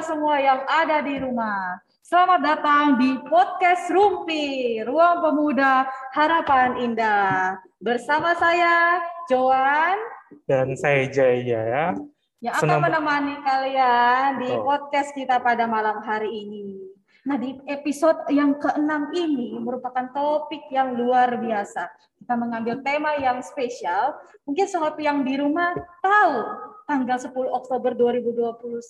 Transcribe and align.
semua 0.00 0.40
yang 0.40 0.64
ada 0.64 1.04
di 1.04 1.20
rumah. 1.20 1.76
Selamat 2.00 2.40
datang 2.40 2.96
di 2.96 3.20
podcast 3.28 3.84
Rumpi, 3.92 4.80
Ruang 4.80 5.20
Pemuda 5.20 5.84
Harapan 6.16 6.80
Indah. 6.80 7.60
Bersama 7.76 8.32
saya, 8.32 9.04
Joan. 9.28 10.00
Dan 10.48 10.72
saya 10.72 11.04
Jaya 11.04 11.60
ya. 11.68 11.86
Yang 12.40 12.54
akan 12.56 12.64
Senang... 12.64 12.82
menemani 12.88 13.36
kalian 13.44 14.28
di 14.40 14.48
oh. 14.56 14.64
podcast 14.64 15.12
kita 15.12 15.36
pada 15.36 15.68
malam 15.68 16.00
hari 16.00 16.32
ini. 16.32 16.80
Nah, 17.28 17.36
di 17.36 17.60
episode 17.68 18.24
yang 18.32 18.56
keenam 18.56 19.12
ini 19.12 19.60
merupakan 19.60 20.08
topik 20.16 20.64
yang 20.72 20.96
luar 20.96 21.36
biasa. 21.36 21.92
Kita 22.16 22.40
mengambil 22.40 22.80
tema 22.80 23.20
yang 23.20 23.44
spesial. 23.44 24.16
Mungkin 24.48 24.64
sobat 24.64 24.96
yang 24.96 25.20
di 25.28 25.36
rumah 25.36 25.76
tahu 26.00 26.69
tanggal 26.90 27.22
10 27.22 27.30
Oktober 27.54 27.94
2021 27.94 28.82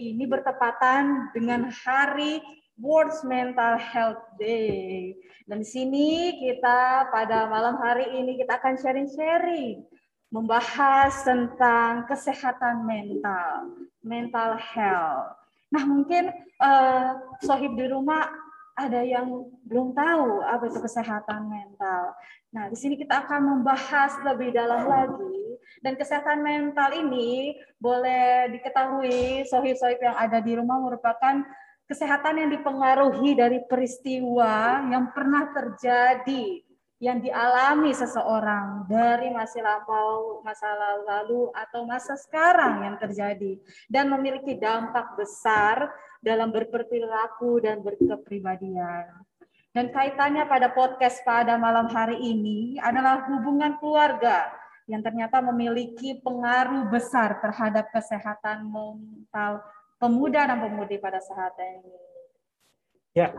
ini 0.00 0.24
bertepatan 0.24 1.28
dengan 1.36 1.68
hari 1.68 2.40
World 2.80 3.12
Mental 3.28 3.76
Health 3.76 4.24
Day. 4.40 5.12
Dan 5.44 5.60
di 5.60 5.68
sini 5.68 6.40
kita 6.40 7.12
pada 7.12 7.44
malam 7.44 7.76
hari 7.76 8.08
ini 8.24 8.40
kita 8.40 8.56
akan 8.56 8.80
sharing-sharing 8.80 9.84
membahas 10.32 11.12
tentang 11.28 12.08
kesehatan 12.08 12.88
mental, 12.88 13.84
mental 14.00 14.56
health. 14.56 15.36
Nah, 15.68 15.84
mungkin 15.84 16.32
uh, 16.56 17.20
sohib 17.44 17.76
di 17.76 17.84
rumah 17.84 18.32
ada 18.80 19.04
yang 19.04 19.44
belum 19.68 19.92
tahu 19.92 20.40
apa 20.40 20.72
itu 20.72 20.80
kesehatan 20.80 21.52
mental. 21.52 22.16
Nah, 22.48 22.72
di 22.72 22.76
sini 22.80 22.96
kita 22.96 23.28
akan 23.28 23.60
membahas 23.60 24.24
lebih 24.24 24.56
dalam 24.56 24.88
lagi 24.88 25.45
dan 25.84 25.94
kesehatan 25.94 26.40
mental 26.40 26.90
ini 26.96 27.56
boleh 27.76 28.50
diketahui 28.56 29.44
sohib-sohib 29.46 30.00
yang 30.00 30.16
ada 30.16 30.40
di 30.40 30.56
rumah 30.56 30.80
merupakan 30.80 31.44
kesehatan 31.86 32.42
yang 32.42 32.50
dipengaruhi 32.50 33.38
dari 33.38 33.62
peristiwa 33.64 34.82
yang 34.90 35.14
pernah 35.14 35.50
terjadi 35.54 36.66
yang 36.96 37.20
dialami 37.20 37.92
seseorang 37.92 38.88
dari 38.88 39.28
masa 39.28 39.60
lampau, 39.60 40.40
masa 40.40 40.64
lalu 41.04 41.52
atau 41.52 41.84
masa 41.84 42.16
sekarang 42.16 42.88
yang 42.88 42.96
terjadi 42.96 43.60
dan 43.92 44.08
memiliki 44.08 44.56
dampak 44.56 45.12
besar 45.12 45.92
dalam 46.24 46.48
berperilaku 46.48 47.60
dan 47.60 47.84
berkepribadian. 47.84 49.12
Dan 49.76 49.92
kaitannya 49.92 50.48
pada 50.48 50.72
podcast 50.72 51.20
pada 51.20 51.60
malam 51.60 51.84
hari 51.92 52.16
ini 52.16 52.80
adalah 52.80 53.28
hubungan 53.28 53.76
keluarga 53.76 54.48
yang 54.86 55.02
ternyata 55.02 55.42
memiliki 55.42 56.22
pengaruh 56.22 56.86
besar 56.90 57.42
terhadap 57.42 57.90
kesehatan 57.90 58.70
mental 58.70 59.62
pemuda 59.98 60.46
dan 60.46 60.62
pemudi 60.62 60.96
pada 61.02 61.18
saat 61.18 61.54
ini. 61.58 61.94
Ya, 63.16 63.32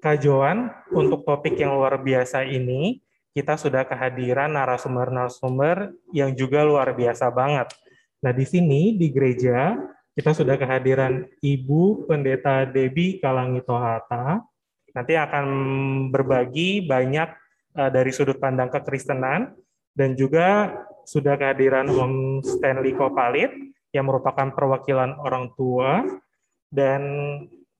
Kak 0.00 0.24
Joan, 0.24 0.72
untuk 0.90 1.22
topik 1.22 1.54
yang 1.54 1.76
luar 1.76 2.00
biasa 2.00 2.42
ini, 2.42 3.04
kita 3.30 3.54
sudah 3.54 3.86
kehadiran 3.86 4.50
narasumber-narasumber 4.50 5.94
yang 6.10 6.34
juga 6.34 6.66
luar 6.66 6.90
biasa 6.96 7.30
banget. 7.30 7.70
Nah, 8.24 8.32
di 8.34 8.44
sini 8.48 8.96
di 8.98 9.12
gereja 9.12 9.78
kita 10.18 10.34
sudah 10.34 10.58
kehadiran 10.58 11.22
Ibu 11.38 12.10
Pendeta 12.10 12.66
Debi 12.66 13.22
Kalangitohata. 13.22 14.42
Nanti 14.90 15.14
akan 15.14 15.46
berbagi 16.10 16.82
banyak 16.82 17.28
uh, 17.78 17.90
dari 17.94 18.10
sudut 18.10 18.42
pandang 18.42 18.68
kekristenan 18.74 19.54
dan 19.94 20.14
juga 20.14 20.74
sudah 21.06 21.34
kehadiran 21.34 21.90
Om 21.90 22.44
Stanley 22.46 22.94
Kopalit 22.94 23.50
yang 23.90 24.06
merupakan 24.06 24.54
perwakilan 24.54 25.18
orang 25.18 25.50
tua 25.58 26.06
dan 26.70 27.02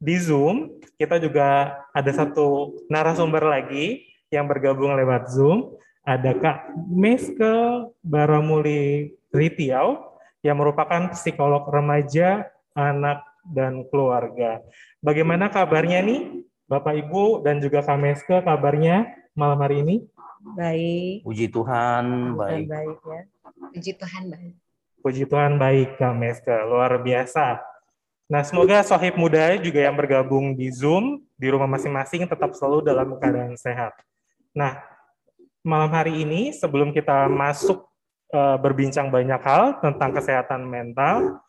di 0.01 0.17
Zoom 0.19 0.81
kita 0.99 1.21
juga 1.23 1.79
ada 1.95 2.11
satu 2.11 2.75
narasumber 2.91 3.47
lagi 3.47 4.11
yang 4.33 4.51
bergabung 4.51 4.97
lewat 4.99 5.31
Zoom 5.31 5.79
ada 6.05 6.33
Kak 6.35 6.75
Meske 6.91 7.87
Baramuli 8.01 9.15
Ritiau 9.31 10.19
yang 10.41 10.57
merupakan 10.57 11.13
psikolog 11.13 11.69
remaja, 11.69 12.49
anak, 12.73 13.21
dan 13.45 13.85
keluarga. 13.93 14.65
Bagaimana 15.05 15.53
kabarnya 15.53 16.01
nih 16.01 16.45
Bapak 16.65 16.97
Ibu 17.07 17.45
dan 17.45 17.61
juga 17.61 17.85
Kak 17.85 17.99
Meske 18.01 18.37
kabarnya 18.41 19.13
malam 19.37 19.61
hari 19.61 19.85
ini? 19.85 19.97
Baik. 20.41 21.21
Puji 21.23 21.47
Tuhan, 21.53 22.35
baik. 22.37 22.67
baik 22.69 22.99
ya. 23.05 23.23
Puji 23.71 23.93
Tuhan 23.97 24.23
baik. 24.33 24.55
Puji 25.01 25.25
Tuhan 25.29 25.53
baik, 25.61 25.89
Kak 26.01 26.15
Meska. 26.17 26.57
Luar 26.65 26.97
biasa. 27.01 27.61
Nah, 28.31 28.47
semoga 28.47 28.81
sohib 28.87 29.19
muda 29.19 29.59
juga 29.59 29.83
yang 29.83 29.97
bergabung 29.99 30.55
di 30.55 30.71
Zoom, 30.71 31.19
di 31.35 31.51
rumah 31.51 31.67
masing-masing, 31.67 32.31
tetap 32.31 32.55
selalu 32.55 32.87
dalam 32.87 33.19
keadaan 33.19 33.59
sehat. 33.59 33.91
Nah, 34.55 34.79
malam 35.67 35.91
hari 35.91 36.23
ini, 36.23 36.55
sebelum 36.55 36.95
kita 36.95 37.27
masuk 37.27 37.91
uh, 38.31 38.55
berbincang 38.63 39.11
banyak 39.11 39.41
hal 39.43 39.83
tentang 39.83 40.15
kesehatan 40.15 40.63
mental, 40.63 41.43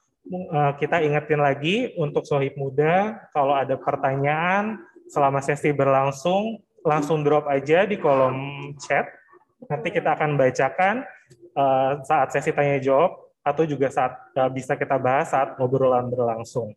uh, 0.51 0.74
kita 0.81 1.06
ingetin 1.06 1.40
lagi 1.44 1.94
untuk 2.01 2.25
sohib 2.25 2.57
muda, 2.57 3.19
kalau 3.30 3.53
ada 3.53 3.78
pertanyaan 3.78 4.81
selama 5.06 5.38
sesi 5.44 5.69
berlangsung, 5.69 6.66
langsung 6.81 7.22
drop 7.22 7.47
aja 7.47 7.86
di 7.86 7.97
kolom 7.97 8.72
chat. 8.78 9.08
Nanti 9.69 9.94
kita 9.94 10.18
akan 10.18 10.38
bacakan 10.38 11.06
uh, 11.53 12.02
saat 12.02 12.34
sesi 12.34 12.50
tanya 12.52 12.81
jawab 12.81 13.18
atau 13.42 13.66
juga 13.66 13.90
saat 13.90 14.18
uh, 14.38 14.50
bisa 14.50 14.78
kita 14.78 14.97
bahas 14.97 15.34
saat 15.34 15.58
obrolan 15.62 16.09
berlangsung. 16.09 16.74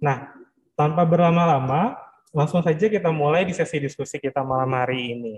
Nah, 0.00 0.32
tanpa 0.76 1.08
berlama-lama, 1.08 1.96
langsung 2.32 2.60
saja 2.60 2.88
kita 2.88 3.08
mulai 3.08 3.48
di 3.48 3.56
sesi 3.56 3.80
diskusi 3.80 4.20
kita 4.20 4.44
malam 4.44 4.72
hari 4.76 5.16
ini. 5.16 5.34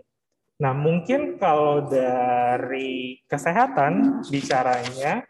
Nah, 0.58 0.74
mungkin 0.74 1.38
kalau 1.38 1.86
dari 1.86 3.22
kesehatan 3.30 4.26
bicaranya, 4.26 5.22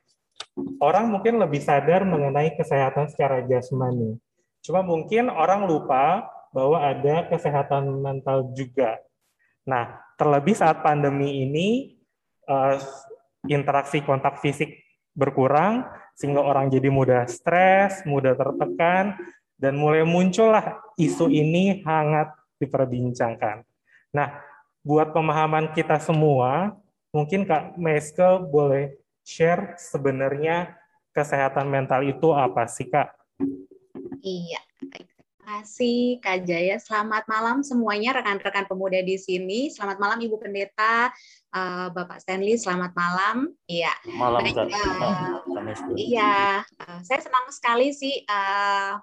orang 0.80 1.12
mungkin 1.12 1.36
lebih 1.36 1.60
sadar 1.60 2.08
mengenai 2.08 2.56
kesehatan 2.56 3.12
secara 3.12 3.44
jasmani. 3.44 4.16
Cuma 4.64 4.80
mungkin 4.80 5.28
orang 5.28 5.68
lupa 5.68 6.24
bahwa 6.54 6.80
ada 6.80 7.28
kesehatan 7.28 7.88
mental 8.00 8.52
juga. 8.56 8.98
Nah, 9.68 10.00
terlebih 10.16 10.56
saat 10.56 10.80
pandemi 10.80 11.44
ini, 11.44 11.98
uh, 12.48 12.80
interaksi 13.46 14.00
kontak 14.00 14.40
fisik 14.40 14.80
berkurang, 15.12 15.84
sehingga 16.16 16.42
orang 16.42 16.72
jadi 16.72 16.88
mudah 16.88 17.28
stres, 17.28 18.02
mudah 18.08 18.34
tertekan, 18.34 19.14
dan 19.58 19.74
mulai 19.74 20.06
muncullah 20.06 20.78
isu 20.96 21.28
ini 21.28 21.82
hangat 21.82 22.32
diperbincangkan. 22.62 23.66
Nah, 24.14 24.40
buat 24.82 25.12
pemahaman 25.12 25.74
kita 25.74 25.98
semua, 26.00 26.74
mungkin 27.12 27.44
Kak 27.44 27.76
Meske 27.76 28.40
boleh 28.48 28.96
share 29.26 29.76
sebenarnya 29.76 30.78
kesehatan 31.12 31.68
mental 31.68 32.06
itu 32.06 32.30
apa 32.32 32.64
sih 32.70 32.86
Kak? 32.86 33.12
Iya, 34.22 34.62
kasih 35.48 36.20
Kak 36.20 36.44
Jaya. 36.44 36.76
Selamat 36.76 37.24
malam 37.24 37.64
semuanya 37.64 38.12
rekan-rekan 38.20 38.68
pemuda 38.68 39.00
di 39.00 39.16
sini. 39.16 39.72
Selamat 39.72 39.96
malam 39.96 40.20
Ibu 40.20 40.36
Pendeta, 40.36 41.08
uh, 41.56 41.88
Bapak 41.88 42.20
Stanley. 42.20 42.60
Selamat 42.60 42.92
malam. 42.92 43.48
Iya. 43.64 43.92
Malam. 44.12 44.44
Baik, 44.44 44.56
uh, 44.60 45.40
iya. 45.96 46.60
Uh, 46.76 47.00
saya 47.00 47.24
senang 47.24 47.48
sekali 47.48 47.96
sih 47.96 48.28
uh, 48.28 49.00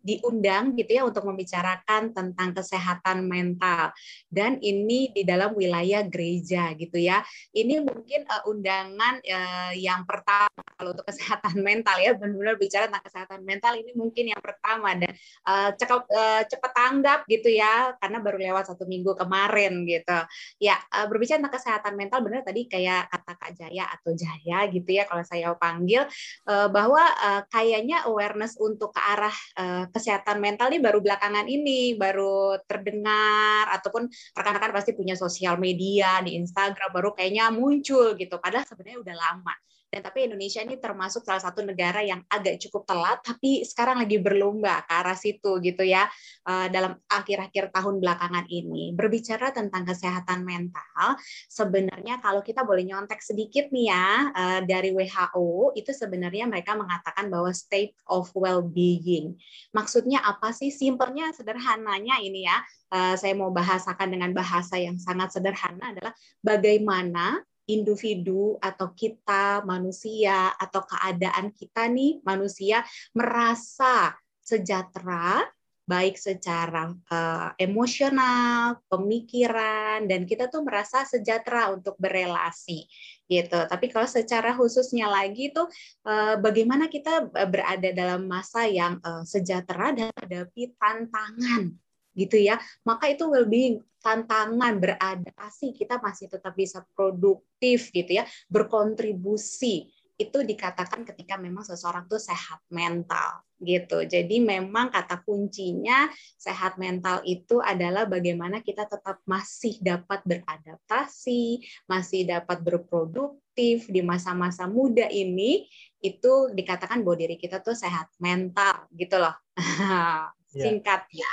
diundang 0.00 0.72
gitu 0.76 0.96
ya 0.96 1.02
untuk 1.04 1.28
membicarakan 1.28 2.16
tentang 2.16 2.50
kesehatan 2.56 3.28
mental 3.28 3.92
dan 4.32 4.56
ini 4.64 5.12
di 5.12 5.22
dalam 5.22 5.52
wilayah 5.52 6.04
gereja 6.08 6.72
gitu 6.76 6.96
ya. 6.96 7.20
Ini 7.52 7.84
mungkin 7.84 8.24
uh, 8.24 8.48
undangan 8.48 9.20
uh, 9.20 9.72
yang 9.76 10.08
pertama 10.08 10.62
kalau 10.76 10.96
untuk 10.96 11.06
kesehatan 11.08 11.60
mental 11.68 11.96
ya 12.00 12.16
benar-benar 12.16 12.56
bicara 12.56 12.88
tentang 12.88 13.04
kesehatan 13.04 13.40
mental 13.44 13.72
ini 13.76 13.92
mungkin 13.92 14.32
yang 14.32 14.40
pertama 14.40 14.96
dan 14.96 15.12
uh, 15.44 15.70
cepat 15.76 16.02
uh, 16.08 16.42
cepat 16.48 16.72
tanggap 16.72 17.20
gitu 17.28 17.52
ya 17.52 17.94
karena 18.00 18.18
baru 18.24 18.38
lewat 18.40 18.72
satu 18.72 18.88
minggu 18.88 19.12
kemarin 19.20 19.84
gitu. 19.84 20.18
Ya 20.62 20.80
uh, 20.96 21.04
berbicara 21.06 21.44
tentang 21.44 21.56
kesehatan 21.60 21.94
mental 21.98 22.24
benar 22.24 22.40
tadi 22.40 22.64
kayak 22.64 23.12
kata 23.12 23.32
Kak 23.36 23.52
Jaya 23.58 23.84
atau 23.92 24.16
Jaya 24.16 24.58
gitu 24.72 24.90
ya 24.90 25.04
kalau 25.04 25.24
saya 25.26 25.52
panggil 25.60 26.08
uh, 26.48 26.68
bahwa 26.72 27.02
uh, 27.02 27.42
kayaknya 27.52 28.06
awareness 28.08 28.56
untuk 28.56 28.94
ke 28.94 29.00
arah 29.02 29.36
uh, 29.58 29.84
kesehatan 29.90 30.38
mental 30.38 30.70
ini 30.70 30.80
baru 30.80 30.98
belakangan 31.02 31.46
ini 31.46 31.94
baru 31.98 32.58
terdengar 32.64 33.68
ataupun 33.74 34.08
rekan-rekan 34.32 34.72
pasti 34.72 34.94
punya 34.96 35.18
sosial 35.18 35.60
media 35.60 36.22
di 36.24 36.38
Instagram 36.38 36.90
baru 36.94 37.12
kayaknya 37.12 37.50
muncul 37.50 38.14
gitu. 38.16 38.38
Padahal 38.38 38.64
sebenarnya 38.64 38.98
udah 39.02 39.16
lama 39.18 39.54
Dan 39.90 40.06
tapi 40.06 40.30
Indonesia 40.30 40.62
ini 40.62 40.78
termasuk 40.78 41.26
salah 41.26 41.42
satu 41.42 41.66
negara 41.66 41.98
yang 41.98 42.22
agak 42.30 42.62
cukup 42.62 42.86
telat, 42.86 43.18
tapi 43.26 43.66
sekarang 43.66 43.98
lagi 43.98 44.22
berlomba 44.22 44.86
ke 44.86 44.92
arah 44.94 45.18
situ 45.18 45.58
gitu 45.58 45.82
ya 45.82 46.06
eh, 46.46 46.70
dalam 46.70 46.94
akhir-akhir 47.10 47.74
tahun 47.74 47.98
belakangan 47.98 48.46
ini. 48.46 48.94
Berbicara 48.94 49.50
tentang 49.50 49.82
kesehatan 49.82 50.46
mental, 50.46 51.18
sebenarnya 51.50 52.22
kalau 52.22 52.38
kita 52.46 52.62
boleh 52.62 52.86
nyontek 52.86 53.18
sedikit 53.18 53.66
nih 53.74 53.90
ya 53.90 54.06
eh, 54.30 54.60
dari 54.62 54.94
WHO 54.94 55.74
itu 55.74 55.90
sebenarnya 55.90 56.46
mereka 56.46 56.78
mengatakan 56.78 57.26
bahwa 57.26 57.50
state 57.50 57.98
of 58.06 58.30
well-being. 58.38 59.34
Maksudnya 59.74 60.22
apa 60.22 60.54
sih? 60.54 60.70
Simpelnya 60.70 61.34
sederhananya 61.34 62.22
ini 62.22 62.46
ya, 62.46 62.62
eh, 62.94 63.18
saya 63.18 63.34
mau 63.34 63.50
bahasakan 63.50 64.06
dengan 64.14 64.30
bahasa 64.30 64.78
yang 64.78 65.02
sangat 65.02 65.34
sederhana 65.34 65.90
adalah 65.90 66.14
bagaimana 66.46 67.42
individu 67.68 68.56
atau 68.62 68.92
kita 68.94 69.64
manusia 69.64 70.52
atau 70.56 70.84
keadaan 70.84 71.52
kita 71.52 71.88
nih 71.90 72.22
manusia 72.24 72.84
merasa 73.12 74.16
sejahtera 74.40 75.44
baik 75.90 76.14
secara 76.14 76.94
uh, 77.10 77.50
emosional, 77.58 78.78
pemikiran 78.86 80.06
dan 80.06 80.22
kita 80.22 80.46
tuh 80.46 80.62
merasa 80.62 81.02
sejahtera 81.02 81.74
untuk 81.74 81.98
berelasi 81.98 82.86
gitu. 83.26 83.58
Tapi 83.66 83.90
kalau 83.90 84.06
secara 84.06 84.54
khususnya 84.54 85.10
lagi 85.10 85.50
tuh 85.50 85.66
uh, 86.06 86.38
bagaimana 86.38 86.86
kita 86.86 87.26
berada 87.26 87.90
dalam 87.90 88.30
masa 88.30 88.70
yang 88.70 89.02
uh, 89.02 89.26
sejahtera 89.26 89.90
dan 89.90 90.14
menghadapi 90.14 90.78
tantangan 90.78 91.74
gitu 92.14 92.36
ya. 92.38 92.58
Maka 92.82 93.10
itu 93.12 93.26
well-being 93.28 93.82
tantangan 94.00 94.80
beradaptasi 94.80 95.76
kita 95.76 96.00
masih 96.00 96.32
tetap 96.32 96.56
bisa 96.56 96.80
produktif 96.96 97.92
gitu 97.92 98.20
ya, 98.20 98.24
berkontribusi 98.48 99.92
itu 100.20 100.44
dikatakan 100.44 101.08
ketika 101.08 101.40
memang 101.40 101.64
seseorang 101.64 102.04
tuh 102.04 102.20
sehat 102.20 102.60
mental 102.68 103.40
gitu. 103.56 104.04
Jadi 104.04 104.36
memang 104.44 104.92
kata 104.92 105.24
kuncinya 105.24 106.12
sehat 106.36 106.76
mental 106.76 107.24
itu 107.24 107.56
adalah 107.64 108.04
bagaimana 108.04 108.60
kita 108.60 108.84
tetap 108.84 109.24
masih 109.24 109.80
dapat 109.80 110.20
beradaptasi, 110.28 111.64
masih 111.88 112.28
dapat 112.28 112.60
berproduktif 112.60 113.88
di 113.88 114.04
masa-masa 114.04 114.68
muda 114.68 115.08
ini 115.08 115.64
itu 116.04 116.52
dikatakan 116.52 117.00
bahwa 117.00 117.16
diri 117.16 117.40
kita 117.40 117.64
tuh 117.64 117.72
sehat 117.72 118.12
mental 118.20 118.92
gitu 118.92 119.16
loh. 119.16 119.32
Ya. 120.50 120.66
Singkatnya. 120.66 121.30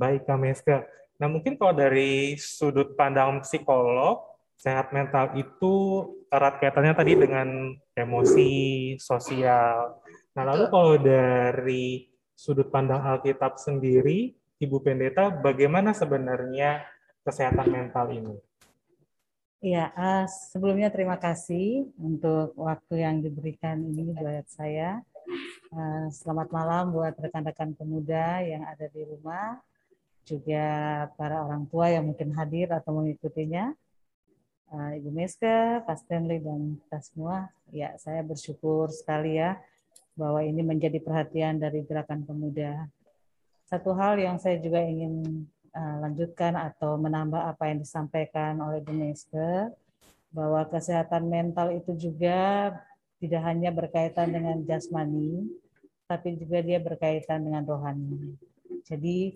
Baik, 0.00 0.24
Kameska. 0.24 0.88
Nah, 1.20 1.28
mungkin 1.28 1.60
kalau 1.60 1.76
dari 1.76 2.32
sudut 2.40 2.96
pandang 2.96 3.44
psikolog, 3.44 4.24
sehat 4.56 4.96
mental 4.96 5.36
itu 5.36 6.08
erat 6.32 6.56
kaitannya 6.56 6.96
tadi 6.96 7.20
dengan 7.20 7.76
emosi, 7.92 8.52
sosial. 8.96 10.00
Nah, 10.32 10.44
lalu 10.48 10.64
kalau 10.72 10.96
dari 10.96 12.08
sudut 12.32 12.72
pandang 12.72 13.04
Alkitab 13.04 13.60
sendiri, 13.60 14.32
Ibu 14.56 14.80
Pendeta, 14.80 15.28
bagaimana 15.28 15.92
sebenarnya 15.92 16.80
kesehatan 17.20 17.68
mental 17.68 18.08
ini? 18.16 18.36
Ya, 19.60 19.92
uh, 19.92 20.24
sebelumnya 20.24 20.88
terima 20.88 21.20
kasih 21.20 21.92
untuk 22.00 22.56
waktu 22.56 23.04
yang 23.04 23.20
diberikan 23.20 23.84
ini 23.84 24.16
buat 24.16 24.48
saya. 24.48 25.04
Uh, 25.68 26.08
selamat 26.08 26.48
malam 26.48 26.88
buat 26.88 27.12
rekan-rekan 27.20 27.76
pemuda 27.76 28.40
yang 28.40 28.64
ada 28.64 28.88
di 28.88 29.04
rumah 29.04 29.60
juga 30.30 30.66
para 31.18 31.42
orang 31.42 31.66
tua 31.66 31.90
yang 31.90 32.06
mungkin 32.06 32.30
hadir 32.38 32.70
atau 32.70 33.02
mengikutinya. 33.02 33.74
Uh, 34.70 35.02
Ibu 35.02 35.10
Meska, 35.10 35.82
Pak 35.82 36.06
Stanley, 36.06 36.38
dan 36.38 36.78
kita 36.86 36.98
semua, 37.02 37.50
ya 37.74 37.90
saya 37.98 38.22
bersyukur 38.22 38.86
sekali 38.94 39.42
ya 39.42 39.58
bahwa 40.14 40.46
ini 40.46 40.62
menjadi 40.62 41.02
perhatian 41.02 41.58
dari 41.58 41.82
Gerakan 41.82 42.22
Pemuda. 42.22 42.86
Satu 43.66 43.90
hal 43.98 44.22
yang 44.22 44.38
saya 44.38 44.62
juga 44.62 44.78
ingin 44.78 45.42
uh, 45.74 45.96
lanjutkan 46.06 46.54
atau 46.54 46.94
menambah 47.02 47.42
apa 47.50 47.74
yang 47.74 47.82
disampaikan 47.82 48.62
oleh 48.62 48.78
Ibu 48.78 48.94
Meska, 48.94 49.74
bahwa 50.30 50.62
kesehatan 50.70 51.26
mental 51.26 51.74
itu 51.74 51.90
juga 51.98 52.70
tidak 53.18 53.42
hanya 53.42 53.74
berkaitan 53.74 54.30
dengan 54.30 54.62
jasmani, 54.62 55.50
tapi 56.06 56.38
juga 56.38 56.62
dia 56.62 56.78
berkaitan 56.78 57.42
dengan 57.42 57.66
rohani. 57.66 58.38
Jadi 58.86 59.34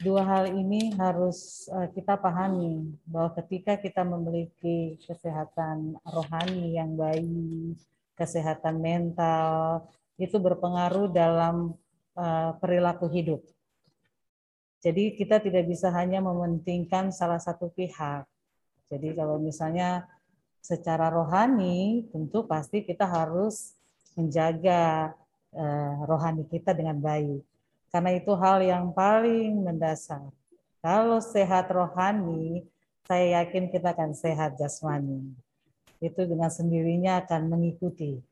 dua 0.00 0.24
hal 0.24 0.44
ini 0.48 0.96
harus 0.96 1.68
eh, 1.68 1.88
kita 1.92 2.16
pahami 2.16 2.96
bahwa 3.04 3.36
ketika 3.36 3.76
kita 3.76 4.00
memiliki 4.00 4.96
kesehatan 5.04 6.00
rohani 6.08 6.80
yang 6.80 6.96
baik, 6.96 7.76
kesehatan 8.16 8.80
mental 8.80 9.84
itu 10.16 10.40
berpengaruh 10.40 11.12
dalam 11.12 11.76
eh, 12.16 12.52
perilaku 12.56 13.12
hidup. 13.12 13.44
Jadi 14.80 15.12
kita 15.12 15.44
tidak 15.44 15.68
bisa 15.68 15.92
hanya 15.92 16.24
mementingkan 16.24 17.12
salah 17.12 17.36
satu 17.36 17.68
pihak. 17.68 18.24
Jadi 18.88 19.12
kalau 19.12 19.36
misalnya 19.36 20.08
secara 20.64 21.12
rohani 21.12 22.08
tentu 22.08 22.48
pasti 22.48 22.80
kita 22.88 23.04
harus 23.04 23.76
menjaga 24.16 25.12
eh, 25.52 25.94
rohani 26.08 26.48
kita 26.48 26.72
dengan 26.72 26.96
baik 26.96 27.49
karena 27.90 28.10
itu 28.14 28.32
hal 28.38 28.62
yang 28.62 28.94
paling 28.94 29.66
mendasar. 29.66 30.22
Kalau 30.80 31.18
sehat 31.18 31.68
rohani, 31.68 32.64
saya 33.04 33.42
yakin 33.42 33.68
kita 33.68 33.90
akan 33.92 34.14
sehat 34.14 34.54
jasmani. 34.56 35.34
Itu 35.98 36.24
dengan 36.24 36.48
sendirinya 36.48 37.20
akan 37.20 37.50
mengikuti. 37.50 38.22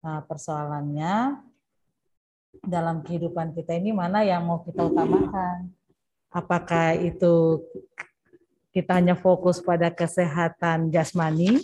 Nah, 0.00 0.24
persoalannya 0.24 1.38
dalam 2.64 3.04
kehidupan 3.04 3.52
kita 3.52 3.76
ini 3.76 3.92
mana 3.92 4.24
yang 4.24 4.48
mau 4.48 4.64
kita 4.64 4.88
utamakan? 4.88 5.70
Apakah 6.32 6.96
itu 6.96 7.62
kita 8.72 8.96
hanya 8.98 9.14
fokus 9.14 9.60
pada 9.60 9.92
kesehatan 9.92 10.88
jasmani, 10.88 11.60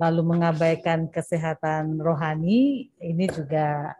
lalu 0.00 0.20
mengabaikan 0.24 1.06
kesehatan 1.06 2.00
rohani, 2.00 2.90
ini 2.98 3.24
juga 3.28 3.94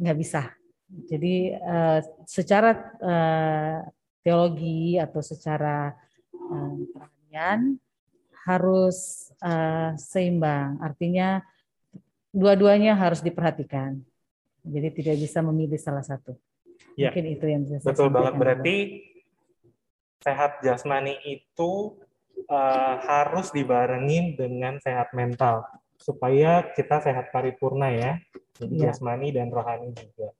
nggak 0.00 0.18
bisa. 0.18 0.50
Jadi 0.94 1.50
uh, 1.58 2.00
secara 2.22 2.70
uh, 3.02 3.78
teologi 4.22 4.96
atau 4.96 5.20
secara 5.20 5.90
uh, 6.32 6.72
harus 8.46 9.28
uh, 9.42 9.92
seimbang. 9.98 10.78
Artinya 10.78 11.42
dua-duanya 12.30 12.94
harus 12.94 13.18
diperhatikan. 13.20 13.98
Jadi 14.64 14.88
tidak 15.02 15.16
bisa 15.20 15.44
memilih 15.44 15.76
salah 15.76 16.06
satu. 16.06 16.38
Ya, 16.94 17.10
Mungkin 17.10 17.26
itu 17.26 17.46
yang 17.50 17.62
bisa 17.66 17.84
Betul 17.84 18.08
banget. 18.14 18.32
Berarti 18.38 18.76
sehat 20.24 20.64
jasmani 20.64 21.20
itu 21.26 22.00
uh, 22.48 22.96
harus 23.04 23.52
dibarengin 23.52 24.38
dengan 24.40 24.80
sehat 24.80 25.12
mental 25.12 25.66
supaya 26.00 26.64
kita 26.72 27.02
sehat 27.04 27.28
paripurna 27.28 27.92
ya. 27.92 28.12
Jadi 28.56 28.74
ya. 28.78 28.94
jasmani 28.94 29.34
dan 29.34 29.50
rohani 29.50 29.92
juga. 29.92 30.32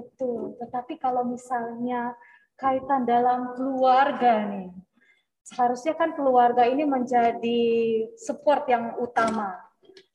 Betul, 0.00 0.56
tetapi 0.56 0.96
kalau 0.96 1.28
misalnya 1.28 2.16
kaitan 2.56 3.04
dalam 3.04 3.52
keluarga 3.52 4.48
nih, 4.48 4.72
seharusnya 5.44 5.92
kan 5.92 6.16
keluarga 6.16 6.64
ini 6.64 6.88
menjadi 6.88 7.62
support 8.16 8.64
yang 8.64 8.96
utama. 8.96 9.60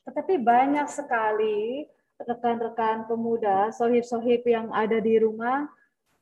Tetapi 0.09 0.41
banyak 0.41 0.89
sekali 0.89 1.85
rekan-rekan 2.17 3.05
pemuda, 3.05 3.69
sohib-sohib 3.77 4.41
yang 4.49 4.73
ada 4.73 4.97
di 4.97 5.21
rumah 5.21 5.69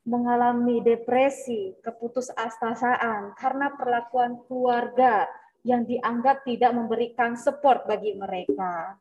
mengalami 0.03 0.84
depresi, 0.84 1.72
keputusasaan 1.79 3.39
karena 3.39 3.72
perlakuan 3.72 4.43
keluarga 4.43 5.24
yang 5.63 5.88
dianggap 5.88 6.43
tidak 6.43 6.75
memberikan 6.75 7.39
support 7.39 7.88
bagi 7.88 8.12
mereka. 8.20 9.00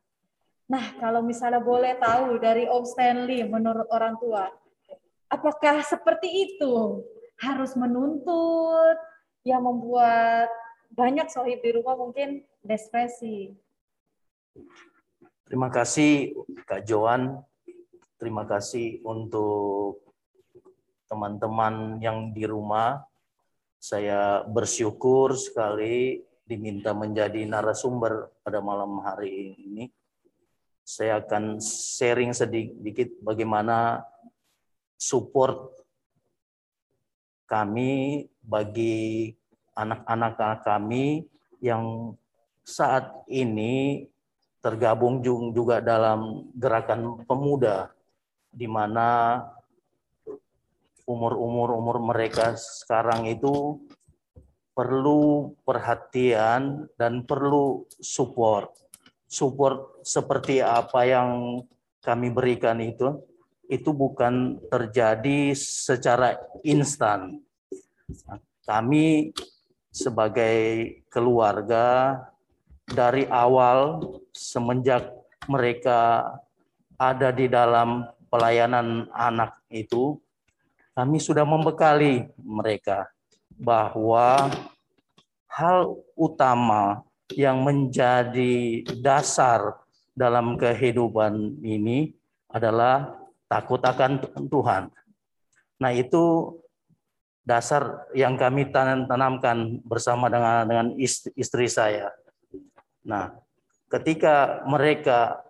Nah, 0.73 0.97
kalau 0.97 1.21
misalnya 1.21 1.61
boleh 1.61 1.93
tahu 2.01 2.41
dari 2.41 2.65
Om 2.65 2.81
Stanley 2.81 3.45
menurut 3.45 3.85
orang 3.93 4.17
tua, 4.17 4.49
apakah 5.29 5.85
seperti 5.85 6.49
itu 6.49 7.05
harus 7.37 7.77
menuntut 7.77 8.97
yang 9.45 9.61
membuat 9.61 10.49
banyak 10.89 11.29
sohib 11.29 11.61
di 11.61 11.77
rumah 11.77 11.93
mungkin 11.93 12.41
depresi? 12.65 13.53
Terima 15.45 15.69
kasih 15.69 16.33
Kak 16.65 16.89
Joan. 16.89 17.37
Terima 18.17 18.49
kasih 18.49 18.97
untuk 19.05 20.01
teman-teman 21.05 22.01
yang 22.01 22.33
di 22.33 22.49
rumah. 22.49 22.97
Saya 23.77 24.41
bersyukur 24.41 25.37
sekali 25.37 26.25
diminta 26.49 26.97
menjadi 26.97 27.45
narasumber 27.45 28.33
pada 28.41 28.57
malam 28.57 28.97
hari 29.05 29.53
ini 29.53 29.85
saya 30.83 31.23
akan 31.23 31.63
sharing 31.63 32.35
sedikit 32.35 33.07
bagaimana 33.23 34.03
support 34.99 35.71
kami 37.47 38.23
bagi 38.43 39.31
anak-anak 39.75 40.63
kami 40.63 41.23
yang 41.63 42.15
saat 42.63 43.11
ini 43.31 44.07
tergabung 44.63 45.19
juga 45.51 45.83
dalam 45.83 46.51
gerakan 46.55 47.23
pemuda 47.27 47.91
di 48.47 48.67
mana 48.67 49.39
umur-umur 51.03 51.75
umur 51.75 51.97
mereka 51.99 52.55
sekarang 52.55 53.27
itu 53.27 53.79
perlu 54.73 55.53
perhatian 55.67 56.89
dan 56.97 57.27
perlu 57.27 57.85
support. 58.01 58.73
Support 59.33 60.05
seperti 60.05 60.61
apa 60.61 61.09
yang 61.09 61.57
kami 62.05 62.29
berikan 62.29 62.77
itu 62.77 63.17
itu 63.65 63.89
bukan 63.89 64.61
terjadi 64.69 65.57
secara 65.57 66.37
instan. 66.61 67.41
Kami 68.61 69.33
sebagai 69.89 70.57
keluarga 71.09 72.19
dari 72.85 73.25
awal 73.25 74.05
semenjak 74.29 75.09
mereka 75.49 76.29
ada 77.01 77.33
di 77.33 77.49
dalam 77.49 78.05
pelayanan 78.29 79.09
anak 79.11 79.57
itu, 79.73 80.21
kami 80.93 81.17
sudah 81.17 81.43
membekali 81.43 82.29
mereka 82.37 83.09
bahwa 83.57 84.49
hal 85.49 85.97
utama 86.17 87.05
yang 87.37 87.61
menjadi 87.61 88.85
dasar 89.01 89.81
dalam 90.13 90.55
kehidupan 90.57 91.61
ini 91.65 92.13
adalah 92.49 93.17
takut 93.49 93.81
akan 93.81 94.21
Tuhan. 94.49 94.83
Nah, 95.81 95.91
itu 95.91 96.55
dasar 97.43 98.07
yang 98.15 98.39
kami 98.39 98.71
tanamkan 98.71 99.83
bersama 99.83 100.31
dengan 100.31 100.63
dengan 100.63 100.87
istri 101.35 101.67
saya. 101.67 102.13
Nah, 103.03 103.35
ketika 103.91 104.63
mereka 104.63 105.43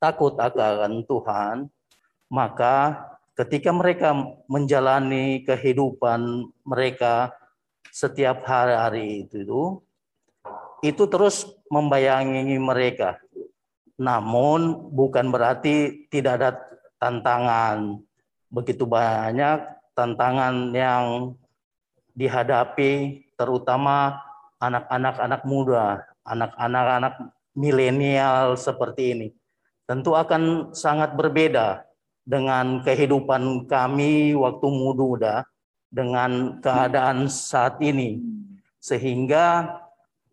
takut 0.00 0.38
akan 0.38 1.04
Tuhan, 1.04 1.68
maka 2.32 3.04
ketika 3.36 3.70
mereka 3.74 4.14
menjalani 4.48 5.44
kehidupan 5.44 6.50
mereka 6.64 7.34
setiap 7.92 8.42
hari-hari 8.46 9.26
itu, 9.26 9.44
itu 9.44 9.62
terus 11.10 11.46
membayangi 11.68 12.56
mereka. 12.58 13.18
Namun 13.98 14.90
bukan 14.94 15.34
berarti 15.34 16.06
tidak 16.06 16.32
ada 16.38 16.50
tantangan. 17.02 17.98
Begitu 18.48 18.86
banyak 18.86 19.78
tantangan 19.98 20.70
yang 20.70 21.34
dihadapi 22.18 23.22
terutama 23.38 24.18
anak-anak 24.58 25.16
anak 25.22 25.42
muda 25.46 26.02
anak-anak 26.26 26.86
anak 26.98 27.14
milenial 27.54 28.58
seperti 28.58 29.14
ini 29.14 29.28
tentu 29.86 30.18
akan 30.18 30.74
sangat 30.74 31.14
berbeda 31.14 31.86
dengan 32.26 32.82
kehidupan 32.82 33.70
kami 33.70 34.34
waktu 34.34 34.66
muda 34.66 35.46
dengan 35.88 36.58
keadaan 36.58 37.30
saat 37.30 37.78
ini 37.78 38.18
sehingga 38.82 39.78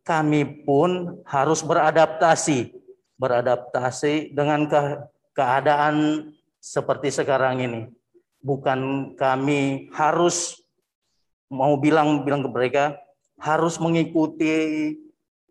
kami 0.05 0.63
pun 0.63 1.19
harus 1.25 1.65
beradaptasi 1.65 2.71
beradaptasi 3.17 4.31
dengan 4.37 4.69
ke 4.69 4.81
keadaan 5.33 6.29
seperti 6.61 7.09
sekarang 7.09 7.59
ini 7.59 7.81
bukan 8.45 9.11
kami 9.17 9.89
harus 9.97 10.61
mau 11.49 11.73
bilang 11.81 12.21
bilang 12.21 12.45
ke 12.45 12.49
mereka 12.53 12.85
harus 13.41 13.81
mengikuti 13.81 14.93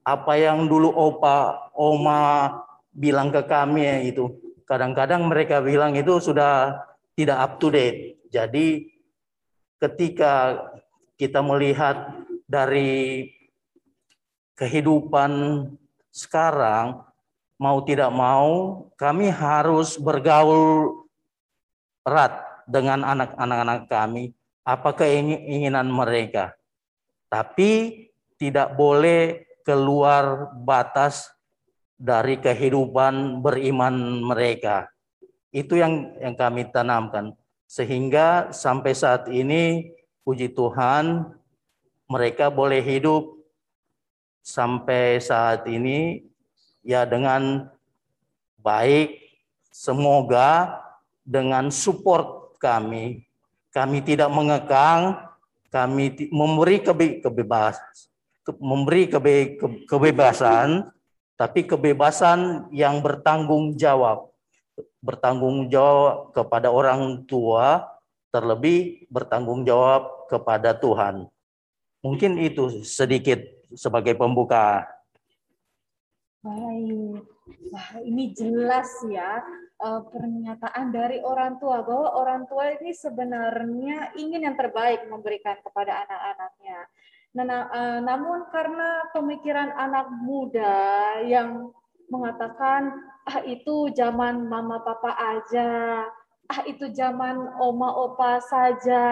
apa 0.04 0.36
yang 0.36 0.68
dulu 0.68 0.92
opa, 0.92 1.72
oma 1.72 2.52
bilang 2.92 3.32
ke 3.32 3.42
kami 3.48 3.82
ya 3.88 3.98
itu. 4.04 4.28
Kadang-kadang 4.68 5.24
mereka 5.28 5.64
bilang 5.64 5.96
itu 5.96 6.20
sudah 6.20 6.80
tidak 7.16 7.38
up 7.40 7.52
to 7.60 7.72
date. 7.72 8.20
Jadi 8.28 8.92
ketika 9.80 10.60
kita 11.16 11.40
melihat 11.40 12.20
dari 12.44 13.28
kehidupan 14.54 15.30
sekarang 16.14 17.02
mau 17.58 17.78
tidak 17.82 18.10
mau 18.10 18.86
kami 18.94 19.30
harus 19.30 19.98
bergaul 19.98 21.06
erat 22.06 22.38
dengan 22.68 23.04
anak-anak 23.04 23.86
kami 23.90 24.34
apa 24.64 24.96
keinginan 24.96 25.90
mereka. 25.92 26.56
Tapi 27.28 28.04
tidak 28.40 28.78
boleh 28.78 29.44
keluar 29.66 30.54
batas 30.64 31.28
dari 31.98 32.38
kehidupan 32.38 33.40
beriman 33.40 34.22
mereka. 34.22 34.88
Itu 35.54 35.78
yang 35.78 36.14
yang 36.18 36.34
kami 36.34 36.68
tanamkan 36.70 37.34
sehingga 37.64 38.50
sampai 38.54 38.92
saat 38.92 39.26
ini 39.30 39.90
puji 40.22 40.52
Tuhan 40.52 41.26
mereka 42.06 42.52
boleh 42.52 42.82
hidup 42.84 43.33
sampai 44.44 45.24
saat 45.24 45.64
ini 45.64 46.20
ya 46.84 47.08
dengan 47.08 47.72
baik 48.60 49.16
semoga 49.72 50.76
dengan 51.24 51.72
support 51.72 52.60
kami 52.60 53.24
kami 53.72 54.04
tidak 54.04 54.28
mengekang 54.28 55.16
kami 55.72 56.28
memberi 56.28 56.84
kebebasan 56.84 57.80
memberi 58.60 59.08
kebe, 59.08 59.56
kebebasan, 59.88 60.92
tapi 61.34 61.64
kebebasan 61.64 62.68
yang 62.68 63.00
bertanggung 63.00 63.74
jawab. 63.80 64.28
Bertanggung 65.00 65.68
jawab 65.68 66.32
kepada 66.32 66.68
orang 66.72 67.24
tua, 67.28 67.84
terlebih 68.32 69.08
bertanggung 69.08 69.64
jawab 69.64 70.28
kepada 70.28 70.76
Tuhan. 70.76 71.28
Mungkin 72.04 72.36
itu 72.40 72.84
sedikit 72.84 73.40
sebagai 73.74 74.14
pembuka. 74.18 74.86
Baik, 76.44 77.24
Wah, 77.72 77.90
ini 78.04 78.32
jelas 78.36 78.88
ya 79.08 79.40
uh, 79.80 80.00
pernyataan 80.08 80.92
dari 80.92 81.20
orang 81.24 81.56
tua 81.60 81.84
bahwa 81.84 82.08
orang 82.20 82.44
tua 82.48 82.72
ini 82.76 82.92
sebenarnya 82.92 84.16
ingin 84.16 84.44
yang 84.48 84.56
terbaik 84.56 85.08
memberikan 85.08 85.56
kepada 85.64 86.04
anak-anaknya. 86.04 86.78
Nah, 87.34 87.44
uh, 87.68 87.98
namun 88.04 88.46
karena 88.52 89.10
pemikiran 89.10 89.74
anak 89.74 90.06
muda 90.22 91.18
yang 91.26 91.74
mengatakan 92.06 92.94
ah 93.24 93.40
itu 93.42 93.90
zaman 93.96 94.44
mama 94.44 94.84
papa 94.84 95.16
aja, 95.16 96.04
ah 96.44 96.60
itu 96.68 96.92
zaman 96.92 97.56
oma 97.56 97.90
opa 98.04 98.36
saja, 98.44 99.04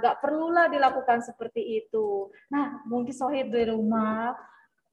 nggak 0.00 0.20
perlulah 0.20 0.68
dilakukan 0.68 1.24
seperti 1.24 1.84
itu. 1.84 2.28
Nah, 2.52 2.84
mungkin 2.84 3.14
Sohid 3.14 3.48
di 3.48 3.64
rumah 3.72 4.36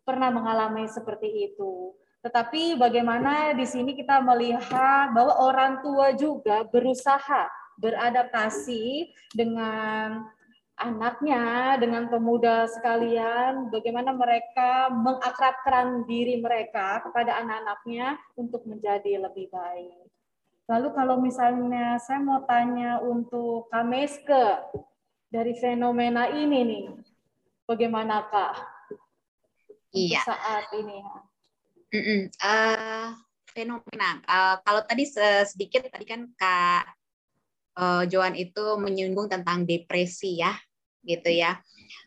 pernah 0.07 0.31
mengalami 0.31 0.87
seperti 0.87 1.51
itu. 1.51 1.91
Tetapi 2.23 2.79
bagaimana 2.79 3.53
di 3.53 3.67
sini 3.69 3.93
kita 3.93 4.17
melihat 4.23 5.13
bahwa 5.13 5.33
orang 5.45 5.85
tua 5.85 6.15
juga 6.17 6.65
berusaha 6.65 7.45
beradaptasi 7.77 9.13
dengan 9.35 10.25
anaknya 10.75 11.75
dengan 11.79 12.07
pemuda 12.11 12.67
sekalian, 12.67 13.71
bagaimana 13.71 14.11
mereka 14.11 14.91
mengakrabkan 14.91 16.03
diri 16.07 16.39
mereka 16.41 17.03
kepada 17.03 17.39
anak-anaknya 17.43 18.19
untuk 18.35 18.63
menjadi 18.67 19.23
lebih 19.27 19.47
baik. 19.51 20.04
Lalu 20.65 20.87
kalau 20.97 21.21
misalnya 21.21 22.01
saya 22.01 22.17
mau 22.17 22.41
tanya 22.49 22.97
untuk 22.97 23.69
Kameske 23.69 24.65
dari 25.29 25.53
fenomena 25.61 26.25
ini 26.33 26.59
nih, 26.65 26.85
bagaimanakah 27.69 28.57
iya. 29.93 30.25
saat 30.25 30.65
ini? 30.73 30.99
Mm 31.93 32.01
-mm. 32.01 32.21
Uh, 32.41 33.07
fenomena. 33.53 34.09
Uh, 34.25 34.55
kalau 34.65 34.81
tadi 34.83 35.05
sedikit 35.45 35.85
tadi 35.85 36.05
kan 36.09 36.27
Kak 36.33 36.83
uh, 37.77 38.03
Joan 38.09 38.33
itu 38.33 38.75
menyinggung 38.81 39.29
tentang 39.29 39.69
depresi 39.69 40.41
ya 40.41 40.51
gitu 41.05 41.29
ya. 41.29 41.61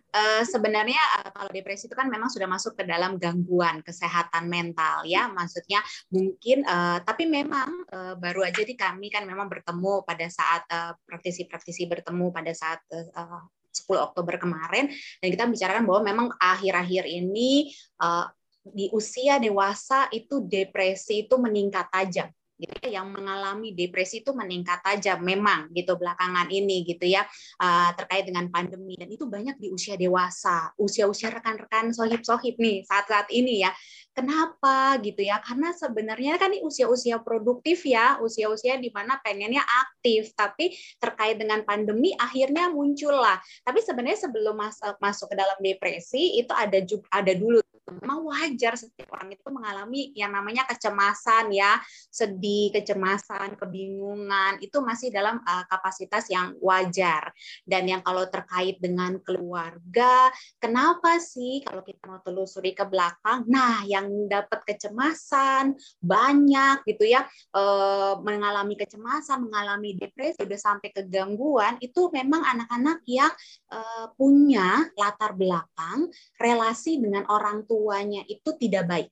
Uh, 0.09 0.41
sebenarnya 0.41 1.01
uh, 1.21 1.31
kalau 1.37 1.51
depresi 1.53 1.85
itu 1.85 1.93
kan 1.93 2.09
memang 2.09 2.33
sudah 2.33 2.49
masuk 2.49 2.81
ke 2.81 2.89
dalam 2.89 3.21
gangguan 3.21 3.85
kesehatan 3.85 4.49
mental 4.49 5.05
ya. 5.05 5.29
Maksudnya 5.29 5.85
mungkin 6.09 6.65
uh, 6.65 7.05
tapi 7.05 7.29
memang 7.29 7.85
uh, 7.93 8.15
baru 8.17 8.49
aja 8.49 8.65
di 8.65 8.73
kami 8.73 9.13
kan 9.13 9.29
memang 9.29 9.53
bertemu 9.53 10.09
pada 10.09 10.27
saat 10.33 10.65
praktisi-praktisi 11.05 11.85
uh, 11.85 11.89
bertemu 11.93 12.27
pada 12.33 12.53
saat 12.57 12.81
uh, 12.93 13.45
10 13.69 13.85
Oktober 14.01 14.41
kemarin. 14.41 14.89
Dan 15.21 15.29
kita 15.29 15.45
bicarakan 15.45 15.85
bahwa 15.85 16.01
memang 16.01 16.27
akhir-akhir 16.41 17.05
ini 17.05 17.69
uh, 18.01 18.27
di 18.65 18.89
usia 18.93 19.37
dewasa 19.37 20.09
itu 20.13 20.45
depresi 20.45 21.29
itu 21.29 21.37
meningkat 21.37 21.89
tajam 21.89 22.29
gitu 22.59 22.75
ya 22.85 23.01
yang 23.01 23.15
mengalami 23.15 23.71
depresi 23.73 24.21
itu 24.21 24.35
meningkat 24.35 24.83
tajam 24.83 25.23
memang 25.23 25.71
gitu 25.73 25.95
belakangan 25.95 26.51
ini 26.51 26.83
gitu 26.83 27.07
ya 27.07 27.23
uh, 27.63 27.95
terkait 27.95 28.27
dengan 28.27 28.51
pandemi 28.51 28.99
dan 28.99 29.09
itu 29.09 29.25
banyak 29.31 29.55
di 29.63 29.71
usia 29.71 29.95
dewasa 29.95 30.75
usia-usia 30.77 31.31
rekan-rekan 31.31 31.95
sohib-sohib 31.95 32.59
nih 32.59 32.83
saat-saat 32.83 33.31
ini 33.31 33.63
ya 33.63 33.71
Kenapa 34.19 34.99
gitu 34.99 35.23
ya? 35.23 35.39
Karena 35.39 35.71
sebenarnya 35.71 36.43
kan 36.43 36.51
ini 36.51 36.59
usia-usia 36.67 37.23
produktif 37.23 37.87
ya, 37.87 38.19
usia-usia 38.19 38.75
di 38.75 38.91
mana 38.91 39.23
pengennya 39.23 39.63
aktif, 39.63 40.35
tapi 40.35 40.75
terkait 40.99 41.39
dengan 41.39 41.63
pandemi 41.63 42.11
akhirnya 42.19 42.67
muncullah. 42.67 43.39
Tapi 43.63 43.79
sebenarnya 43.79 44.27
sebelum 44.27 44.59
masuk 44.59 44.99
masuk 44.99 45.31
ke 45.31 45.37
dalam 45.39 45.55
depresi 45.63 46.35
itu 46.35 46.51
ada 46.51 46.83
juga 46.83 47.07
ada 47.15 47.31
dulu 47.31 47.63
memang 47.91 48.25
wajar 48.29 48.77
setiap 48.77 49.09
orang 49.17 49.33
itu 49.33 49.49
mengalami 49.49 50.13
yang 50.13 50.31
namanya 50.31 50.69
kecemasan 50.69 51.51
ya, 51.51 51.81
sedih, 52.13 52.71
kecemasan, 52.75 53.57
kebingungan 53.57 54.61
itu 54.61 54.79
masih 54.85 55.09
dalam 55.09 55.41
uh, 55.43 55.65
kapasitas 55.67 56.29
yang 56.29 56.55
wajar. 56.61 57.33
Dan 57.65 57.89
yang 57.89 58.05
kalau 58.05 58.29
terkait 58.29 58.77
dengan 58.79 59.17
keluarga, 59.25 60.29
kenapa 60.61 61.17
sih 61.19 61.65
kalau 61.65 61.81
kita 61.81 62.05
mau 62.05 62.21
telusuri 62.21 62.77
ke 62.77 62.85
belakang, 62.85 63.49
nah 63.49 63.83
yang 63.89 64.29
dapat 64.29 64.63
kecemasan 64.69 65.75
banyak 65.99 66.85
gitu 66.85 67.09
ya, 67.09 67.25
uh, 67.57 68.21
mengalami 68.21 68.77
kecemasan, 68.77 69.49
mengalami 69.49 69.97
depresi, 69.97 70.45
udah 70.45 70.61
sampai 70.61 70.93
ke 70.93 71.03
gangguan 71.09 71.81
itu 71.81 72.13
memang 72.13 72.45
anak-anak 72.45 73.01
yang 73.09 73.33
uh, 73.73 74.13
punya 74.15 74.87
latar 74.99 75.33
belakang 75.33 76.11
relasi 76.37 77.01
dengan 77.01 77.25
orang 77.31 77.65
tua 77.65 77.78
tuanya 77.79 78.27
itu 78.27 78.51
tidak 78.59 78.91
baik. 78.91 79.11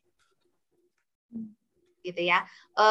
Gitu 2.03 2.23
ya. 2.27 2.43
E, 2.75 2.87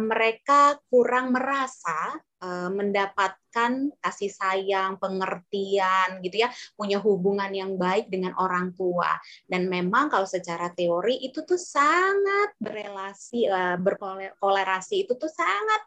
mereka 0.00 0.80
kurang 0.88 1.36
merasa 1.36 2.16
e, 2.40 2.48
mendapatkan 2.72 3.92
kasih 4.00 4.32
sayang 4.32 4.96
pengertian 4.96 6.24
gitu 6.24 6.44
ya 6.44 6.48
punya 6.72 6.96
hubungan 7.00 7.52
yang 7.52 7.76
baik 7.76 8.08
dengan 8.08 8.32
orang 8.40 8.72
tua. 8.72 9.12
Dan 9.44 9.68
memang 9.68 10.08
kalau 10.08 10.24
secara 10.24 10.72
teori 10.72 11.20
itu 11.20 11.44
tuh 11.44 11.60
sangat 11.60 12.56
berelasi 12.56 13.44
e, 13.44 13.60
berkolerasi 13.76 15.04
itu 15.04 15.12
tuh 15.20 15.28
sangat 15.28 15.84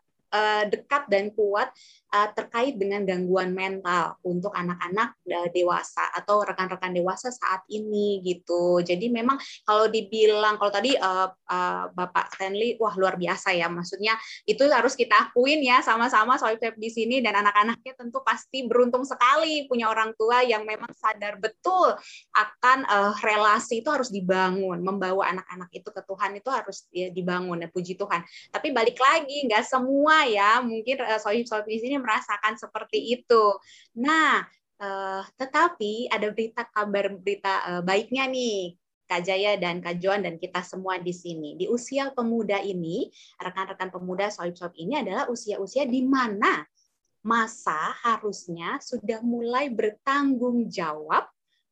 dekat 0.65 1.05
dan 1.13 1.29
kuat 1.29 1.69
uh, 2.13 2.29
terkait 2.31 2.77
dengan 2.77 3.01
gangguan 3.03 3.51
mental 3.51 4.21
untuk 4.21 4.53
anak-anak 4.53 5.17
uh, 5.25 5.49
dewasa 5.49 6.13
atau 6.13 6.45
rekan-rekan 6.45 6.93
dewasa 6.93 7.33
saat 7.33 7.65
ini 7.73 8.21
gitu. 8.21 8.79
Jadi 8.85 9.09
memang 9.09 9.41
kalau 9.65 9.89
dibilang 9.89 10.61
kalau 10.61 10.71
tadi 10.71 10.93
uh, 10.93 11.27
uh, 11.33 11.83
Bapak 11.91 12.37
Stanley 12.37 12.77
wah 12.77 12.93
luar 12.93 13.17
biasa 13.17 13.57
ya 13.57 13.65
maksudnya 13.67 14.13
itu 14.45 14.61
harus 14.69 14.93
kita 14.93 15.29
akuin 15.29 15.65
ya 15.65 15.81
sama-sama 15.81 16.37
soal 16.37 16.55
di 16.77 16.89
sini 16.93 17.19
dan 17.19 17.33
anak-anaknya 17.33 17.97
tentu 17.97 18.21
pasti 18.21 18.69
beruntung 18.69 19.03
sekali 19.03 19.65
punya 19.65 19.89
orang 19.89 20.13
tua 20.13 20.45
yang 20.45 20.63
memang 20.63 20.93
sadar 20.93 21.41
betul 21.41 21.97
akan 22.35 22.85
uh, 22.85 23.13
relasi 23.23 23.81
itu 23.81 23.89
harus 23.89 24.11
dibangun, 24.13 24.83
membawa 24.83 25.31
anak-anak 25.33 25.69
itu 25.73 25.89
ke 25.89 26.01
Tuhan 26.05 26.31
itu 26.37 26.49
harus 26.51 26.85
ya, 26.93 27.09
dibangun 27.09 27.63
ya 27.63 27.69
puji 27.71 27.97
Tuhan. 27.97 28.21
Tapi 28.53 28.69
balik 28.69 28.99
lagi 28.99 29.47
nggak 29.49 29.65
semua 29.65 30.27
ya 30.29 30.61
mungkin 30.61 31.01
uh, 31.01 31.19
sohib-sohib 31.19 31.65
di 31.65 31.79
sini 31.81 31.95
merasakan 32.03 32.59
seperti 32.59 33.15
itu. 33.15 33.55
Nah, 33.97 34.43
uh, 34.83 35.23
tetapi 35.39 36.11
ada 36.11 36.27
berita 36.35 36.67
kabar 36.67 37.15
berita 37.15 37.53
uh, 37.63 37.81
baiknya 37.81 38.27
nih 38.27 38.75
Kak 39.07 39.23
Jaya 39.23 39.55
dan 39.55 39.79
Kak 39.79 39.99
Joan 40.03 40.27
dan 40.27 40.35
kita 40.35 40.59
semua 40.63 40.99
di 40.99 41.15
sini. 41.15 41.55
Di 41.55 41.71
usia 41.71 42.11
pemuda 42.11 42.59
ini, 42.59 43.07
rekan-rekan 43.39 43.91
pemuda 43.91 44.27
sohib-sohib 44.27 44.75
ini 44.75 44.99
adalah 44.99 45.31
usia-usia 45.31 45.87
di 45.87 46.03
mana 46.03 46.63
masa 47.23 47.95
harusnya 48.03 48.83
sudah 48.83 49.23
mulai 49.23 49.71
bertanggung 49.71 50.67
jawab 50.67 51.23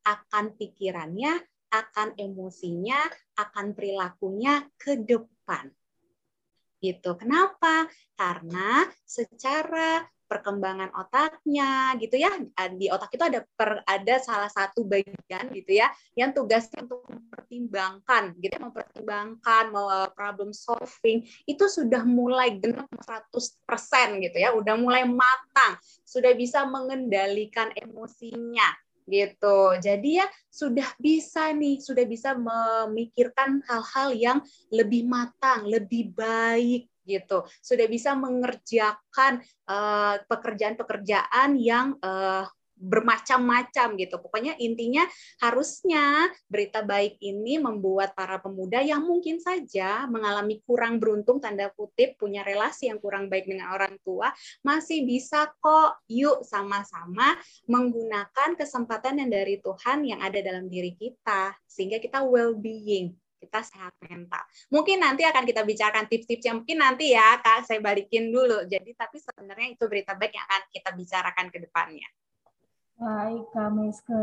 akan 0.02 0.56
pikirannya, 0.56 1.40
akan 1.72 2.16
emosinya, 2.16 3.00
akan 3.36 3.76
perilakunya 3.76 4.64
ke 4.80 4.96
depan 4.96 5.68
gitu. 6.82 7.14
Kenapa? 7.14 7.86
Karena 8.18 8.84
secara 9.06 10.02
perkembangan 10.32 10.88
otaknya 10.96 11.92
gitu 12.00 12.16
ya 12.16 12.32
di 12.72 12.88
otak 12.88 13.12
itu 13.12 13.20
ada 13.20 13.44
per, 13.44 13.84
ada 13.84 14.14
salah 14.24 14.48
satu 14.48 14.88
bagian 14.88 15.52
gitu 15.52 15.76
ya 15.76 15.92
yang 16.16 16.32
tugasnya 16.32 16.88
untuk 16.88 17.04
mempertimbangkan 17.04 18.32
gitu 18.40 18.56
ya, 18.56 18.60
mempertimbangkan 18.64 19.64
mau 19.68 19.92
eh, 19.92 20.08
problem 20.16 20.56
solving 20.56 21.20
itu 21.44 21.64
sudah 21.68 22.08
mulai 22.08 22.56
genap 22.56 22.88
100% 22.88 24.24
gitu 24.24 24.36
ya 24.40 24.56
udah 24.56 24.74
mulai 24.80 25.04
matang 25.04 25.76
sudah 26.08 26.32
bisa 26.32 26.64
mengendalikan 26.64 27.68
emosinya 27.76 28.72
gitu. 29.06 29.74
Jadi 29.82 30.22
ya 30.22 30.26
sudah 30.46 30.86
bisa 30.98 31.50
nih, 31.50 31.82
sudah 31.82 32.04
bisa 32.06 32.38
memikirkan 32.38 33.58
hal-hal 33.66 34.14
yang 34.14 34.38
lebih 34.70 35.06
matang, 35.10 35.66
lebih 35.66 36.14
baik 36.14 36.91
gitu. 37.04 37.44
Sudah 37.60 37.86
bisa 37.90 38.14
mengerjakan 38.14 39.42
eh, 39.68 40.16
pekerjaan-pekerjaan 40.26 41.50
uh, 41.54 41.60
yang 41.60 41.98
uh, 42.02 42.46
bermacam-macam 42.82 43.94
gitu. 43.94 44.18
Pokoknya 44.18 44.58
intinya 44.58 45.06
harusnya 45.38 46.26
berita 46.50 46.82
baik 46.82 47.22
ini 47.22 47.62
membuat 47.62 48.18
para 48.18 48.42
pemuda 48.42 48.82
yang 48.82 49.06
mungkin 49.06 49.38
saja 49.38 50.10
mengalami 50.10 50.58
kurang 50.66 50.98
beruntung 50.98 51.38
tanda 51.38 51.70
kutip 51.78 52.18
punya 52.18 52.42
relasi 52.42 52.90
yang 52.90 52.98
kurang 52.98 53.30
baik 53.30 53.46
dengan 53.46 53.70
orang 53.70 53.94
tua 54.02 54.34
masih 54.66 55.06
bisa 55.06 55.46
kok 55.62 56.02
yuk 56.10 56.42
sama-sama 56.42 57.38
menggunakan 57.70 58.58
kesempatan 58.58 59.22
yang 59.22 59.30
dari 59.30 59.62
Tuhan 59.62 60.02
yang 60.02 60.18
ada 60.18 60.42
dalam 60.42 60.66
diri 60.66 60.98
kita 60.98 61.54
sehingga 61.70 62.02
kita 62.02 62.26
well-being 62.26 63.14
kita 63.42 63.58
sehat 63.66 63.98
mental. 64.06 64.46
Mungkin 64.70 65.02
nanti 65.02 65.26
akan 65.26 65.42
kita 65.42 65.66
bicarakan 65.66 66.06
tips-tips 66.06 66.46
yang 66.46 66.62
mungkin 66.62 66.78
nanti 66.78 67.10
ya 67.10 67.42
Kak 67.42 67.66
saya 67.66 67.82
balikin 67.82 68.30
dulu. 68.30 68.62
Jadi 68.70 68.94
tapi 68.94 69.18
sebenarnya 69.18 69.74
itu 69.74 69.84
berita 69.90 70.14
baik 70.14 70.38
yang 70.38 70.46
akan 70.46 70.62
kita 70.70 70.90
bicarakan 70.94 71.46
ke 71.50 71.58
depannya. 71.58 72.08
Baik, 73.02 73.44
Kak 73.50 73.70
Meske. 73.74 74.22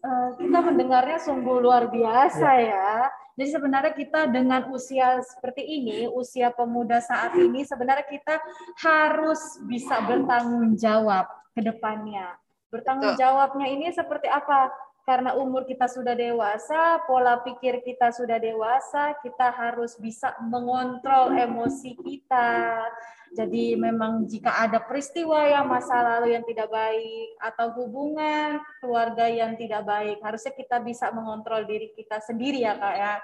Uh, 0.00 0.30
kita 0.38 0.58
mendengarnya 0.62 1.18
sungguh 1.18 1.58
luar 1.58 1.90
biasa 1.90 2.48
ya. 2.62 2.70
ya. 2.70 2.90
Jadi 3.36 3.52
sebenarnya 3.52 3.92
kita 3.92 4.20
dengan 4.32 4.64
usia 4.72 5.20
seperti 5.20 5.60
ini, 5.60 6.08
usia 6.08 6.48
pemuda 6.48 7.04
saat 7.04 7.36
ini, 7.36 7.68
sebenarnya 7.68 8.08
kita 8.08 8.40
harus 8.80 9.60
bisa 9.68 10.00
bertanggung 10.08 10.72
jawab 10.80 11.28
ke 11.52 11.60
depannya. 11.60 12.32
Bertanggung 12.72 13.12
jawabnya 13.20 13.68
ini 13.68 13.92
seperti 13.92 14.32
apa? 14.32 14.72
Karena 15.06 15.38
umur 15.38 15.62
kita 15.62 15.86
sudah 15.86 16.18
dewasa, 16.18 16.98
pola 17.06 17.38
pikir 17.46 17.78
kita 17.86 18.10
sudah 18.10 18.42
dewasa, 18.42 19.14
kita 19.22 19.54
harus 19.54 19.94
bisa 20.02 20.34
mengontrol 20.42 21.30
emosi 21.30 21.94
kita. 21.94 22.82
Jadi 23.30 23.78
memang 23.78 24.26
jika 24.26 24.66
ada 24.66 24.82
peristiwa 24.82 25.46
yang 25.46 25.70
masa 25.70 26.02
lalu 26.02 26.34
yang 26.34 26.42
tidak 26.42 26.66
baik 26.74 27.38
atau 27.38 27.70
hubungan 27.78 28.58
keluarga 28.82 29.30
yang 29.30 29.54
tidak 29.54 29.86
baik, 29.86 30.18
harusnya 30.26 30.50
kita 30.58 30.82
bisa 30.82 31.14
mengontrol 31.14 31.62
diri 31.62 31.94
kita 31.94 32.18
sendiri 32.18 32.66
ya 32.66 32.74
kak 32.74 32.96
ya. 32.98 33.14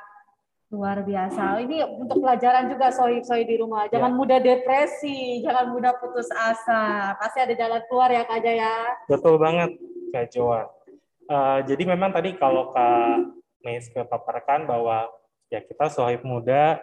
Luar 0.71 1.03
biasa. 1.03 1.67
Ini 1.67 1.85
untuk 1.99 2.23
pelajaran 2.23 2.71
juga 2.71 2.95
soi-soi 2.95 3.43
di 3.43 3.59
rumah. 3.59 3.91
Jangan 3.91 4.09
ya. 4.09 4.17
mudah 4.17 4.39
depresi, 4.39 5.43
jangan 5.43 5.69
mudah 5.75 5.99
putus 5.99 6.31
asa. 6.33 7.13
Pasti 7.19 7.43
ada 7.45 7.53
jalan 7.53 7.83
keluar 7.91 8.09
ya 8.09 8.25
Kak 8.25 8.41
Jaya. 8.41 8.97
Betul 9.05 9.37
banget 9.37 9.77
Kak 10.17 10.33
Joa. 10.33 10.82
Uh, 11.33 11.65
jadi 11.65 11.89
memang 11.89 12.13
tadi 12.13 12.37
kalau 12.37 12.77
Kak 12.77 13.41
Meis 13.65 13.89
kepaparkan 13.89 14.69
bahwa 14.69 15.09
ya 15.49 15.65
kita 15.65 15.89
sohib 15.89 16.21
muda 16.29 16.77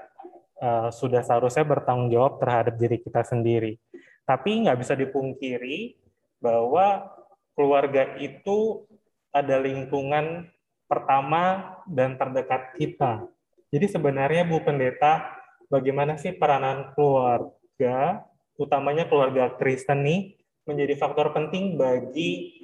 uh, 0.58 0.90
sudah 0.90 1.22
seharusnya 1.22 1.62
bertanggung 1.70 2.10
jawab 2.10 2.42
terhadap 2.42 2.74
diri 2.82 2.98
kita 2.98 3.22
sendiri. 3.22 3.78
Tapi 4.26 4.66
nggak 4.66 4.80
bisa 4.82 4.98
dipungkiri 4.98 6.02
bahwa 6.42 7.14
keluarga 7.54 8.18
itu 8.18 8.90
ada 9.30 9.62
lingkungan 9.62 10.50
pertama 10.90 11.78
dan 11.86 12.18
terdekat 12.18 12.74
kita. 12.74 13.30
Jadi 13.70 13.86
sebenarnya 13.86 14.50
Bu 14.50 14.66
Pendeta, 14.66 15.30
bagaimana 15.70 16.18
sih 16.18 16.34
peranan 16.34 16.90
keluarga, 16.98 18.26
utamanya 18.58 19.06
keluarga 19.06 19.54
Kristen 19.62 20.02
nih, 20.02 20.42
menjadi 20.66 20.98
faktor 20.98 21.30
penting 21.38 21.78
bagi 21.78 22.59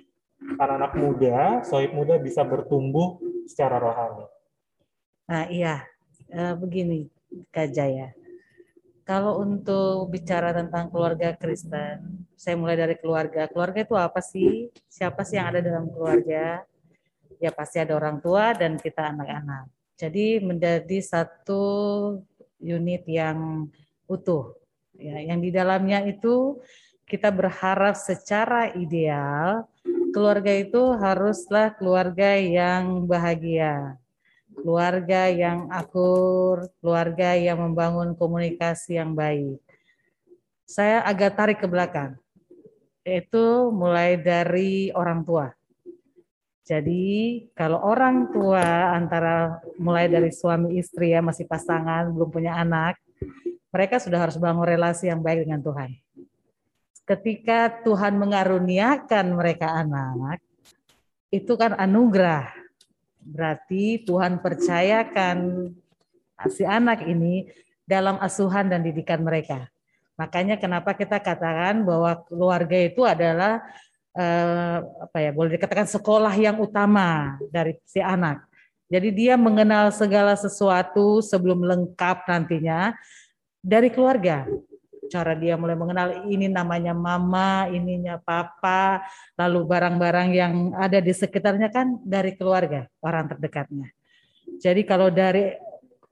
anak-anak 0.54 0.94
muda, 0.94 1.38
sohib 1.66 1.92
muda 1.98 2.22
bisa 2.22 2.46
bertumbuh 2.46 3.18
secara 3.50 3.82
rohani. 3.82 4.26
Nah 5.26 5.46
iya, 5.50 5.82
e, 6.30 6.42
begini 6.54 7.10
Kak 7.50 7.74
Jaya. 7.74 8.14
Kalau 9.06 9.38
untuk 9.38 10.10
bicara 10.10 10.50
tentang 10.50 10.90
keluarga 10.90 11.38
Kristen, 11.38 12.26
saya 12.34 12.58
mulai 12.58 12.74
dari 12.74 12.98
keluarga. 12.98 13.46
Keluarga 13.46 13.86
itu 13.86 13.94
apa 13.94 14.18
sih? 14.18 14.74
Siapa 14.90 15.22
sih 15.22 15.38
yang 15.38 15.54
ada 15.54 15.62
dalam 15.62 15.94
keluarga? 15.94 16.66
Ya 17.38 17.54
pasti 17.54 17.78
ada 17.78 17.94
orang 17.94 18.18
tua 18.18 18.58
dan 18.58 18.82
kita 18.82 19.14
anak-anak. 19.14 19.70
Jadi 19.94 20.42
menjadi 20.42 20.98
satu 21.06 21.64
unit 22.58 23.06
yang 23.06 23.70
utuh. 24.10 24.58
Ya, 24.98 25.22
yang 25.22 25.44
di 25.44 25.54
dalamnya 25.54 26.02
itu 26.08 26.64
kita 27.06 27.30
berharap 27.30 27.94
secara 27.94 28.74
ideal 28.74 29.70
keluarga 30.10 30.54
itu 30.56 30.82
haruslah 30.96 31.76
keluarga 31.76 32.40
yang 32.40 33.04
bahagia, 33.04 34.00
keluarga 34.56 35.28
yang 35.28 35.68
akur, 35.70 36.72
keluarga 36.80 37.36
yang 37.36 37.62
membangun 37.62 38.16
komunikasi 38.16 38.98
yang 38.98 39.12
baik. 39.12 39.60
Saya 40.66 41.06
agak 41.06 41.38
tarik 41.38 41.60
ke 41.62 41.68
belakang, 41.70 42.18
yaitu 43.04 43.70
mulai 43.70 44.18
dari 44.18 44.90
orang 44.96 45.22
tua. 45.28 45.52
Jadi 46.66 47.46
kalau 47.54 47.78
orang 47.78 48.34
tua 48.34 48.98
antara 48.98 49.62
mulai 49.78 50.10
dari 50.10 50.34
suami 50.34 50.82
istri 50.82 51.14
ya 51.14 51.22
masih 51.22 51.46
pasangan 51.46 52.10
belum 52.10 52.34
punya 52.34 52.58
anak, 52.58 52.98
mereka 53.70 54.02
sudah 54.02 54.18
harus 54.18 54.40
bangun 54.42 54.66
relasi 54.66 55.12
yang 55.12 55.22
baik 55.22 55.46
dengan 55.46 55.62
Tuhan. 55.62 56.05
Ketika 57.06 57.86
Tuhan 57.86 58.18
mengaruniakan 58.18 59.38
mereka 59.38 59.70
anak, 59.70 60.42
itu 61.30 61.54
kan 61.54 61.78
anugerah. 61.78 62.50
Berarti 63.22 64.02
Tuhan 64.02 64.42
percayakan 64.42 65.70
si 66.50 66.66
anak 66.66 67.06
ini 67.06 67.46
dalam 67.86 68.18
asuhan 68.18 68.74
dan 68.74 68.82
didikan 68.82 69.22
mereka. 69.22 69.70
Makanya 70.18 70.58
kenapa 70.58 70.98
kita 70.98 71.22
katakan 71.22 71.86
bahwa 71.86 72.26
keluarga 72.26 72.78
itu 72.82 73.06
adalah 73.06 73.62
eh, 74.16 74.78
apa 74.82 75.18
ya 75.22 75.30
boleh 75.36 75.60
dikatakan 75.60 75.86
sekolah 75.86 76.34
yang 76.34 76.58
utama 76.58 77.38
dari 77.52 77.78
si 77.86 78.02
anak. 78.02 78.42
Jadi 78.86 79.10
dia 79.12 79.34
mengenal 79.36 79.90
segala 79.90 80.38
sesuatu 80.38 81.20
sebelum 81.20 81.66
lengkap 81.66 82.30
nantinya 82.30 82.94
dari 83.60 83.90
keluarga. 83.90 84.46
Cara 85.12 85.34
dia 85.38 85.56
mulai 85.56 85.78
mengenal 85.78 86.26
ini 86.30 86.50
namanya 86.50 86.94
mama, 86.96 87.70
ininya 87.70 88.18
papa, 88.22 89.06
lalu 89.38 89.66
barang-barang 89.68 90.30
yang 90.34 90.54
ada 90.74 90.98
di 91.02 91.14
sekitarnya 91.14 91.70
kan 91.70 92.00
dari 92.02 92.34
keluarga, 92.34 92.90
orang 93.06 93.30
terdekatnya. 93.30 93.90
Jadi 94.62 94.82
kalau 94.88 95.14
dari 95.14 95.54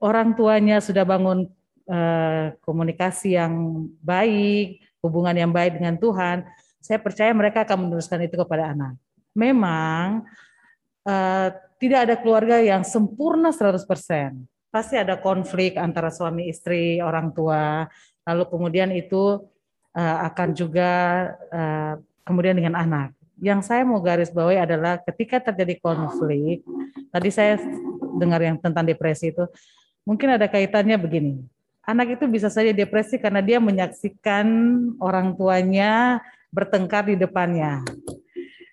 orang 0.02 0.36
tuanya 0.36 0.78
sudah 0.78 1.02
bangun 1.02 1.48
eh, 1.88 2.54
komunikasi 2.62 3.34
yang 3.34 3.86
baik, 4.02 4.84
hubungan 5.04 5.36
yang 5.36 5.52
baik 5.52 5.76
dengan 5.76 6.00
Tuhan, 6.00 6.48
saya 6.84 7.00
percaya 7.00 7.32
mereka 7.32 7.64
akan 7.64 7.88
meneruskan 7.88 8.20
itu 8.24 8.36
kepada 8.36 8.76
anak. 8.76 8.96
Memang 9.32 10.28
uh, 11.08 11.48
tidak 11.80 12.00
ada 12.08 12.16
keluarga 12.20 12.60
yang 12.60 12.84
sempurna 12.84 13.52
100%. 13.52 13.84
Pasti 14.68 14.94
ada 14.98 15.16
konflik 15.16 15.80
antara 15.80 16.12
suami 16.12 16.50
istri, 16.52 17.00
orang 17.00 17.32
tua, 17.32 17.88
lalu 18.24 18.44
kemudian 18.48 18.90
itu 18.92 19.44
uh, 19.94 20.18
akan 20.28 20.48
juga 20.52 20.90
uh, 21.52 21.94
kemudian 22.24 22.56
dengan 22.56 22.74
anak. 22.76 23.12
Yang 23.38 23.68
saya 23.68 23.82
mau 23.84 24.00
garis 24.00 24.32
bawahi 24.32 24.64
adalah 24.64 24.98
ketika 25.04 25.52
terjadi 25.52 25.76
konflik, 25.82 26.64
tadi 27.12 27.28
saya 27.28 27.60
dengar 28.16 28.40
yang 28.40 28.56
tentang 28.56 28.86
depresi 28.86 29.34
itu, 29.34 29.44
mungkin 30.06 30.38
ada 30.38 30.48
kaitannya 30.48 30.96
begini. 30.96 31.34
Anak 31.84 32.16
itu 32.16 32.24
bisa 32.24 32.48
saja 32.48 32.72
depresi 32.72 33.20
karena 33.20 33.44
dia 33.44 33.60
menyaksikan 33.60 34.46
orang 34.96 35.36
tuanya 35.36 36.24
bertengkar 36.48 37.12
di 37.12 37.16
depannya. 37.18 37.84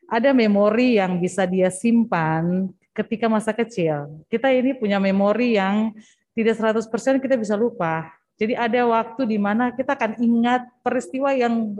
Ada 0.07 0.31
memori 0.31 0.95
yang 0.95 1.19
bisa 1.19 1.43
dia 1.43 1.67
simpan 1.67 2.71
ketika 2.95 3.27
masa 3.27 3.51
kecil. 3.51 4.23
Kita 4.31 4.51
ini 4.51 4.77
punya 4.77 5.01
memori 5.01 5.59
yang 5.59 5.91
tidak 6.31 6.55
100% 6.55 7.19
kita 7.19 7.35
bisa 7.35 7.59
lupa. 7.59 8.11
Jadi 8.39 8.53
ada 8.57 8.81
waktu 8.89 9.21
di 9.27 9.37
mana 9.37 9.73
kita 9.73 9.93
akan 9.93 10.17
ingat 10.17 10.65
peristiwa 10.81 11.31
yang 11.35 11.77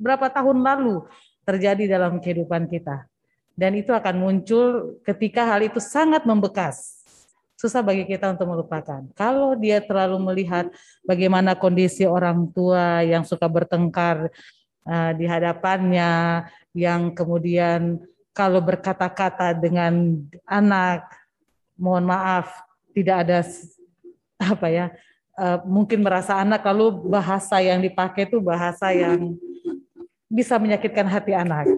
berapa 0.00 0.26
tahun 0.30 0.62
lalu 0.62 1.06
terjadi 1.46 1.98
dalam 1.98 2.18
kehidupan 2.18 2.66
kita. 2.66 3.06
Dan 3.52 3.76
itu 3.78 3.92
akan 3.92 4.16
muncul 4.16 4.98
ketika 5.04 5.44
hal 5.44 5.60
itu 5.62 5.78
sangat 5.78 6.24
membekas. 6.24 7.04
Susah 7.54 7.84
bagi 7.84 8.02
kita 8.08 8.34
untuk 8.34 8.50
melupakan. 8.50 9.06
Kalau 9.14 9.54
dia 9.54 9.78
terlalu 9.78 10.18
melihat 10.18 10.66
bagaimana 11.06 11.54
kondisi 11.54 12.02
orang 12.02 12.50
tua 12.50 13.06
yang 13.06 13.22
suka 13.22 13.46
bertengkar 13.46 14.32
uh, 14.88 15.12
di 15.14 15.30
hadapannya 15.30 16.42
yang 16.74 17.14
kemudian 17.14 18.02
kalau 18.32 18.64
berkata-kata 18.64 19.52
dengan 19.54 20.18
anak 20.48 21.04
mohon 21.76 22.08
maaf 22.08 22.48
tidak 22.96 23.28
ada 23.28 23.38
apa 24.52 24.66
ya 24.72 24.86
uh, 25.38 25.58
mungkin 25.64 26.04
merasa 26.04 26.38
anak 26.40 26.64
lalu 26.66 27.08
bahasa 27.08 27.60
yang 27.60 27.80
dipakai 27.80 28.28
itu 28.28 28.38
bahasa 28.40 28.92
yang 28.92 29.36
bisa 30.32 30.56
menyakitkan 30.56 31.04
hati 31.08 31.36
anak. 31.36 31.68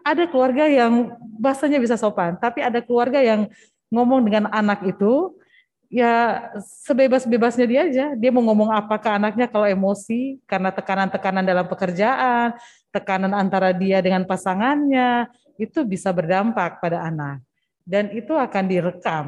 Ada 0.00 0.24
keluarga 0.24 0.64
yang 0.64 1.12
bahasanya 1.36 1.76
bisa 1.76 2.00
sopan, 2.00 2.40
tapi 2.40 2.64
ada 2.64 2.80
keluarga 2.80 3.20
yang 3.20 3.44
ngomong 3.92 4.24
dengan 4.24 4.48
anak 4.48 4.80
itu 4.88 5.36
ya 5.92 6.48
sebebas-bebasnya 6.84 7.66
dia 7.68 7.82
aja. 7.84 8.06
Dia 8.16 8.30
mau 8.32 8.40
ngomong 8.44 8.72
apa 8.72 8.96
ke 8.96 9.08
anaknya 9.12 9.48
kalau 9.52 9.68
emosi 9.68 10.40
karena 10.48 10.72
tekanan-tekanan 10.72 11.44
dalam 11.44 11.68
pekerjaan, 11.68 12.56
tekanan 12.88 13.36
antara 13.36 13.76
dia 13.76 14.00
dengan 14.00 14.24
pasangannya 14.24 15.28
itu 15.60 15.84
bisa 15.84 16.08
berdampak 16.14 16.80
pada 16.80 17.04
anak 17.04 17.44
dan 17.88 18.12
itu 18.12 18.36
akan 18.36 18.64
direkam. 18.68 19.26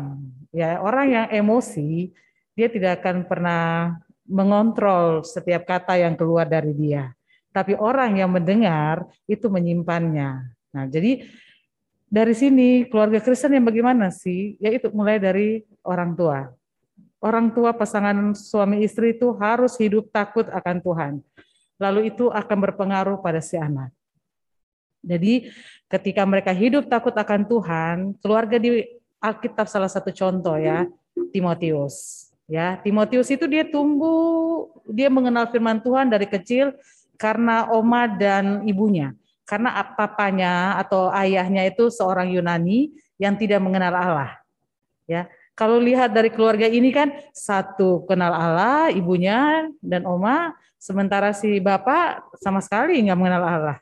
Ya, 0.53 0.77
orang 0.81 1.07
yang 1.09 1.27
emosi 1.33 2.13
dia 2.55 2.69
tidak 2.71 3.03
akan 3.03 3.27
pernah 3.27 3.97
mengontrol 4.31 5.27
setiap 5.27 5.67
kata 5.67 5.99
yang 5.99 6.15
keluar 6.15 6.47
dari 6.47 6.71
dia. 6.75 7.11
Tapi 7.51 7.75
orang 7.75 8.23
yang 8.23 8.31
mendengar 8.31 9.03
itu 9.27 9.51
menyimpannya. 9.51 10.55
Nah, 10.71 10.87
jadi 10.87 11.27
dari 12.07 12.35
sini 12.35 12.87
keluarga 12.87 13.19
Kristen 13.19 13.59
yang 13.59 13.67
bagaimana 13.67 14.15
sih? 14.15 14.55
Yaitu 14.63 14.91
mulai 14.95 15.19
dari 15.19 15.67
orang 15.83 16.15
tua. 16.15 16.51
Orang 17.21 17.53
tua 17.53 17.75
pasangan 17.75 18.33
suami 18.33 18.87
istri 18.87 19.19
itu 19.19 19.35
harus 19.37 19.75
hidup 19.77 20.09
takut 20.15 20.47
akan 20.47 20.79
Tuhan. 20.79 21.13
Lalu 21.77 22.15
itu 22.15 22.31
akan 22.31 22.59
berpengaruh 22.71 23.19
pada 23.19 23.43
si 23.43 23.59
anak. 23.59 23.91
Jadi 25.03 25.51
ketika 25.91 26.23
mereka 26.23 26.53
hidup 26.55 26.87
takut 26.87 27.13
akan 27.13 27.45
Tuhan, 27.45 27.97
keluarga 28.21 28.57
di 28.61 28.85
Alkitab 29.21 29.67
salah 29.69 29.89
satu 29.89 30.13
contoh 30.13 30.57
ya, 30.57 30.87
Timotius. 31.35 32.30
Ya, 32.51 32.75
Timotius 32.83 33.31
itu 33.31 33.47
dia 33.47 33.63
tumbuh, 33.63 34.67
dia 34.91 35.07
mengenal 35.07 35.47
firman 35.55 35.79
Tuhan 35.79 36.11
dari 36.11 36.27
kecil 36.27 36.75
karena 37.15 37.71
oma 37.71 38.11
dan 38.11 38.67
ibunya 38.67 39.15
karena 39.51 39.83
papanya 39.99 40.79
atau 40.79 41.11
ayahnya 41.11 41.67
itu 41.67 41.91
seorang 41.91 42.31
Yunani 42.31 42.95
yang 43.19 43.35
tidak 43.35 43.59
mengenal 43.59 43.91
Allah. 43.99 44.31
Ya, 45.11 45.27
kalau 45.59 45.83
lihat 45.83 46.15
dari 46.15 46.31
keluarga 46.31 46.71
ini 46.71 46.95
kan 46.95 47.11
satu 47.35 48.07
kenal 48.07 48.31
Allah, 48.31 48.95
ibunya 48.95 49.67
dan 49.83 50.07
oma, 50.07 50.55
sementara 50.79 51.35
si 51.35 51.59
bapak 51.59 52.31
sama 52.39 52.63
sekali 52.63 53.03
nggak 53.03 53.19
mengenal 53.19 53.43
Allah. 53.43 53.79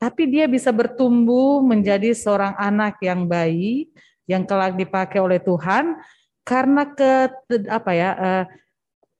Tapi 0.00 0.24
dia 0.24 0.48
bisa 0.48 0.72
bertumbuh 0.72 1.60
menjadi 1.60 2.16
seorang 2.16 2.56
anak 2.56 2.96
yang 3.04 3.28
baik, 3.28 3.92
yang 4.24 4.48
kelak 4.48 4.72
dipakai 4.72 5.20
oleh 5.20 5.36
Tuhan 5.36 6.00
karena 6.48 6.88
ke 6.96 7.28
apa 7.68 7.90
ya 7.92 8.10
eh, 8.16 8.44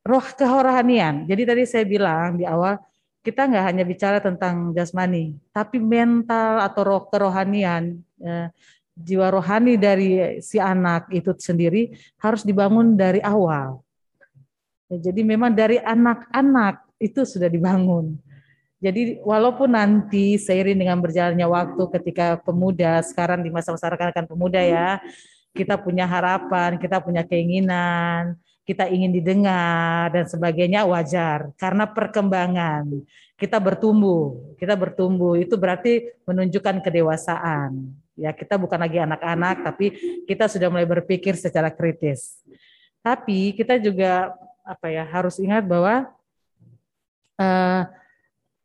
roh 0.09 0.25
kerohanian. 0.33 1.29
Jadi 1.29 1.43
tadi 1.45 1.63
saya 1.69 1.85
bilang 1.85 2.41
di 2.41 2.49
awal 2.49 2.81
kita 3.21 3.45
nggak 3.45 3.65
hanya 3.69 3.85
bicara 3.85 4.19
tentang 4.25 4.73
jasmani, 4.73 5.37
tapi 5.53 5.77
mental 5.77 6.65
atau 6.65 6.81
roh 6.81 7.03
kerohanian, 7.13 8.01
ya, 8.17 8.49
jiwa 8.97 9.29
rohani 9.29 9.77
dari 9.77 10.41
si 10.41 10.57
anak 10.57 11.13
itu 11.13 11.37
sendiri 11.37 11.93
harus 12.17 12.41
dibangun 12.41 12.97
dari 12.97 13.21
awal. 13.21 13.85
Jadi 14.89 15.21
memang 15.21 15.53
dari 15.53 15.77
anak-anak 15.77 16.97
itu 16.97 17.29
sudah 17.29 17.53
dibangun. 17.53 18.17
Jadi 18.79 19.21
walaupun 19.21 19.75
nanti 19.75 20.39
seiring 20.39 20.79
dengan 20.79 21.03
berjalannya 21.03 21.45
waktu 21.45 21.83
ketika 21.99 22.41
pemuda 22.41 23.03
sekarang 23.05 23.45
di 23.45 23.51
masa-masa 23.53 23.91
rekan-rekan 23.93 24.25
pemuda 24.25 24.63
ya, 24.63 25.03
kita 25.59 25.75
punya 25.75 26.07
harapan, 26.07 26.79
kita 26.79 27.03
punya 27.03 27.27
keinginan, 27.27 28.39
kita 28.63 28.87
ingin 28.87 29.11
didengar 29.11 30.15
dan 30.15 30.31
sebagainya 30.31 30.87
wajar. 30.87 31.51
Karena 31.59 31.91
perkembangan 31.91 32.87
kita 33.35 33.59
bertumbuh 33.59 34.49
kita 34.59 34.75
bertumbuh. 34.75 35.39
Itu 35.39 35.55
berarti 35.55 36.11
menunjukkan 36.27 36.83
kedewasaan. 36.83 37.95
Ya 38.19 38.35
kita 38.35 38.59
bukan 38.59 38.83
lagi 38.83 38.99
anak-anak 38.99 39.63
tapi 39.63 39.95
kita 40.27 40.51
sudah 40.51 40.67
mulai 40.69 40.85
berpikir 40.85 41.39
secara 41.39 41.71
kritis. 41.71 42.43
Tapi 42.99 43.55
kita 43.55 43.79
juga 43.79 44.35
apa 44.67 44.91
ya 44.91 45.07
harus 45.07 45.39
ingat 45.39 45.63
bahwa 45.65 46.11
uh, 47.39 47.83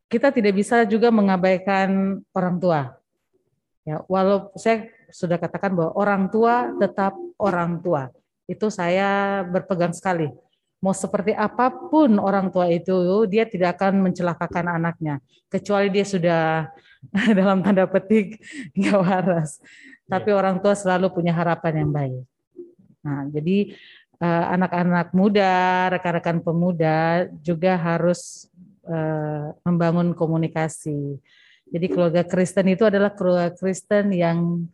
kita 0.09 0.33
tidak 0.33 0.57
bisa 0.57 0.81
juga 0.89 1.13
mengabaikan 1.13 2.19
orang 2.33 2.57
tua. 2.57 2.81
Ya 3.85 4.01
walau 4.09 4.49
saya 4.57 4.89
sudah 5.13 5.37
katakan 5.37 5.77
bahwa 5.77 5.93
orang 5.93 6.27
tua 6.33 6.73
tetap 6.81 7.13
orang 7.37 7.77
tua 7.85 8.09
itu 8.49 8.67
saya 8.73 9.41
berpegang 9.45 9.93
sekali. 9.93 10.33
mau 10.83 10.91
seperti 10.91 11.31
apa 11.31 11.71
pun 11.71 12.19
orang 12.19 12.51
tua 12.51 12.67
itu, 12.67 13.23
dia 13.31 13.47
tidak 13.47 13.79
akan 13.79 14.03
mencelakakan 14.03 14.67
anaknya, 14.67 15.23
kecuali 15.47 15.87
dia 15.87 16.03
sudah 16.03 16.67
dalam 17.39 17.63
tanda 17.63 17.87
petik 17.87 18.43
nggak 18.75 18.99
waras. 18.99 19.63
Tapi 20.11 20.35
iya. 20.35 20.35
orang 20.35 20.59
tua 20.59 20.75
selalu 20.75 21.07
punya 21.15 21.31
harapan 21.31 21.87
yang 21.87 21.91
baik. 21.95 22.23
Nah, 22.99 23.31
jadi 23.31 23.71
eh, 24.19 24.45
anak-anak 24.59 25.15
muda, 25.15 25.55
rekan-rekan 25.87 26.43
pemuda 26.43 27.31
juga 27.39 27.79
harus 27.79 28.51
uh, 28.87 29.55
membangun 29.63 30.11
komunikasi. 30.11 31.19
Jadi 31.73 31.85
keluarga 31.89 32.21
Kristen 32.21 32.69
itu 32.69 32.85
adalah 32.85 33.11
keluarga 33.15 33.49
Kristen 33.55 34.13
yang 34.13 34.67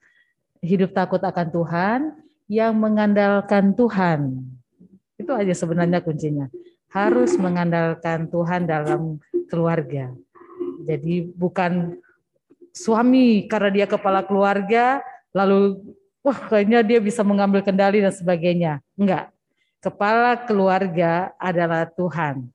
hidup 0.59 0.91
takut 0.91 1.21
akan 1.23 1.47
Tuhan, 1.49 1.99
yang 2.49 2.73
mengandalkan 2.73 3.77
Tuhan. 3.77 4.41
Itu 5.15 5.31
aja 5.37 5.53
sebenarnya 5.53 6.01
kuncinya. 6.01 6.49
Harus 6.89 7.37
mengandalkan 7.37 8.25
Tuhan 8.33 8.65
dalam 8.65 9.21
keluarga. 9.45 10.09
Jadi 10.89 11.29
bukan 11.37 12.01
suami 12.73 13.45
karena 13.45 13.69
dia 13.69 13.85
kepala 13.85 14.25
keluarga 14.25 15.05
lalu 15.29 15.77
wah 16.25 16.37
kayaknya 16.49 16.81
dia 16.81 16.97
bisa 16.97 17.21
mengambil 17.21 17.61
kendali 17.61 18.01
dan 18.01 18.09
sebagainya. 18.09 18.81
Enggak. 18.97 19.29
Kepala 19.79 20.33
keluarga 20.49 21.31
adalah 21.37 21.85
Tuhan. 21.85 22.49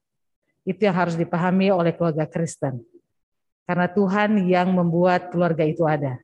Itu 0.67 0.83
yang 0.83 0.97
harus 0.99 1.15
dipahami 1.15 1.71
oleh 1.71 1.95
keluarga 1.95 2.27
Kristen. 2.27 2.83
Karena 3.65 3.87
Tuhan 3.89 4.45
yang 4.45 4.75
membuat 4.75 5.31
keluarga 5.33 5.65
itu 5.65 5.87
ada 5.87 6.21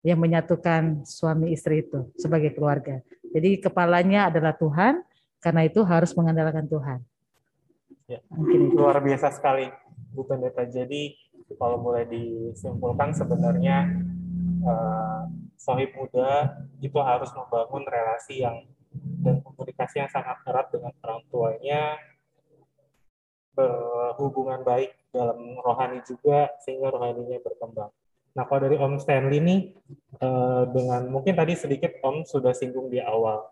yang 0.00 0.16
menyatukan 0.16 1.04
suami 1.04 1.52
istri 1.52 1.84
itu 1.84 2.08
sebagai 2.16 2.56
keluarga. 2.56 3.04
Jadi 3.30 3.60
kepalanya 3.60 4.32
adalah 4.32 4.56
Tuhan, 4.56 5.04
karena 5.40 5.62
itu 5.64 5.80
harus 5.84 6.10
mengandalkan 6.16 6.66
Tuhan. 6.66 7.00
Ya, 8.10 8.18
Mungkin 8.32 8.72
itu. 8.72 8.76
Luar 8.76 8.98
biasa 8.98 9.30
sekali, 9.30 9.70
Bu 10.10 10.26
Pendeta. 10.26 10.66
Jadi 10.66 11.14
kalau 11.54 11.78
mulai 11.78 12.08
disimpulkan 12.08 13.14
sebenarnya 13.14 13.86
uh, 14.66 15.30
sohib 15.54 15.94
muda 15.94 16.58
itu 16.80 16.98
harus 16.98 17.30
membangun 17.36 17.84
relasi 17.86 18.42
yang 18.42 18.66
dan 19.22 19.38
komunikasi 19.46 20.02
yang 20.02 20.10
sangat 20.10 20.42
erat 20.48 20.66
dengan 20.74 20.90
orang 21.06 21.22
tuanya, 21.30 21.94
berhubungan 23.54 24.66
baik 24.66 24.90
dalam 25.14 25.58
rohani 25.62 26.02
juga 26.02 26.50
sehingga 26.66 26.90
rohaninya 26.90 27.38
berkembang. 27.38 27.94
Nah, 28.30 28.46
kalau 28.46 28.60
dari 28.62 28.76
Om 28.78 29.02
Stanley 29.02 29.42
nih, 29.42 29.60
uh, 30.22 30.62
dengan 30.70 31.10
mungkin 31.10 31.34
tadi 31.34 31.58
sedikit 31.58 31.98
Om 31.98 32.22
sudah 32.22 32.54
singgung 32.54 32.86
di 32.86 33.02
awal, 33.02 33.42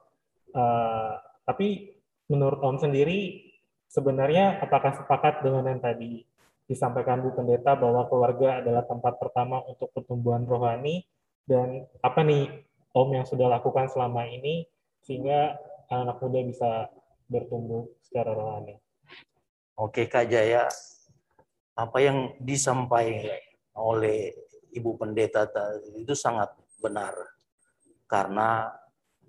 uh, 0.55 1.13
tapi 1.43 1.99
menurut 2.31 2.63
Om 2.63 2.79
sendiri, 2.79 3.43
sebenarnya 3.91 4.63
apakah 4.63 4.95
sepakat 4.95 5.43
dengan 5.43 5.67
yang 5.67 5.83
tadi 5.83 6.23
disampaikan 6.69 7.25
Bu 7.25 7.33
Pendeta 7.35 7.75
bahwa 7.75 8.07
keluarga 8.07 8.61
adalah 8.61 8.85
tempat 8.85 9.17
pertama 9.19 9.65
untuk 9.67 9.91
pertumbuhan 9.91 10.47
rohani, 10.47 11.03
dan 11.49 11.89
apa 12.05 12.21
nih 12.23 12.63
Om 12.95 13.09
yang 13.19 13.27
sudah 13.27 13.49
lakukan 13.51 13.91
selama 13.91 14.29
ini 14.31 14.69
sehingga 15.03 15.57
anak 15.89 16.21
muda 16.21 16.45
bisa 16.45 16.71
bertumbuh 17.27 17.89
secara 18.05 18.37
rohani? 18.37 18.77
Oke 19.79 20.07
Kak 20.07 20.29
Jaya, 20.29 20.69
apa 21.79 21.99
yang 22.03 22.37
disampaikan 22.43 23.41
oleh 23.79 24.35
Ibu 24.73 24.99
Pendeta 25.01 25.49
itu 25.97 26.15
sangat 26.15 26.53
benar. 26.83 27.15
Karena 28.09 28.73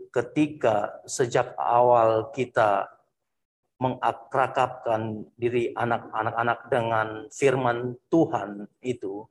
ketika 0.10 1.04
sejak 1.06 1.54
awal 1.60 2.32
kita 2.32 2.90
mengakrakapkan 3.80 5.24
diri 5.40 5.72
anak-anak 5.72 6.60
dengan 6.68 7.08
firman 7.32 7.96
Tuhan 8.12 8.68
itu, 8.84 9.24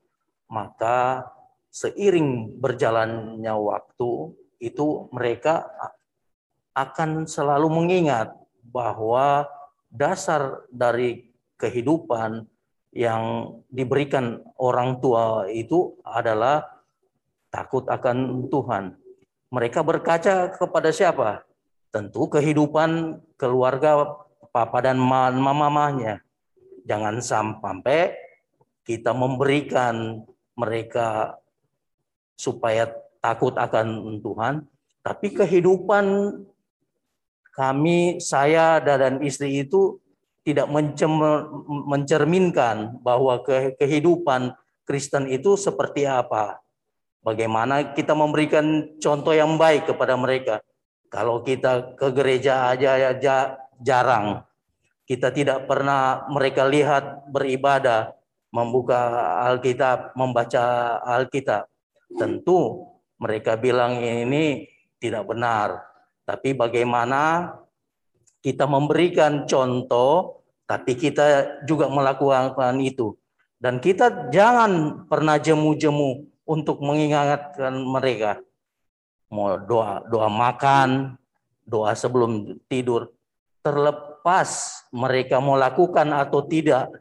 maka 0.48 1.28
seiring 1.68 2.56
berjalannya 2.56 3.52
waktu 3.52 4.32
itu 4.58 5.12
mereka 5.12 5.68
akan 6.72 7.28
selalu 7.28 7.68
mengingat 7.68 8.32
bahwa 8.64 9.44
dasar 9.92 10.64
dari 10.72 11.28
kehidupan 11.60 12.48
yang 12.92 13.54
diberikan 13.68 14.40
orang 14.56 14.98
tua 14.98 15.46
itu 15.50 15.96
adalah 16.02 16.64
takut 17.52 17.84
akan 17.88 18.48
Tuhan. 18.48 18.96
Mereka 19.48 19.80
berkaca 19.80 20.52
kepada 20.52 20.92
siapa? 20.92 21.44
Tentu 21.88 22.28
kehidupan 22.28 23.20
keluarga 23.40 24.20
papa 24.52 24.84
dan 24.84 25.00
mamanya. 25.00 26.20
Jangan 26.84 27.20
sampai 27.20 28.16
kita 28.84 29.12
memberikan 29.12 30.24
mereka 30.56 31.36
supaya 32.36 32.88
takut 33.20 33.52
akan 33.56 34.20
Tuhan, 34.24 34.64
tapi 35.04 35.34
kehidupan 35.34 36.04
kami, 37.52 38.22
saya 38.22 38.78
dan 38.78 39.18
istri 39.18 39.66
itu 39.66 39.98
tidak 40.48 40.64
mencerminkan 41.68 42.96
bahwa 43.04 43.44
kehidupan 43.76 44.56
Kristen 44.88 45.28
itu 45.28 45.60
seperti 45.60 46.08
apa. 46.08 46.64
Bagaimana 47.20 47.92
kita 47.92 48.16
memberikan 48.16 48.96
contoh 48.96 49.36
yang 49.36 49.60
baik 49.60 49.84
kepada 49.84 50.16
mereka. 50.16 50.64
Kalau 51.12 51.44
kita 51.44 51.92
ke 52.00 52.08
gereja 52.16 52.72
aja 52.72 52.96
ya 52.96 53.12
jarang. 53.84 54.40
Kita 55.04 55.28
tidak 55.28 55.68
pernah 55.68 56.24
mereka 56.32 56.64
lihat 56.64 57.28
beribadah, 57.28 58.16
membuka 58.48 58.96
Alkitab, 59.52 60.16
membaca 60.16 60.96
Alkitab. 61.04 61.68
Tentu 62.16 62.88
mereka 63.20 63.60
bilang 63.60 64.00
ini 64.00 64.64
tidak 64.96 65.28
benar. 65.28 65.84
Tapi 66.24 66.56
bagaimana 66.56 67.52
kita 68.40 68.64
memberikan 68.64 69.44
contoh 69.44 70.37
tapi 70.68 70.92
kita 71.00 71.58
juga 71.64 71.88
melakukan 71.88 72.76
itu. 72.84 73.16
Dan 73.56 73.80
kita 73.80 74.28
jangan 74.28 75.02
pernah 75.08 75.40
jemu-jemu 75.40 76.28
untuk 76.44 76.84
mengingatkan 76.84 77.72
mereka. 77.72 78.38
Mau 79.32 79.56
doa, 79.56 80.04
doa 80.06 80.28
makan, 80.28 81.16
doa 81.64 81.96
sebelum 81.96 82.60
tidur. 82.68 83.08
Terlepas 83.64 84.84
mereka 84.92 85.40
mau 85.40 85.56
lakukan 85.56 86.06
atau 86.12 86.44
tidak. 86.44 86.92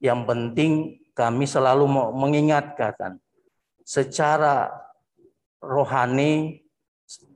Yang 0.00 0.20
penting 0.24 0.72
kami 1.12 1.44
selalu 1.44 1.84
mengingatkan. 2.16 3.20
Secara 3.86 4.72
rohani, 5.62 6.64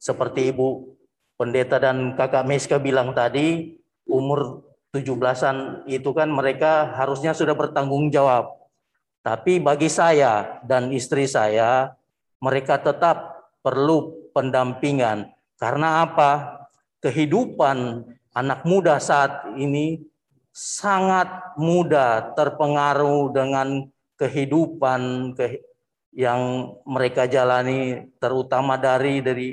seperti 0.00 0.50
Ibu 0.50 0.96
Pendeta 1.38 1.78
dan 1.80 2.18
Kakak 2.18 2.44
Meska 2.44 2.76
bilang 2.76 3.14
tadi, 3.14 3.78
umur 4.04 4.69
17-an 4.90 5.86
itu 5.86 6.10
kan 6.10 6.26
mereka 6.26 6.90
harusnya 6.98 7.30
sudah 7.30 7.54
bertanggung 7.54 8.10
jawab. 8.10 8.50
Tapi 9.22 9.62
bagi 9.62 9.86
saya 9.86 10.58
dan 10.66 10.90
istri 10.90 11.28
saya, 11.30 11.94
mereka 12.42 12.80
tetap 12.80 13.46
perlu 13.60 14.30
pendampingan. 14.32 15.30
Karena 15.60 16.02
apa? 16.08 16.62
Kehidupan 17.04 18.02
anak 18.34 18.64
muda 18.64 18.98
saat 18.98 19.54
ini 19.56 20.00
sangat 20.50 21.54
mudah 21.56 22.34
terpengaruh 22.34 23.30
dengan 23.30 23.86
kehidupan 24.18 25.32
yang 26.10 26.74
mereka 26.82 27.30
jalani 27.30 28.10
terutama 28.18 28.74
dari 28.74 29.22
dari 29.22 29.48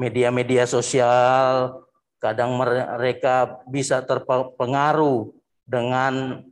media-media 0.00 0.64
sosial, 0.64 1.76
Kadang 2.20 2.60
mereka 2.60 3.64
bisa 3.64 4.04
terpengaruh 4.04 5.32
dengan 5.64 6.44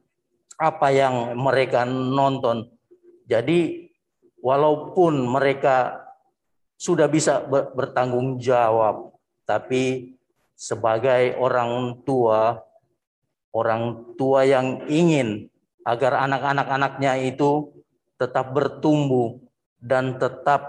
apa 0.56 0.88
yang 0.88 1.36
mereka 1.36 1.84
nonton. 1.84 2.72
Jadi 3.28 3.92
walaupun 4.40 5.28
mereka 5.28 6.08
sudah 6.80 7.04
bisa 7.04 7.44
bertanggung 7.76 8.40
jawab, 8.40 9.12
tapi 9.44 10.16
sebagai 10.56 11.36
orang 11.36 12.00
tua, 12.02 12.64
orang 13.52 14.16
tua 14.16 14.48
yang 14.48 14.88
ingin 14.88 15.52
agar 15.84 16.24
anak-anak-anaknya 16.24 17.28
itu 17.28 17.76
tetap 18.16 18.56
bertumbuh 18.56 19.36
dan 19.78 20.18
tetap 20.18 20.66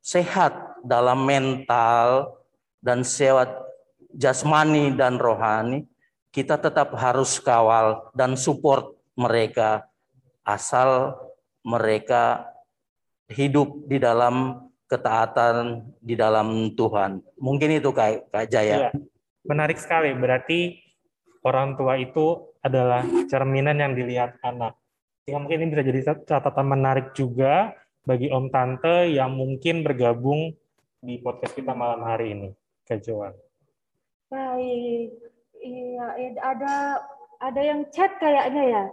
sehat 0.00 0.80
dalam 0.82 1.22
mental 1.22 2.40
dan 2.80 3.04
sehat 3.04 3.69
jasmani 4.14 4.94
dan 4.94 5.18
rohani, 5.18 5.86
kita 6.30 6.58
tetap 6.58 6.94
harus 6.94 7.38
kawal 7.42 8.10
dan 8.14 8.38
support 8.38 8.94
mereka 9.18 9.86
asal 10.46 11.18
mereka 11.66 12.46
hidup 13.30 13.86
di 13.86 14.00
dalam 14.00 14.66
ketaatan 14.90 15.86
di 16.02 16.18
dalam 16.18 16.74
Tuhan. 16.74 17.22
Mungkin 17.38 17.78
itu 17.78 17.94
Kak, 17.94 18.34
Kak 18.34 18.46
Jaya. 18.50 18.88
Ya, 18.88 18.90
menarik 19.46 19.78
sekali. 19.78 20.10
Berarti 20.18 20.82
orang 21.46 21.78
tua 21.78 21.94
itu 21.98 22.50
adalah 22.60 23.06
cerminan 23.30 23.78
yang 23.78 23.92
dilihat 23.94 24.38
anak. 24.42 24.74
Sehingga 25.22 25.46
mungkin 25.46 25.62
ini 25.62 25.70
bisa 25.70 25.86
jadi 25.86 26.00
catatan 26.26 26.66
menarik 26.66 27.14
juga 27.14 27.70
bagi 28.02 28.32
Om 28.32 28.50
Tante 28.50 29.14
yang 29.14 29.38
mungkin 29.38 29.86
bergabung 29.86 30.50
di 31.00 31.22
podcast 31.22 31.54
kita 31.54 31.70
malam 31.72 32.02
hari 32.02 32.34
ini. 32.34 32.48
Kak 32.82 33.06
Joan. 33.06 33.49
Baik, 34.30 35.10
iya 35.58 36.06
ada 36.38 37.02
ada 37.42 37.60
yang 37.60 37.82
chat 37.90 38.14
kayaknya 38.22 38.64
ya. 38.70 38.84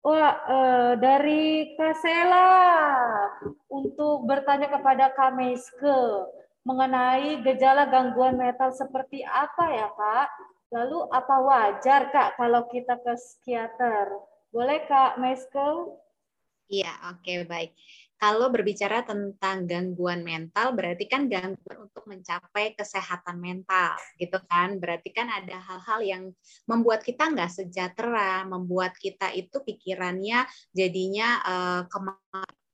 Wah, 0.00 0.32
eh, 0.48 0.92
dari 0.96 1.76
Kasela 1.76 2.48
untuk 3.68 4.24
bertanya 4.24 4.72
kepada 4.72 5.12
Kameske 5.12 6.24
mengenai 6.64 7.44
gejala 7.44 7.84
gangguan 7.92 8.40
mental 8.40 8.72
seperti 8.72 9.20
apa 9.28 9.64
ya, 9.76 9.88
Kak? 9.92 10.28
Lalu 10.72 10.98
apa 11.12 11.36
wajar, 11.44 12.00
Kak, 12.08 12.40
kalau 12.40 12.64
kita 12.72 12.96
ke 13.00 13.12
psikiater? 13.12 14.08
Boleh, 14.48 14.84
Kak 14.88 15.20
Meske? 15.20 15.68
Iya, 16.68 16.92
oke, 17.12 17.24
okay, 17.24 17.44
baik. 17.48 17.72
Kalau 18.18 18.50
berbicara 18.50 19.06
tentang 19.06 19.62
gangguan 19.70 20.26
mental, 20.26 20.74
berarti 20.74 21.06
kan 21.06 21.30
gangguan 21.30 21.86
untuk 21.86 22.02
mencapai 22.10 22.74
kesehatan 22.74 23.38
mental, 23.38 23.94
gitu 24.18 24.42
kan? 24.50 24.82
Berarti 24.82 25.14
kan 25.14 25.30
ada 25.30 25.54
hal-hal 25.62 26.00
yang 26.02 26.22
membuat 26.66 27.06
kita 27.06 27.30
nggak 27.30 27.46
sejahtera, 27.46 28.42
membuat 28.42 28.98
kita 28.98 29.30
itu 29.38 29.62
pikirannya 29.62 30.50
jadinya 30.74 31.28
uh, 31.46 31.82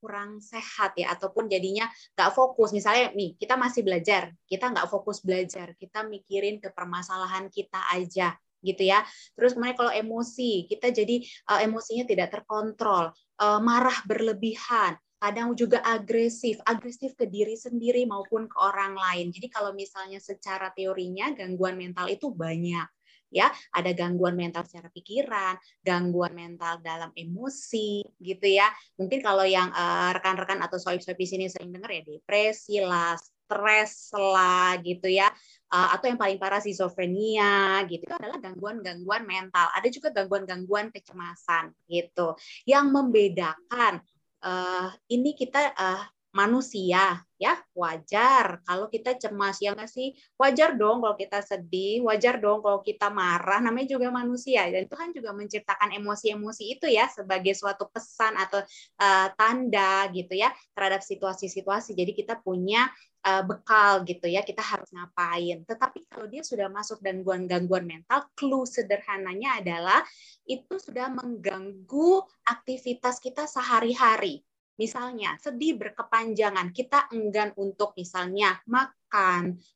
kurang 0.00 0.40
sehat 0.40 0.96
ya, 0.96 1.12
ataupun 1.12 1.44
jadinya 1.52 1.92
nggak 2.16 2.32
fokus. 2.32 2.72
Misalnya 2.72 3.12
nih, 3.12 3.36
kita 3.36 3.60
masih 3.60 3.84
belajar, 3.84 4.32
kita 4.48 4.72
nggak 4.72 4.88
fokus 4.88 5.20
belajar, 5.20 5.76
kita 5.76 6.08
mikirin 6.08 6.56
ke 6.56 6.72
permasalahan 6.72 7.52
kita 7.52 7.84
aja, 7.92 8.32
gitu 8.64 8.80
ya. 8.80 9.04
Terus 9.36 9.52
kemudian 9.52 9.76
kalau 9.76 9.92
emosi, 9.92 10.64
kita 10.72 10.88
jadi 10.88 11.20
uh, 11.52 11.60
emosinya 11.60 12.08
tidak 12.08 12.32
terkontrol, 12.32 13.12
uh, 13.44 13.60
marah 13.60 14.00
berlebihan, 14.08 14.96
kadang 15.18 15.56
juga 15.56 15.80
agresif, 15.80 16.60
agresif 16.68 17.16
ke 17.16 17.24
diri 17.24 17.56
sendiri 17.56 18.04
maupun 18.04 18.46
ke 18.46 18.56
orang 18.60 18.94
lain. 18.94 19.32
Jadi 19.32 19.48
kalau 19.48 19.72
misalnya 19.72 20.20
secara 20.20 20.70
teorinya 20.74 21.32
gangguan 21.32 21.78
mental 21.80 22.06
itu 22.12 22.28
banyak 22.30 22.86
ya 23.34 23.50
ada 23.74 23.90
gangguan 23.90 24.38
mental 24.38 24.62
secara 24.62 24.86
pikiran, 24.94 25.58
gangguan 25.82 26.38
mental 26.38 26.78
dalam 26.78 27.10
emosi 27.18 28.06
gitu 28.22 28.46
ya. 28.46 28.70
Mungkin 28.94 29.18
kalau 29.18 29.42
yang 29.42 29.74
uh, 29.74 30.14
rekan-rekan 30.14 30.62
atau 30.62 30.78
soib-soib 30.78 31.18
di 31.18 31.26
sini 31.26 31.44
sering 31.50 31.74
dengar 31.74 31.90
ya 31.90 32.06
depresi 32.06 32.78
lah, 32.78 33.18
stres 33.18 34.14
lah 34.14 34.78
gitu 34.78 35.10
ya. 35.10 35.26
Uh, 35.66 35.90
atau 35.98 36.06
yang 36.06 36.20
paling 36.20 36.38
parah 36.38 36.62
schizophrenia 36.62 37.82
gitu 37.90 38.06
itu 38.06 38.14
adalah 38.14 38.38
gangguan-gangguan 38.38 39.26
mental. 39.26 39.66
Ada 39.74 39.90
juga 39.90 40.14
gangguan-gangguan 40.14 40.94
kecemasan 40.94 41.74
gitu. 41.90 42.38
Yang 42.62 42.86
membedakan 42.94 43.98
uh, 44.44 44.92
ini 45.08 45.32
kita 45.32 45.72
uh, 45.74 46.02
manusia 46.34 47.22
ya 47.38 47.54
wajar. 47.78 48.58
Kalau 48.66 48.90
kita 48.90 49.14
cemas 49.14 49.62
ya 49.62 49.70
nggak 49.70 49.86
sih? 49.86 50.18
Wajar 50.34 50.74
dong 50.74 50.98
kalau 50.98 51.14
kita 51.14 51.38
sedih 51.46 52.02
wajar 52.02 52.42
dong 52.42 52.58
kalau 52.58 52.82
kita 52.82 53.06
marah. 53.06 53.62
Namanya 53.62 53.94
juga 53.94 54.10
manusia 54.10 54.66
dan 54.66 54.90
Tuhan 54.90 55.14
juga 55.14 55.30
menciptakan 55.30 55.94
emosi-emosi 55.94 56.74
itu 56.74 56.90
ya 56.90 57.06
sebagai 57.06 57.54
suatu 57.54 57.86
pesan 57.86 58.34
atau 58.34 58.58
uh, 58.98 59.28
tanda 59.38 60.10
gitu 60.10 60.34
ya 60.34 60.50
terhadap 60.74 61.06
situasi-situasi. 61.06 61.94
Jadi 61.94 62.12
kita 62.18 62.42
punya 62.42 62.90
uh, 63.22 63.42
bekal 63.46 64.02
gitu 64.02 64.26
ya 64.26 64.42
kita 64.42 64.60
harus 64.60 64.90
ngapain. 64.90 65.62
Tetapi 65.62 66.10
kalau 66.10 66.26
dia 66.26 66.42
sudah 66.42 66.66
masuk 66.66 66.98
gangguan-gangguan 66.98 67.86
mental 67.86 68.26
clue 68.34 68.66
sederhananya 68.66 69.62
adalah 69.62 70.02
itu 70.50 70.82
sudah 70.82 71.14
mengganggu 71.14 72.26
aktivitas 72.50 73.22
kita 73.22 73.46
sehari-hari 73.46 74.42
Misalnya, 74.74 75.38
sedih 75.38 75.78
berkepanjangan, 75.78 76.74
kita 76.74 77.06
enggan 77.14 77.54
untuk 77.54 77.94
misalnya 77.94 78.58
makan, 78.66 79.03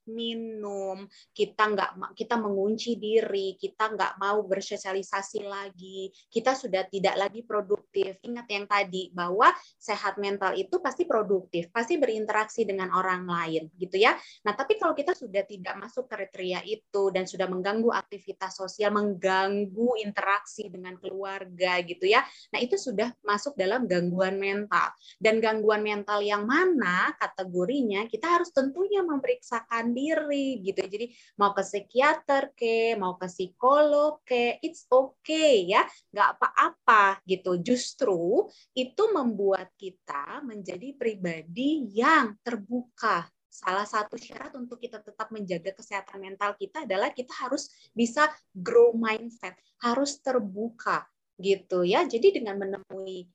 minum, 0.08 1.04
kita 1.36 1.68
nggak 1.68 1.90
kita 2.16 2.40
mengunci 2.40 2.96
diri, 2.96 3.54
kita 3.60 3.92
nggak 3.92 4.16
mau 4.16 4.40
bersosialisasi 4.46 5.44
lagi, 5.44 6.08
kita 6.32 6.56
sudah 6.56 6.88
tidak 6.88 7.14
lagi 7.18 7.44
produktif. 7.44 8.16
Ingat 8.24 8.46
yang 8.48 8.64
tadi 8.64 9.12
bahwa 9.12 9.52
sehat 9.76 10.16
mental 10.16 10.56
itu 10.56 10.80
pasti 10.80 11.04
produktif, 11.04 11.68
pasti 11.68 12.00
berinteraksi 12.00 12.64
dengan 12.64 12.90
orang 12.94 13.28
lain, 13.28 13.68
gitu 13.76 14.00
ya. 14.00 14.16
Nah, 14.46 14.56
tapi 14.56 14.80
kalau 14.80 14.96
kita 14.96 15.12
sudah 15.12 15.44
tidak 15.44 15.74
masuk 15.76 16.08
kriteria 16.08 16.64
itu 16.64 17.12
dan 17.12 17.28
sudah 17.28 17.46
mengganggu 17.50 17.92
aktivitas 17.92 18.56
sosial, 18.56 18.94
mengganggu 18.96 20.00
interaksi 20.00 20.72
dengan 20.72 20.96
keluarga, 20.96 21.78
gitu 21.84 22.08
ya. 22.08 22.24
Nah, 22.54 22.58
itu 22.62 22.80
sudah 22.80 23.12
masuk 23.20 23.52
dalam 23.58 23.84
gangguan 23.84 24.40
mental. 24.40 24.94
Dan 25.20 25.42
gangguan 25.42 25.84
mental 25.84 26.24
yang 26.24 26.48
mana 26.48 27.12
kategorinya 27.20 28.08
kita 28.08 28.38
harus 28.38 28.48
tentunya 28.54 29.04
memberi 29.04 29.27
memeriksakan 29.28 29.92
diri 29.92 30.64
gitu. 30.64 30.80
Jadi 30.88 31.12
mau 31.36 31.52
ke 31.52 31.60
psikiater 31.60 32.56
ke, 32.56 32.96
mau 32.96 33.20
ke 33.20 33.28
psikolog 33.28 34.24
ke, 34.24 34.56
it's 34.64 34.88
okay 34.88 35.68
ya, 35.68 35.84
nggak 36.16 36.40
apa-apa 36.40 37.20
gitu. 37.28 37.60
Justru 37.60 38.48
itu 38.72 39.02
membuat 39.12 39.68
kita 39.76 40.40
menjadi 40.48 40.96
pribadi 40.96 41.92
yang 41.92 42.32
terbuka, 42.40 43.28
salah 43.52 43.84
satu 43.84 44.16
syarat 44.16 44.56
untuk 44.56 44.80
kita 44.80 45.04
tetap 45.04 45.28
menjaga 45.28 45.76
kesehatan 45.76 46.24
mental 46.24 46.56
kita 46.56 46.88
adalah 46.88 47.12
kita 47.12 47.36
harus 47.44 47.68
bisa 47.92 48.32
grow 48.56 48.96
mindset, 48.96 49.52
harus 49.84 50.16
terbuka 50.24 51.04
gitu 51.36 51.84
ya. 51.84 52.08
Jadi 52.08 52.40
dengan 52.40 52.56
menemui 52.56 53.28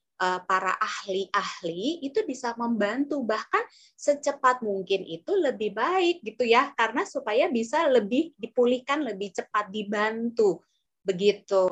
para 0.43 0.73
ahli-ahli 0.79 2.03
itu 2.05 2.23
bisa 2.27 2.55
membantu 2.55 3.23
bahkan 3.23 3.63
secepat 3.97 4.63
mungkin 4.63 5.03
itu 5.03 5.31
lebih 5.35 5.75
baik 5.75 6.23
gitu 6.23 6.43
ya 6.47 6.71
karena 6.75 7.03
supaya 7.03 7.47
bisa 7.47 7.87
lebih 7.87 8.35
dipulihkan 8.39 9.03
lebih 9.03 9.35
cepat 9.35 9.71
dibantu. 9.71 10.63
Begitu. 11.03 11.67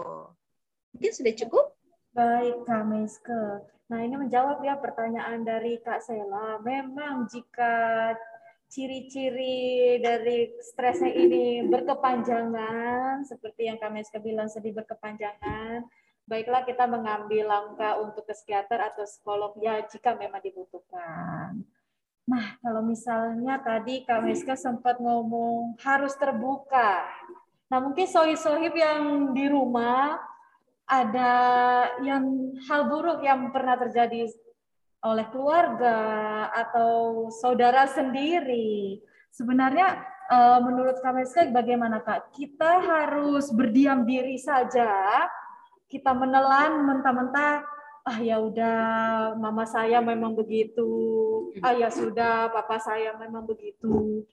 Mungkin 0.92 1.12
sudah 1.12 1.34
cukup? 1.46 1.66
Baik 2.12 2.68
Kak 2.68 2.84
nah 3.92 4.00
ini 4.00 4.16
menjawab 4.16 4.64
ya 4.64 4.80
pertanyaan 4.80 5.44
dari 5.44 5.76
Kak 5.84 6.00
Sela. 6.00 6.64
Memang 6.64 7.28
jika 7.28 8.16
ciri-ciri 8.72 10.00
dari 10.00 10.48
stresnya 10.64 11.12
ini 11.12 11.68
berkepanjangan 11.68 13.28
seperti 13.28 13.68
yang 13.68 13.76
Kak 13.76 13.92
Meske 13.92 14.24
bilang 14.24 14.48
sedih 14.48 14.72
berkepanjangan 14.72 15.84
baiklah 16.26 16.64
kita 16.64 16.86
mengambil 16.88 17.50
langkah 17.50 18.00
untuk 18.00 18.24
ke 18.24 18.34
psikiater 18.34 18.80
atau 18.80 19.04
psikolog 19.04 19.58
ya 19.60 19.84
jika 19.86 20.16
memang 20.16 20.40
dibutuhkan. 20.40 21.66
Nah, 22.30 22.46
kalau 22.64 22.86
misalnya 22.86 23.60
tadi 23.60 24.06
Kak 24.06 24.24
Miska 24.24 24.56
sempat 24.56 25.02
ngomong 25.02 25.76
harus 25.82 26.14
terbuka. 26.16 27.04
Nah, 27.68 27.80
mungkin 27.82 28.08
sohib-sohib 28.08 28.72
yang 28.72 29.34
di 29.36 29.52
rumah 29.52 30.16
ada 30.86 31.32
yang 32.04 32.56
hal 32.68 32.88
buruk 32.88 33.24
yang 33.24 33.50
pernah 33.50 33.80
terjadi 33.80 34.28
oleh 35.02 35.26
keluarga 35.34 35.98
atau 36.54 37.28
saudara 37.34 37.90
sendiri. 37.90 39.02
Sebenarnya 39.34 39.98
eh, 40.30 40.60
menurut 40.62 41.02
Kak 41.02 41.16
Miska 41.16 41.42
bagaimana 41.50 42.00
Kak? 42.06 42.32
Kita 42.32 42.80
harus 42.80 43.50
berdiam 43.50 44.06
diri 44.06 44.38
saja 44.38 45.26
kita 45.92 46.16
menelan 46.16 46.88
mentah-mentah 46.88 47.68
ah 48.02 48.18
ya 48.24 48.40
udah 48.40 48.80
mama 49.36 49.68
saya 49.68 50.00
memang 50.00 50.34
begitu. 50.34 50.88
Ah 51.60 51.76
ya 51.76 51.92
sudah 51.92 52.48
papa 52.50 52.80
saya 52.80 53.14
memang 53.20 53.44
begitu. 53.44 54.24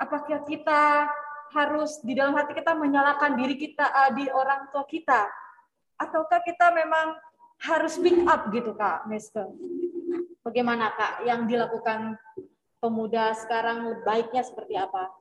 Apakah 0.00 0.42
kita 0.48 1.06
harus 1.52 2.00
di 2.00 2.16
dalam 2.16 2.32
hati 2.32 2.56
kita 2.56 2.72
menyalahkan 2.72 3.36
diri 3.36 3.60
kita 3.60 3.84
uh, 3.84 4.10
di 4.16 4.26
orang 4.32 4.72
tua 4.72 4.88
kita? 4.88 5.28
Ataukah 6.00 6.40
kita 6.42 6.72
memang 6.72 7.14
harus 7.62 7.94
speak 7.94 8.26
up 8.26 8.50
gitu 8.50 8.74
kak 8.74 9.06
Mister 9.06 9.46
bagaimana 10.42 10.90
kak 10.98 11.22
yang 11.22 11.46
dilakukan 11.46 12.18
pemuda 12.82 13.30
sekarang? 13.38 14.02
Baiknya 14.02 14.42
seperti 14.42 14.74
apa 14.74 15.14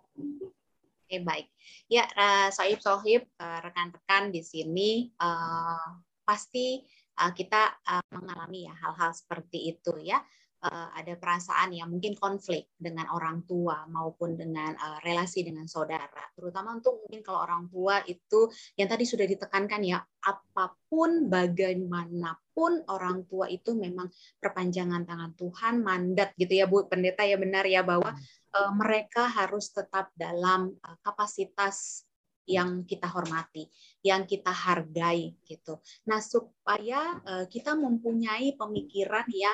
Oke, 1.12 1.28
baik. 1.28 1.51
Ya, 1.91 2.07
sohib-sohib, 2.55 3.28
eh, 3.36 3.59
rekan-rekan 3.68 4.32
di 4.32 4.39
sini 4.47 5.12
uh, 5.20 5.99
pasti 6.24 6.88
kita 7.36 7.84
mengalami 8.16 8.64
ya 8.64 8.72
hal-hal 8.80 9.12
seperti 9.12 9.76
itu 9.76 9.91
ya. 9.99 10.24
Ada 10.64 11.20
perasaan 11.20 11.76
yang 11.76 11.91
mungkin 11.91 12.16
konflik 12.16 12.72
dengan 12.80 13.12
orang 13.12 13.43
tua 13.43 13.84
maupun 13.91 14.39
dengan 14.39 14.72
relasi 15.03 15.43
dengan 15.43 15.68
saudara. 15.68 16.32
Terutama 16.32 16.80
untuk 16.80 17.03
mungkin 17.03 17.20
kalau 17.28 17.43
orang 17.43 17.68
tua 17.68 17.99
itu 18.07 18.47
yang 18.80 18.88
tadi 18.88 19.03
sudah 19.03 19.28
ditekankan 19.28 19.84
ya, 19.84 19.99
apa 19.99 20.80
pun 20.88 21.28
bagaimanapun 21.28 22.88
orang 22.88 23.28
tua 23.28 23.51
itu 23.51 23.76
memang 23.76 24.07
perpanjangan 24.39 25.03
tangan 25.03 25.36
Tuhan, 25.36 25.84
mandat 25.84 26.32
gitu 26.39 26.53
ya 26.55 26.70
Bu 26.72 26.88
Pendeta 26.88 27.28
ya 27.28 27.36
benar 27.36 27.68
ya 27.68 27.84
bahwa 27.84 28.16
uh, 28.16 28.41
mereka 28.76 29.32
harus 29.32 29.72
tetap 29.72 30.12
dalam 30.12 30.76
uh, 30.84 30.97
kapasitas 30.99 32.04
yang 32.49 32.84
kita 32.84 33.08
hormati, 33.08 33.70
yang 34.04 34.28
kita 34.28 34.52
hargai 34.52 35.39
gitu. 35.45 35.80
Nah, 36.10 36.20
supaya 36.20 37.22
uh, 37.24 37.45
kita 37.47 37.78
mempunyai 37.78 38.58
pemikiran 38.60 39.24
ya 39.32 39.54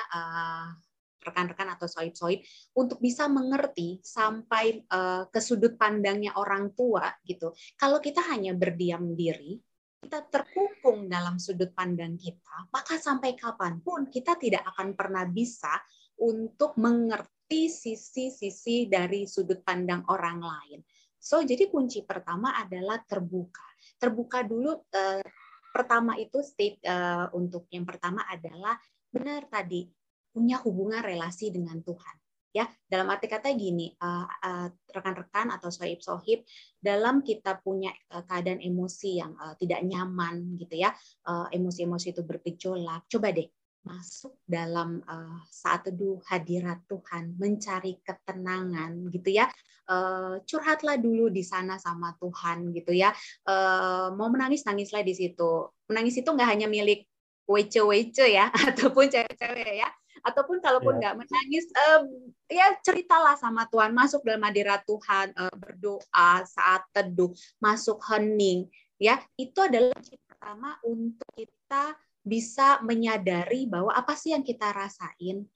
rekan-rekan 1.18 1.74
atau 1.76 1.84
soib-soib 1.90 2.40
untuk 2.78 3.02
bisa 3.02 3.26
mengerti 3.28 4.00
sampai 4.00 4.86
ke 5.28 5.40
sudut 5.42 5.74
pandangnya 5.74 6.32
orang 6.38 6.72
tua 6.72 7.10
gitu. 7.26 7.52
Kalau 7.74 7.98
kita 7.98 8.22
hanya 8.32 8.54
berdiam 8.54 9.12
diri, 9.12 9.58
kita 9.98 10.24
terkungkung 10.30 11.10
dalam 11.10 11.36
sudut 11.42 11.74
pandang 11.74 12.14
kita, 12.16 12.70
maka 12.70 12.96
sampai 12.96 13.34
kapan 13.34 13.82
pun 13.82 14.06
kita 14.08 14.38
tidak 14.38 14.62
akan 14.72 14.94
pernah 14.94 15.26
bisa 15.26 15.74
untuk 16.22 16.78
mengerti 16.78 17.37
sisi-sisi 17.48 18.92
dari 18.92 19.24
sudut 19.24 19.64
pandang 19.64 20.04
orang 20.12 20.44
lain. 20.44 20.80
So, 21.16 21.40
jadi 21.40 21.72
kunci 21.72 22.04
pertama 22.04 22.54
adalah 22.60 23.00
terbuka. 23.08 23.64
Terbuka 23.96 24.44
dulu. 24.44 24.84
Eh, 24.92 25.24
pertama 25.72 26.20
itu 26.20 26.44
state 26.44 26.84
eh, 26.84 27.26
untuk 27.32 27.66
yang 27.72 27.88
pertama 27.88 28.28
adalah 28.28 28.76
benar 29.08 29.48
tadi 29.48 29.88
punya 30.28 30.60
hubungan 30.60 31.00
relasi 31.00 31.48
dengan 31.48 31.80
Tuhan. 31.80 32.16
Ya, 32.48 32.64
dalam 32.88 33.12
arti 33.12 33.28
kata 33.28 33.52
gini, 33.52 33.92
uh, 34.00 34.24
uh, 34.24 34.72
rekan-rekan 34.88 35.52
atau 35.52 35.68
sohib-sohib, 35.68 36.48
dalam 36.80 37.20
kita 37.20 37.60
punya 37.60 37.92
uh, 38.08 38.24
keadaan 38.24 38.64
emosi 38.64 39.20
yang 39.20 39.36
uh, 39.36 39.52
tidak 39.60 39.84
nyaman 39.84 40.56
gitu 40.56 40.80
ya, 40.80 40.90
emosi-emosi 41.28 42.16
itu 42.16 42.24
bergejolak, 42.24 43.04
coba 43.04 43.36
deh 43.36 43.46
masuk 43.88 44.36
dalam 44.44 45.00
uh, 45.08 45.40
saat 45.48 45.88
teduh 45.88 46.20
hadirat 46.28 46.84
Tuhan, 46.84 47.32
mencari 47.40 47.96
ketenangan 48.04 49.08
gitu 49.08 49.32
ya. 49.32 49.48
Uh, 49.88 50.44
curhatlah 50.44 51.00
dulu 51.00 51.32
di 51.32 51.40
sana 51.40 51.80
sama 51.80 52.12
Tuhan 52.20 52.76
gitu 52.76 52.92
ya. 52.92 53.16
Uh, 53.48 54.12
mau 54.12 54.28
menangis 54.28 54.68
nangislah 54.68 55.00
di 55.00 55.16
situ. 55.16 55.72
Menangis 55.88 56.20
itu 56.20 56.28
nggak 56.28 56.48
hanya 56.52 56.68
milik 56.68 57.08
wece-wece 57.48 58.28
ya 58.28 58.52
ataupun 58.68 59.08
cewek-cewek 59.08 59.80
ya. 59.80 59.88
Ataupun 60.20 60.60
kalaupun 60.60 61.00
ya. 61.00 61.08
nggak 61.08 61.14
yeah. 61.16 61.22
menangis, 61.24 61.66
um, 61.88 62.04
ya 62.52 62.66
ceritalah 62.84 63.40
sama 63.40 63.64
Tuhan, 63.72 63.96
masuk 63.96 64.20
dalam 64.28 64.44
hadirat 64.44 64.84
Tuhan, 64.84 65.32
uh, 65.32 65.54
berdoa 65.56 66.44
saat 66.44 66.84
teduh, 66.92 67.32
masuk 67.62 68.02
hening, 68.12 68.68
ya 68.98 69.22
itu 69.38 69.56
adalah 69.62 69.94
pertama 70.38 70.74
untuk 70.86 71.30
kita 71.38 71.94
bisa 72.28 72.78
menyadari 72.84 73.64
bahwa 73.64 73.90
apa 73.96 74.12
sih 74.12 74.36
yang 74.36 74.44
kita 74.44 74.68
rasain, 74.70 75.48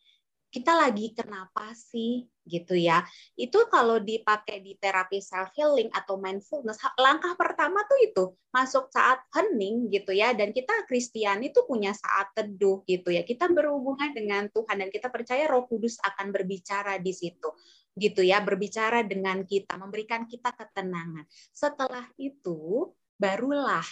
kita 0.52 0.76
lagi 0.76 1.16
kenapa 1.16 1.72
sih 1.72 2.28
gitu 2.44 2.76
ya. 2.76 3.00
Itu 3.32 3.72
kalau 3.72 3.96
dipakai 3.96 4.60
di 4.60 4.76
terapi 4.76 5.24
self 5.24 5.48
healing 5.56 5.88
atau 5.96 6.20
mindfulness, 6.20 6.76
langkah 7.00 7.32
pertama 7.40 7.80
tuh 7.88 7.98
itu 8.04 8.24
masuk 8.52 8.92
saat 8.92 9.24
hening 9.32 9.88
gitu 9.88 10.12
ya. 10.12 10.36
Dan 10.36 10.52
kita 10.52 10.84
Kristiani 10.84 11.48
itu 11.48 11.64
punya 11.64 11.96
saat 11.96 12.36
teduh 12.36 12.84
gitu 12.84 13.08
ya. 13.08 13.24
Kita 13.24 13.48
berhubungan 13.48 14.12
dengan 14.12 14.52
Tuhan 14.52 14.84
dan 14.84 14.92
kita 14.92 15.08
percaya 15.08 15.48
Roh 15.48 15.64
Kudus 15.64 15.96
akan 16.04 16.28
berbicara 16.32 17.00
di 17.00 17.16
situ 17.16 17.48
gitu 17.96 18.24
ya, 18.24 18.40
berbicara 18.40 19.04
dengan 19.04 19.44
kita, 19.44 19.76
memberikan 19.80 20.24
kita 20.28 20.52
ketenangan. 20.52 21.24
Setelah 21.52 22.08
itu 22.16 22.92
barulah 23.20 23.84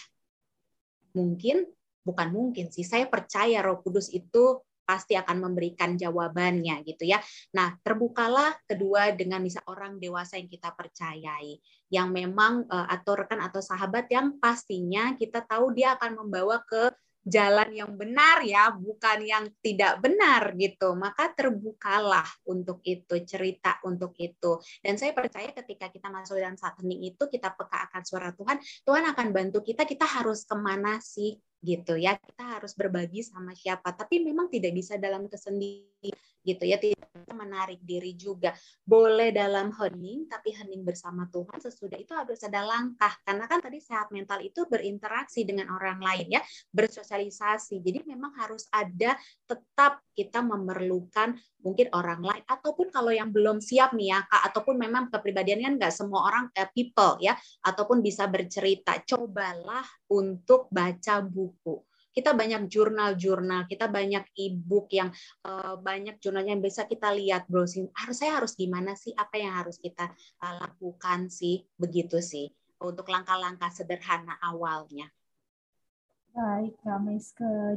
mungkin 1.13 1.69
bukan 2.01 2.33
mungkin 2.33 2.69
sih. 2.73 2.85
Saya 2.85 3.07
percaya 3.07 3.61
Roh 3.61 3.81
Kudus 3.81 4.09
itu 4.11 4.61
pasti 4.91 5.15
akan 5.15 5.47
memberikan 5.47 5.95
jawabannya 5.95 6.83
gitu 6.83 7.07
ya. 7.07 7.21
Nah, 7.55 7.79
terbukalah 7.79 8.59
kedua 8.67 9.15
dengan 9.15 9.39
misal 9.39 9.63
orang 9.71 10.01
dewasa 10.01 10.35
yang 10.35 10.51
kita 10.51 10.75
percayai, 10.75 11.61
yang 11.87 12.11
memang 12.11 12.67
eh, 12.67 12.87
atau 12.91 13.15
rekan 13.15 13.39
atau 13.39 13.63
sahabat 13.63 14.11
yang 14.11 14.35
pastinya 14.41 15.15
kita 15.15 15.45
tahu 15.47 15.71
dia 15.71 15.95
akan 15.95 16.25
membawa 16.25 16.59
ke 16.67 16.91
jalan 17.21 17.69
yang 17.71 17.91
benar 17.93 18.41
ya, 18.41 18.73
bukan 18.73 19.19
yang 19.21 19.45
tidak 19.61 20.01
benar 20.01 20.53
gitu. 20.57 20.97
Maka 20.97 21.31
terbukalah 21.33 22.27
untuk 22.49 22.81
itu, 22.85 23.21
cerita 23.25 23.77
untuk 23.85 24.17
itu. 24.17 24.57
Dan 24.81 24.97
saya 24.97 25.13
percaya 25.13 25.53
ketika 25.53 25.89
kita 25.93 26.09
masuk 26.09 26.37
dalam 26.41 26.57
saat 26.57 26.77
hening 26.81 27.13
itu, 27.13 27.23
kita 27.29 27.53
peka 27.53 27.91
akan 27.91 28.01
suara 28.03 28.29
Tuhan, 28.33 28.57
Tuhan 28.85 29.03
akan 29.13 29.27
bantu 29.33 29.59
kita, 29.61 29.85
kita 29.85 30.05
harus 30.05 30.43
ke 30.45 30.55
mana 30.57 30.97
sih 31.01 31.37
gitu 31.61 31.93
ya 31.93 32.17
kita 32.17 32.57
harus 32.57 32.73
berbagi 32.73 33.21
sama 33.21 33.53
siapa 33.53 33.93
tapi 33.93 34.17
memang 34.17 34.49
tidak 34.49 34.73
bisa 34.73 34.97
dalam 34.97 35.29
kesendirian 35.29 36.17
gitu 36.45 36.63
ya 36.69 36.77
tidak 36.77 37.09
menarik 37.33 37.81
diri 37.81 38.13
juga. 38.13 38.53
Boleh 38.85 39.33
dalam 39.33 39.73
hening 39.73 40.29
tapi 40.29 40.53
hening 40.53 40.85
bersama 40.85 41.25
Tuhan 41.33 41.57
sesudah 41.57 41.97
itu 41.97 42.13
harus 42.13 42.39
ada 42.45 42.61
langkah. 42.61 43.11
Karena 43.25 43.49
kan 43.49 43.59
tadi 43.59 43.81
sehat 43.81 44.13
mental 44.13 44.39
itu 44.45 44.69
berinteraksi 44.69 45.41
dengan 45.43 45.73
orang 45.73 45.97
lain 45.97 46.37
ya 46.37 46.41
bersosialisasi. 46.71 47.81
Jadi 47.81 48.05
memang 48.05 48.37
harus 48.37 48.69
ada 48.69 49.17
tetap 49.49 50.05
kita 50.13 50.45
memerlukan 50.45 51.33
mungkin 51.65 51.89
orang 51.97 52.21
lain. 52.21 52.43
Ataupun 52.45 52.93
kalau 52.93 53.09
yang 53.09 53.33
belum 53.33 53.57
siap 53.59 53.97
nih 53.97 54.13
ya 54.13 54.19
kak 54.25 54.53
ataupun 54.53 54.75
memang 54.77 55.09
kepribadiannya 55.09 55.71
kan 55.71 55.75
nggak 55.79 55.93
semua 55.95 56.27
orang 56.27 56.45
eh, 56.51 56.67
people 56.67 57.15
ya 57.23 57.37
ataupun 57.63 58.03
bisa 58.03 58.27
bercerita 58.27 58.99
cobalah 59.07 59.85
untuk 60.11 60.67
baca 60.67 61.23
buku 61.23 61.90
kita 62.11 62.35
banyak 62.35 62.67
jurnal-jurnal, 62.67 63.67
kita 63.71 63.87
banyak 63.87 64.27
e-book 64.35 64.91
yang 64.91 65.09
uh, 65.47 65.79
banyak 65.79 66.19
jurnalnya 66.19 66.59
yang 66.59 66.63
bisa 66.63 66.83
kita 66.83 67.11
lihat 67.15 67.47
browsing. 67.47 67.87
Harus 67.95 68.19
saya 68.19 68.39
harus 68.39 68.53
gimana 68.55 68.95
sih? 68.99 69.15
Apa 69.15 69.39
yang 69.39 69.55
harus 69.55 69.79
kita 69.79 70.11
uh, 70.43 70.53
lakukan 70.59 71.31
sih? 71.31 71.63
Begitu 71.79 72.19
sih 72.19 72.51
untuk 72.81 73.07
langkah-langkah 73.07 73.69
sederhana 73.69 74.35
awalnya. 74.41 75.07
Baik, 76.31 76.79
Kak. 76.81 77.03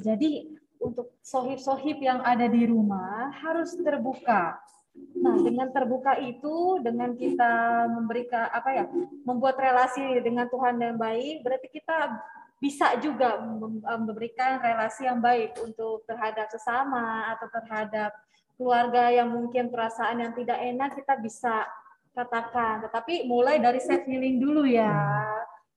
Jadi 0.00 0.46
untuk 0.78 1.16
sohib-sohib 1.24 1.98
yang 1.98 2.22
ada 2.22 2.46
di 2.46 2.64
rumah 2.66 3.34
harus 3.42 3.74
terbuka. 3.74 4.58
Nah, 4.94 5.34
dengan 5.42 5.74
terbuka 5.74 6.14
itu, 6.22 6.78
dengan 6.78 7.18
kita 7.18 7.86
memberikan 7.90 8.46
apa 8.54 8.70
ya, 8.70 8.84
membuat 9.26 9.58
relasi 9.58 10.22
dengan 10.22 10.46
Tuhan 10.46 10.78
yang 10.78 10.94
baik, 10.94 11.42
berarti 11.42 11.66
kita 11.66 12.14
bisa 12.62 12.96
juga 13.02 13.38
memberikan 13.84 14.62
relasi 14.62 15.04
yang 15.04 15.20
baik 15.20 15.58
untuk 15.60 16.06
terhadap 16.08 16.48
sesama 16.48 17.28
atau 17.36 17.46
terhadap 17.50 18.10
keluarga 18.54 19.10
yang 19.10 19.28
mungkin 19.28 19.68
perasaan 19.68 20.22
yang 20.22 20.32
tidak 20.32 20.58
enak 20.62 20.90
kita 20.96 21.14
bisa 21.20 21.66
katakan. 22.14 22.86
Tetapi 22.88 23.26
mulai 23.26 23.58
dari 23.58 23.82
self 23.82 24.06
healing 24.06 24.38
dulu 24.38 24.64
ya. 24.64 24.94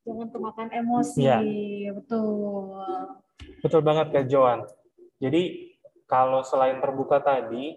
Jangan 0.07 0.32
kemakan 0.32 0.69
emosi. 0.71 1.28
Ya. 1.28 1.41
betul. 1.91 2.80
Betul 3.59 3.82
banget 3.84 4.07
Kak 4.13 4.25
Joan. 4.32 4.63
Jadi 5.19 5.73
kalau 6.07 6.45
selain 6.45 6.80
terbuka 6.80 7.19
tadi 7.19 7.75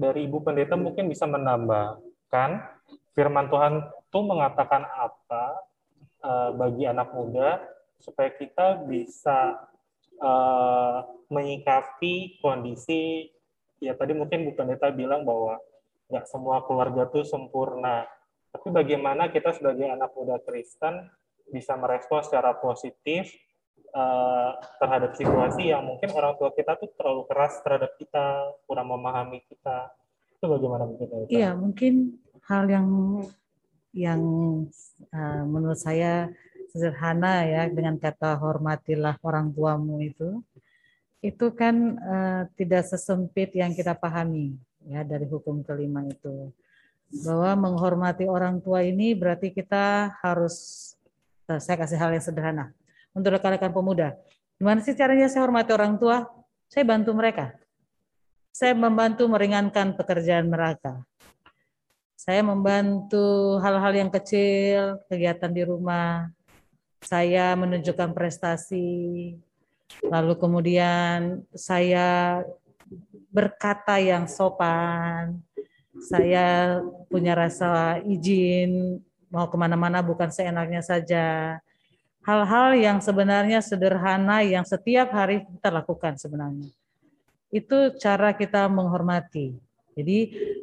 dari 0.00 0.24
Ibu 0.24 0.40
Pendeta 0.40 0.80
mungkin 0.80 1.12
bisa 1.12 1.28
menambahkan 1.28 2.50
firman 3.12 3.52
Tuhan 3.52 3.84
itu 3.84 4.18
mengatakan 4.24 4.82
apa 4.88 5.44
uh, 6.24 6.50
bagi 6.56 6.88
anak 6.88 7.12
muda 7.12 7.60
supaya 8.00 8.32
kita 8.32 8.84
bisa 8.88 9.60
uh, 10.20 11.04
menyikapi 11.30 12.40
kondisi 12.40 13.28
ya 13.80 13.96
tadi 13.96 14.12
mungkin 14.12 14.44
Bu 14.44 14.52
Pendeta 14.52 14.92
bilang 14.92 15.24
bahwa 15.24 15.56
nggak 16.10 16.26
semua 16.28 16.60
keluarga 16.66 17.06
itu 17.08 17.24
sempurna. 17.24 18.04
Tapi 18.50 18.66
bagaimana 18.74 19.30
kita 19.30 19.54
sebagai 19.54 19.86
anak 19.86 20.10
muda 20.12 20.42
Kristen 20.42 21.06
bisa 21.54 21.78
merespons 21.78 22.26
secara 22.26 22.58
positif 22.58 23.30
uh, 23.94 24.58
terhadap 24.82 25.14
situasi 25.14 25.70
yang 25.70 25.86
mungkin 25.86 26.10
orang 26.14 26.34
tua 26.34 26.50
kita 26.50 26.74
tuh 26.78 26.90
terlalu 26.98 27.30
keras 27.30 27.62
terhadap 27.62 27.94
kita, 27.94 28.54
kurang 28.66 28.90
memahami 28.90 29.46
kita. 29.46 29.94
Itu 30.34 30.50
bagaimana 30.50 30.90
Pendeta? 30.90 31.30
Iya, 31.30 31.54
mungkin 31.54 32.18
hal 32.50 32.66
yang 32.66 32.88
yang 33.94 34.22
uh, 35.14 35.42
menurut 35.46 35.78
saya 35.78 36.30
sederhana 36.70 37.42
ya 37.44 37.66
dengan 37.66 37.98
kata 37.98 38.38
hormatilah 38.38 39.18
orang 39.26 39.50
tuamu 39.50 39.98
itu. 40.00 40.40
Itu 41.20 41.52
kan 41.52 42.00
uh, 42.00 42.42
tidak 42.56 42.88
sesempit 42.88 43.52
yang 43.52 43.76
kita 43.76 43.92
pahami 43.92 44.56
ya 44.88 45.04
dari 45.04 45.28
hukum 45.28 45.60
kelima 45.60 46.06
itu. 46.06 46.48
Bahwa 47.26 47.68
menghormati 47.68 48.24
orang 48.30 48.62
tua 48.62 48.86
ini 48.86 49.12
berarti 49.12 49.50
kita 49.50 50.16
harus 50.22 50.56
uh, 51.50 51.60
saya 51.60 51.76
kasih 51.76 51.98
hal 51.98 52.14
yang 52.14 52.24
sederhana. 52.24 52.66
Untuk 53.10 53.34
rekan-rekan 53.34 53.74
pemuda 53.74 54.14
gimana 54.60 54.84
sih 54.84 54.92
caranya 54.92 55.24
saya 55.32 55.42
hormati 55.48 55.72
orang 55.72 55.96
tua? 55.96 56.28
Saya 56.68 56.84
bantu 56.84 57.16
mereka. 57.16 57.56
Saya 58.52 58.76
membantu 58.76 59.24
meringankan 59.26 59.96
pekerjaan 59.96 60.46
mereka. 60.52 61.00
Saya 62.14 62.44
membantu 62.44 63.56
hal-hal 63.64 63.96
yang 63.96 64.10
kecil 64.12 65.00
kegiatan 65.08 65.48
di 65.48 65.64
rumah 65.64 66.28
saya 67.00 67.56
menunjukkan 67.56 68.12
prestasi, 68.12 69.34
lalu 70.06 70.34
kemudian 70.36 71.44
saya 71.56 72.40
berkata 73.32 73.96
yang 73.96 74.28
sopan, 74.28 75.40
saya 76.08 76.78
punya 77.08 77.36
rasa 77.36 78.00
izin 78.04 79.00
mau 79.30 79.46
ke 79.46 79.56
mana-mana 79.56 80.02
bukan 80.02 80.28
seenaknya 80.28 80.82
saja. 80.82 81.58
Hal-hal 82.20 82.76
yang 82.76 82.98
sebenarnya 83.00 83.64
sederhana 83.64 84.44
yang 84.44 84.66
setiap 84.66 85.08
hari 85.14 85.46
kita 85.46 85.72
lakukan 85.72 86.20
sebenarnya. 86.20 86.68
Itu 87.48 87.96
cara 87.96 88.36
kita 88.36 88.68
menghormati. 88.68 89.56
Jadi 89.96 90.18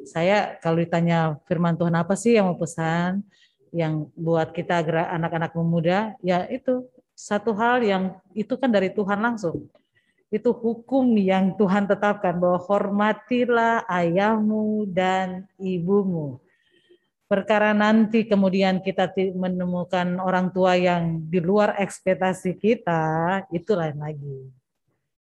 saya 0.05 0.55
kalau 0.61 0.79
ditanya 0.79 1.35
firman 1.49 1.75
Tuhan 1.75 1.95
apa 1.97 2.13
sih 2.13 2.37
yang 2.37 2.53
mau 2.53 2.59
pesan 2.59 3.25
yang 3.73 4.07
buat 4.17 4.51
kita 4.55 4.83
anak-anak 5.13 5.53
muda, 5.59 6.13
ya 6.23 6.45
itu 6.47 6.87
satu 7.17 7.53
hal 7.57 7.81
yang 7.81 8.03
itu 8.37 8.53
kan 8.55 8.69
dari 8.69 8.93
Tuhan 8.93 9.19
langsung 9.19 9.67
itu 10.27 10.51
hukum 10.51 11.15
yang 11.15 11.55
Tuhan 11.55 11.87
tetapkan 11.87 12.35
bahwa 12.35 12.59
hormatilah 12.59 13.87
ayahmu 13.87 14.83
dan 14.91 15.47
ibumu. 15.55 16.43
Perkara 17.27 17.75
nanti 17.75 18.23
kemudian 18.23 18.79
kita 18.79 19.11
menemukan 19.35 20.15
orang 20.19 20.47
tua 20.51 20.79
yang 20.79 21.19
di 21.27 21.43
luar 21.43 21.75
ekspektasi 21.75 22.55
kita, 22.55 23.43
itu 23.51 23.71
lain 23.75 23.99
lagi. 23.99 24.39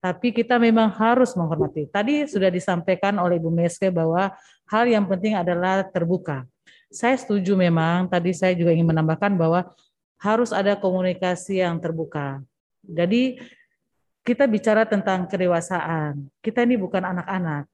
Tapi 0.03 0.35
kita 0.35 0.59
memang 0.59 0.91
harus 0.91 1.39
menghormati. 1.39 1.87
Tadi 1.87 2.27
sudah 2.27 2.51
disampaikan 2.51 3.15
oleh 3.23 3.39
Ibu 3.39 3.51
Meske 3.51 3.95
bahwa 3.95 4.35
hal 4.69 4.85
yang 4.91 5.07
penting 5.07 5.39
adalah 5.39 5.87
terbuka. 5.87 6.45
Saya 6.95 7.19
setuju 7.19 7.59
memang, 7.59 8.07
tadi 8.07 8.31
saya 8.31 8.55
juga 8.55 8.71
ingin 8.71 8.95
menambahkan 8.95 9.35
bahwa 9.35 9.67
harus 10.23 10.55
ada 10.55 10.79
komunikasi 10.79 11.59
yang 11.59 11.83
terbuka. 11.83 12.39
Jadi 12.87 13.43
kita 14.23 14.47
bicara 14.47 14.87
tentang 14.87 15.27
kedewasaan. 15.27 16.31
Kita 16.39 16.63
ini 16.63 16.79
bukan 16.79 17.03
anak-anak. 17.03 17.67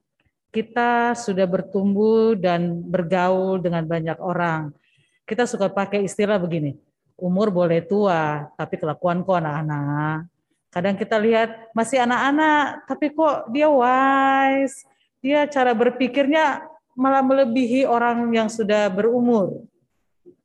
Kita 0.50 1.12
sudah 1.14 1.44
bertumbuh 1.44 2.32
dan 2.34 2.80
bergaul 2.80 3.60
dengan 3.60 3.84
banyak 3.84 4.16
orang. 4.18 4.72
Kita 5.28 5.46
suka 5.46 5.70
pakai 5.70 6.02
istilah 6.08 6.40
begini, 6.42 6.74
umur 7.14 7.54
boleh 7.54 7.86
tua, 7.86 8.50
tapi 8.58 8.80
kelakuan 8.80 9.22
kok 9.22 9.38
anak-anak. 9.38 10.26
Kadang 10.74 10.96
kita 10.98 11.22
lihat 11.22 11.70
masih 11.70 12.02
anak-anak, 12.02 12.88
tapi 12.88 13.14
kok 13.14 13.46
dia 13.54 13.70
wise, 13.70 14.82
dia 15.22 15.46
cara 15.46 15.70
berpikirnya 15.70 16.66
malah 17.00 17.24
melebihi 17.24 17.88
orang 17.88 18.28
yang 18.28 18.52
sudah 18.52 18.92
berumur 18.92 19.64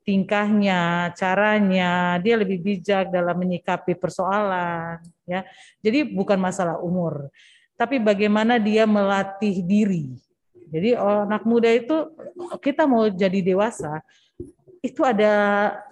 tingkahnya, 0.05 1.11
caranya, 1.17 2.21
dia 2.21 2.37
lebih 2.37 2.61
bijak 2.61 3.09
dalam 3.09 3.33
menyikapi 3.41 3.97
persoalan, 3.97 5.01
ya. 5.25 5.41
Jadi 5.81 6.05
bukan 6.13 6.37
masalah 6.37 6.77
umur, 6.77 7.33
tapi 7.73 7.97
bagaimana 7.97 8.61
dia 8.61 8.85
melatih 8.85 9.65
diri. 9.65 10.13
Jadi 10.69 10.93
anak 10.93 11.41
muda 11.43 11.73
itu 11.73 12.13
kita 12.61 12.85
mau 12.85 13.09
jadi 13.09 13.41
dewasa 13.41 14.01
itu 14.85 15.01
ada 15.01 15.33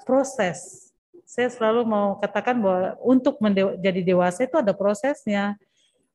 proses. 0.05 0.89
Saya 1.25 1.49
selalu 1.49 1.81
mau 1.81 2.21
katakan 2.21 2.61
bahwa 2.61 2.93
untuk 3.01 3.41
menjadi 3.41 4.01
dewasa 4.05 4.45
itu 4.45 4.53
ada 4.61 4.69
prosesnya. 4.77 5.57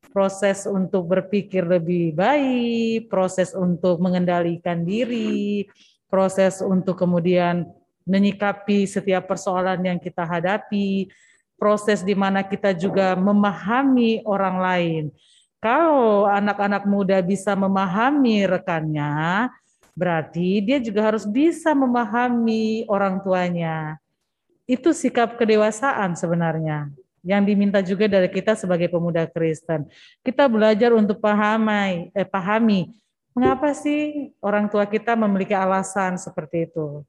Proses 0.09 0.65
untuk 0.65 1.05
berpikir 1.05 1.61
lebih 1.69 2.17
baik, 2.17 3.13
proses 3.13 3.53
untuk 3.53 4.01
mengendalikan 4.01 4.81
diri, 4.81 5.69
proses 6.09 6.65
untuk 6.65 6.97
kemudian 6.97 7.69
menyikapi 8.09 8.89
setiap 8.89 9.29
persoalan 9.29 9.85
yang 9.85 10.01
kita 10.01 10.25
hadapi, 10.25 11.13
proses 11.61 12.01
di 12.01 12.17
mana 12.17 12.41
kita 12.41 12.73
juga 12.73 13.13
memahami 13.13 14.25
orang 14.25 14.57
lain. 14.57 15.03
Kalau 15.61 16.25
anak-anak 16.25 16.89
muda 16.89 17.21
bisa 17.21 17.53
memahami 17.53 18.49
rekannya, 18.49 19.53
berarti 19.93 20.65
dia 20.65 20.81
juga 20.81 21.13
harus 21.13 21.29
bisa 21.29 21.77
memahami 21.77 22.89
orang 22.89 23.21
tuanya. 23.21 24.01
Itu 24.65 24.89
sikap 24.89 25.37
kedewasaan 25.37 26.17
sebenarnya 26.17 26.89
yang 27.23 27.43
diminta 27.43 27.83
juga 27.83 28.07
dari 28.07 28.27
kita 28.31 28.55
sebagai 28.55 28.87
pemuda 28.87 29.27
Kristen. 29.27 29.87
Kita 30.23 30.47
belajar 30.47 30.95
untuk 30.95 31.19
pahami, 31.19 32.13
eh, 32.15 32.27
pahami 32.27 32.91
mengapa 33.35 33.71
sih 33.71 34.33
orang 34.43 34.67
tua 34.67 34.83
kita 34.83 35.15
memiliki 35.15 35.55
alasan 35.55 36.19
seperti 36.19 36.67
itu. 36.67 37.07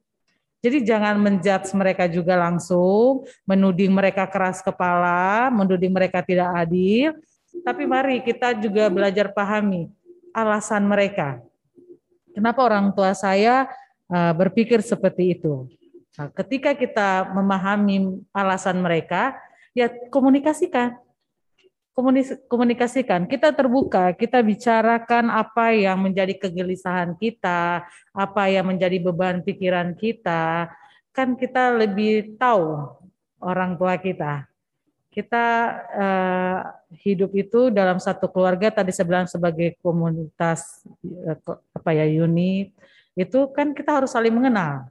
Jadi 0.60 0.84
jangan 0.84 1.16
menjudge 1.16 1.72
mereka 1.72 2.04
juga 2.04 2.36
langsung, 2.36 3.24
menuding 3.48 3.88
mereka 3.88 4.28
keras 4.28 4.60
kepala, 4.60 5.48
menuding 5.48 5.88
mereka 5.88 6.20
tidak 6.20 6.52
adil, 6.52 7.16
tapi 7.64 7.88
mari 7.88 8.20
kita 8.20 8.52
juga 8.60 8.92
belajar 8.92 9.32
pahami 9.32 9.88
alasan 10.36 10.84
mereka. 10.84 11.40
Kenapa 12.36 12.60
orang 12.62 12.92
tua 12.92 13.16
saya 13.16 13.66
uh, 14.12 14.32
berpikir 14.36 14.84
seperti 14.84 15.40
itu? 15.40 15.64
Nah, 16.20 16.28
ketika 16.36 16.76
kita 16.76 17.32
memahami 17.32 18.20
alasan 18.30 18.84
mereka, 18.84 19.34
ya 19.74 19.90
komunikasikan 20.10 20.98
komunikasikan, 22.48 23.28
kita 23.28 23.52
terbuka, 23.52 24.14
kita 24.16 24.40
bicarakan 24.40 25.28
apa 25.28 25.74
yang 25.74 26.00
menjadi 26.00 26.32
kegelisahan 26.38 27.18
kita, 27.18 27.84
apa 28.14 28.42
yang 28.48 28.72
menjadi 28.72 28.96
beban 29.02 29.44
pikiran 29.44 29.92
kita, 29.98 30.70
kan 31.10 31.34
kita 31.36 31.76
lebih 31.76 32.38
tahu 32.38 32.88
orang 33.42 33.76
tua 33.76 33.98
kita. 33.98 34.46
Kita 35.10 35.46
uh, 35.90 36.58
hidup 37.02 37.34
itu 37.34 37.74
dalam 37.74 37.98
satu 37.98 38.30
keluarga 38.30 38.70
tadi 38.70 38.94
saya 38.94 39.26
sebagai 39.26 39.74
komunitas 39.82 40.86
uh, 41.02 41.34
apa 41.74 41.90
ya 41.90 42.06
unit 42.06 42.70
itu 43.18 43.50
kan 43.50 43.74
kita 43.74 43.98
harus 44.00 44.14
saling 44.14 44.30
mengenal. 44.30 44.86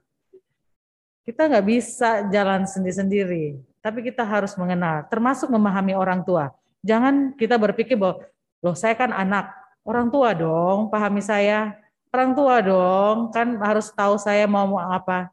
Kita 1.24 1.48
nggak 1.48 1.66
bisa 1.66 2.28
jalan 2.28 2.68
sendiri-sendiri, 2.68 3.64
tapi 3.80 4.04
kita 4.06 4.22
harus 4.24 4.54
mengenal, 4.56 5.08
termasuk 5.08 5.48
memahami 5.48 5.96
orang 5.96 6.20
tua 6.24 6.52
Jangan 6.80 7.36
kita 7.36 7.60
berpikir 7.60 7.96
bahwa 7.96 8.24
loh 8.64 8.76
saya 8.76 8.96
kan 8.96 9.12
anak, 9.12 9.52
orang 9.84 10.08
tua 10.08 10.32
dong, 10.32 10.88
pahami 10.88 11.20
saya. 11.20 11.76
Orang 12.10 12.34
tua 12.34 12.58
dong, 12.58 13.30
kan 13.30 13.54
harus 13.62 13.86
tahu 13.94 14.18
saya 14.18 14.48
mau 14.48 14.74
apa. 14.80 15.30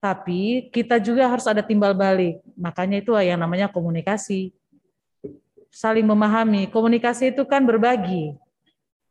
Tapi 0.00 0.70
kita 0.72 0.96
juga 1.02 1.28
harus 1.28 1.44
ada 1.44 1.60
timbal 1.60 1.92
balik. 1.92 2.40
Makanya 2.56 3.02
itu 3.02 3.12
yang 3.20 3.36
namanya 3.42 3.68
komunikasi. 3.68 4.54
Saling 5.68 6.06
memahami. 6.08 6.70
Komunikasi 6.72 7.36
itu 7.36 7.44
kan 7.44 7.66
berbagi. 7.68 8.32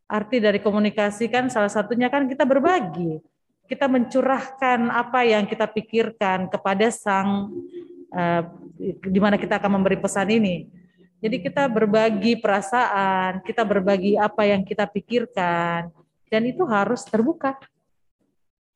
Arti 0.09 0.41
dari 0.41 0.57
komunikasi 0.57 1.29
kan 1.29 1.45
salah 1.51 1.69
satunya 1.69 2.09
kan 2.09 2.25
kita 2.25 2.41
berbagi. 2.41 3.21
Kita 3.65 3.89
mencurahkan 3.89 4.93
apa 4.93 5.25
yang 5.25 5.49
kita 5.49 5.65
pikirkan 5.65 6.49
kepada 6.53 6.93
sang 6.93 7.49
uh, 8.13 8.41
di 9.01 9.19
mana 9.19 9.41
kita 9.41 9.57
akan 9.57 9.81
memberi 9.81 9.97
pesan 9.97 10.29
ini 10.29 10.69
jadi 11.25 11.41
kita 11.41 11.65
berbagi 11.71 12.37
perasaan, 12.37 13.41
kita 13.41 13.65
berbagi 13.65 14.13
apa 14.13 14.45
yang 14.45 14.61
kita 14.61 14.85
pikirkan, 14.85 15.89
dan 16.29 16.41
itu 16.45 16.61
harus 16.69 17.01
terbuka. 17.01 17.57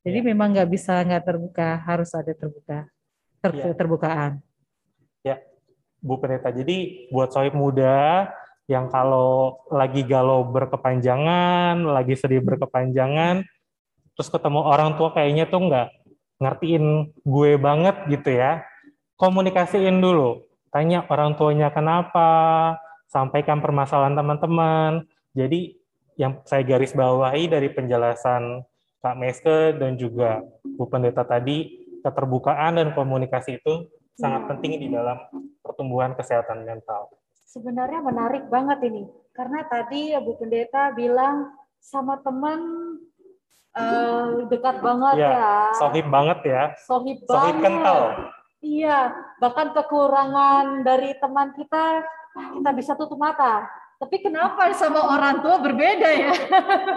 Jadi 0.02 0.24
ya. 0.24 0.26
memang 0.34 0.58
nggak 0.58 0.70
bisa 0.72 0.98
nggak 1.04 1.30
terbuka, 1.30 1.78
harus 1.84 2.10
ada 2.18 2.34
terbuka, 2.34 2.90
ter 3.44 3.52
ya. 3.54 3.76
terbukaan. 3.78 4.32
Ya, 5.22 5.38
Bu 6.02 6.18
Pendeta. 6.18 6.50
Jadi 6.50 7.12
buat 7.14 7.30
sohib 7.30 7.54
muda 7.54 8.32
yang 8.66 8.90
kalau 8.90 9.62
lagi 9.70 10.02
galau 10.02 10.42
berkepanjangan, 10.50 11.86
lagi 11.86 12.18
sedih 12.18 12.42
berkepanjangan, 12.42 13.46
terus 14.20 14.36
ketemu 14.36 14.60
orang 14.68 15.00
tua 15.00 15.16
kayaknya 15.16 15.48
tuh 15.48 15.64
nggak 15.64 15.88
ngertiin 16.44 17.16
gue 17.24 17.52
banget 17.56 17.96
gitu 18.12 18.36
ya, 18.36 18.68
komunikasiin 19.16 20.04
dulu 20.04 20.44
tanya 20.76 21.08
orang 21.08 21.40
tuanya 21.40 21.72
kenapa, 21.72 22.76
sampaikan 23.08 23.64
permasalahan 23.64 24.20
teman-teman. 24.20 25.08
Jadi 25.32 25.80
yang 26.20 26.44
saya 26.44 26.68
garis 26.68 26.92
bawahi 26.92 27.48
dari 27.48 27.72
penjelasan 27.72 28.68
Kak 29.00 29.16
Meske 29.16 29.80
dan 29.80 29.96
juga 29.96 30.44
Bu 30.64 30.92
Pendeta 30.92 31.24
tadi, 31.24 31.88
keterbukaan 32.04 32.76
dan 32.76 32.92
komunikasi 32.92 33.64
itu 33.64 33.88
sangat 34.20 34.44
hmm. 34.44 34.50
penting 34.52 34.72
di 34.84 34.88
dalam 34.92 35.16
pertumbuhan 35.64 36.12
kesehatan 36.12 36.68
mental. 36.68 37.08
Sebenarnya 37.48 38.04
menarik 38.04 38.52
banget 38.52 38.84
ini, 38.84 39.08
karena 39.32 39.64
tadi 39.64 40.12
Bu 40.20 40.36
Pendeta 40.36 40.92
bilang 40.92 41.56
sama 41.80 42.20
teman 42.20 42.60
uh, 43.78 44.48
dekat 44.50 44.82
banget 44.82 45.16
ya. 45.22 45.32
ya. 45.32 45.54
Sohib 45.78 46.06
banget 46.10 46.40
ya. 46.46 46.64
Sohib, 46.86 47.18
sohib 47.26 47.56
banget. 47.58 47.64
kental 47.66 48.02
Iya, 48.60 49.16
bahkan 49.40 49.72
kekurangan 49.72 50.84
dari 50.84 51.16
teman 51.16 51.56
kita 51.56 52.04
kita 52.60 52.70
bisa 52.76 52.92
tutup 53.00 53.16
mata. 53.16 53.64
Tapi 54.00 54.24
kenapa 54.24 54.72
sama 54.72 55.12
orang 55.12 55.44
tua 55.44 55.60
berbeda 55.60 56.08
ya? 56.08 56.32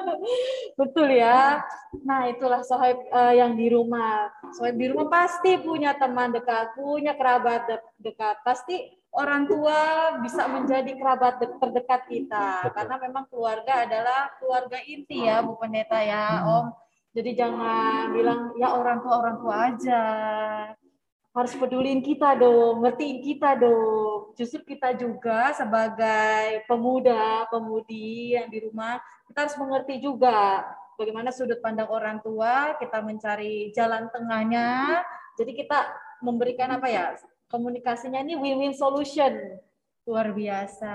Betul 0.78 1.18
ya. 1.18 1.62
Nah 2.06 2.30
itulah 2.30 2.62
sohib 2.62 2.94
uh, 3.10 3.34
yang 3.34 3.58
di 3.58 3.66
rumah. 3.70 4.30
Sohib 4.54 4.78
di 4.78 4.86
rumah 4.86 5.10
pasti 5.10 5.58
punya 5.58 5.98
teman 5.98 6.30
dekat, 6.30 6.78
punya 6.78 7.18
kerabat 7.18 7.66
de 7.66 7.76
dekat. 7.98 8.38
Pasti 8.46 9.01
orang 9.12 9.44
tua 9.44 9.80
bisa 10.24 10.48
menjadi 10.48 10.92
kerabat 10.96 11.36
de 11.38 11.46
terdekat 11.60 12.02
kita. 12.08 12.48
Betul. 12.64 12.74
Karena 12.80 12.96
memang 12.96 13.24
keluarga 13.28 13.84
adalah 13.84 14.32
keluarga 14.40 14.78
inti 14.88 15.28
ya 15.28 15.44
Bu 15.44 15.60
Pendeta 15.60 16.00
ya 16.00 16.48
Om. 16.48 16.66
Jadi 17.12 17.30
jangan 17.36 18.16
bilang 18.16 18.56
ya 18.56 18.72
orang 18.72 19.04
tua 19.04 19.14
orang 19.20 19.36
tua 19.36 19.54
aja. 19.68 20.02
Harus 21.32 21.56
peduliin 21.56 22.04
kita 22.04 22.36
dong, 22.36 22.84
ngertiin 22.84 23.24
kita 23.24 23.56
dong. 23.56 24.36
Justru 24.36 24.76
kita 24.76 24.92
juga 24.96 25.52
sebagai 25.56 26.64
pemuda, 26.68 27.48
pemudi 27.48 28.36
yang 28.36 28.52
di 28.52 28.60
rumah, 28.68 29.00
kita 29.28 29.48
harus 29.48 29.56
mengerti 29.56 29.96
juga 29.96 30.60
bagaimana 31.00 31.32
sudut 31.32 31.56
pandang 31.64 31.88
orang 31.88 32.20
tua, 32.20 32.76
kita 32.76 33.00
mencari 33.00 33.72
jalan 33.72 34.12
tengahnya. 34.12 35.00
Jadi 35.40 35.56
kita 35.56 35.88
memberikan 36.20 36.76
apa 36.76 36.88
ya? 36.92 37.16
Komunikasinya 37.52 38.24
ini 38.24 38.32
win-win 38.32 38.72
solution. 38.72 39.60
Luar 40.08 40.32
biasa. 40.32 40.94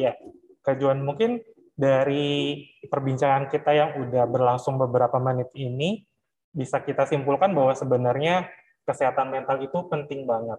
Ya, 0.00 0.16
Kajuan 0.64 1.04
mungkin 1.04 1.44
dari 1.76 2.64
perbincangan 2.88 3.52
kita 3.52 3.76
yang 3.76 3.90
udah 4.00 4.24
berlangsung 4.24 4.80
beberapa 4.80 5.20
menit 5.20 5.52
ini 5.52 6.08
bisa 6.56 6.80
kita 6.80 7.04
simpulkan 7.04 7.52
bahwa 7.52 7.76
sebenarnya 7.76 8.48
kesehatan 8.88 9.28
mental 9.28 9.60
itu 9.60 9.76
penting 9.92 10.24
banget. 10.24 10.56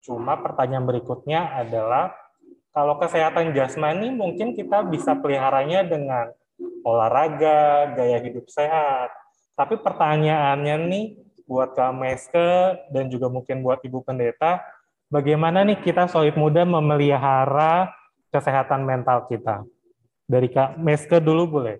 Cuma 0.00 0.40
pertanyaan 0.40 0.88
berikutnya 0.88 1.52
adalah 1.52 2.16
kalau 2.72 2.96
kesehatan 2.96 3.52
jasmani 3.52 4.08
mungkin 4.08 4.56
kita 4.56 4.88
bisa 4.88 5.12
peliharanya 5.20 5.84
dengan 5.84 6.32
olahraga, 6.80 7.92
gaya 7.92 8.24
hidup 8.24 8.48
sehat. 8.48 9.12
Tapi 9.52 9.76
pertanyaannya 9.84 10.76
nih 10.88 11.06
buat 11.52 11.76
Kak 11.76 11.92
Meske 11.92 12.80
dan 12.88 13.12
juga 13.12 13.28
mungkin 13.28 13.60
buat 13.60 13.84
Ibu 13.84 14.00
Pendeta, 14.08 14.64
bagaimana 15.12 15.60
nih 15.68 15.76
kita 15.84 16.08
sohib 16.08 16.40
muda 16.40 16.64
memelihara 16.64 17.92
kesehatan 18.32 18.88
mental 18.88 19.28
kita? 19.28 19.60
Dari 20.24 20.48
Kak 20.48 20.80
Meske 20.80 21.20
dulu 21.20 21.60
boleh? 21.60 21.76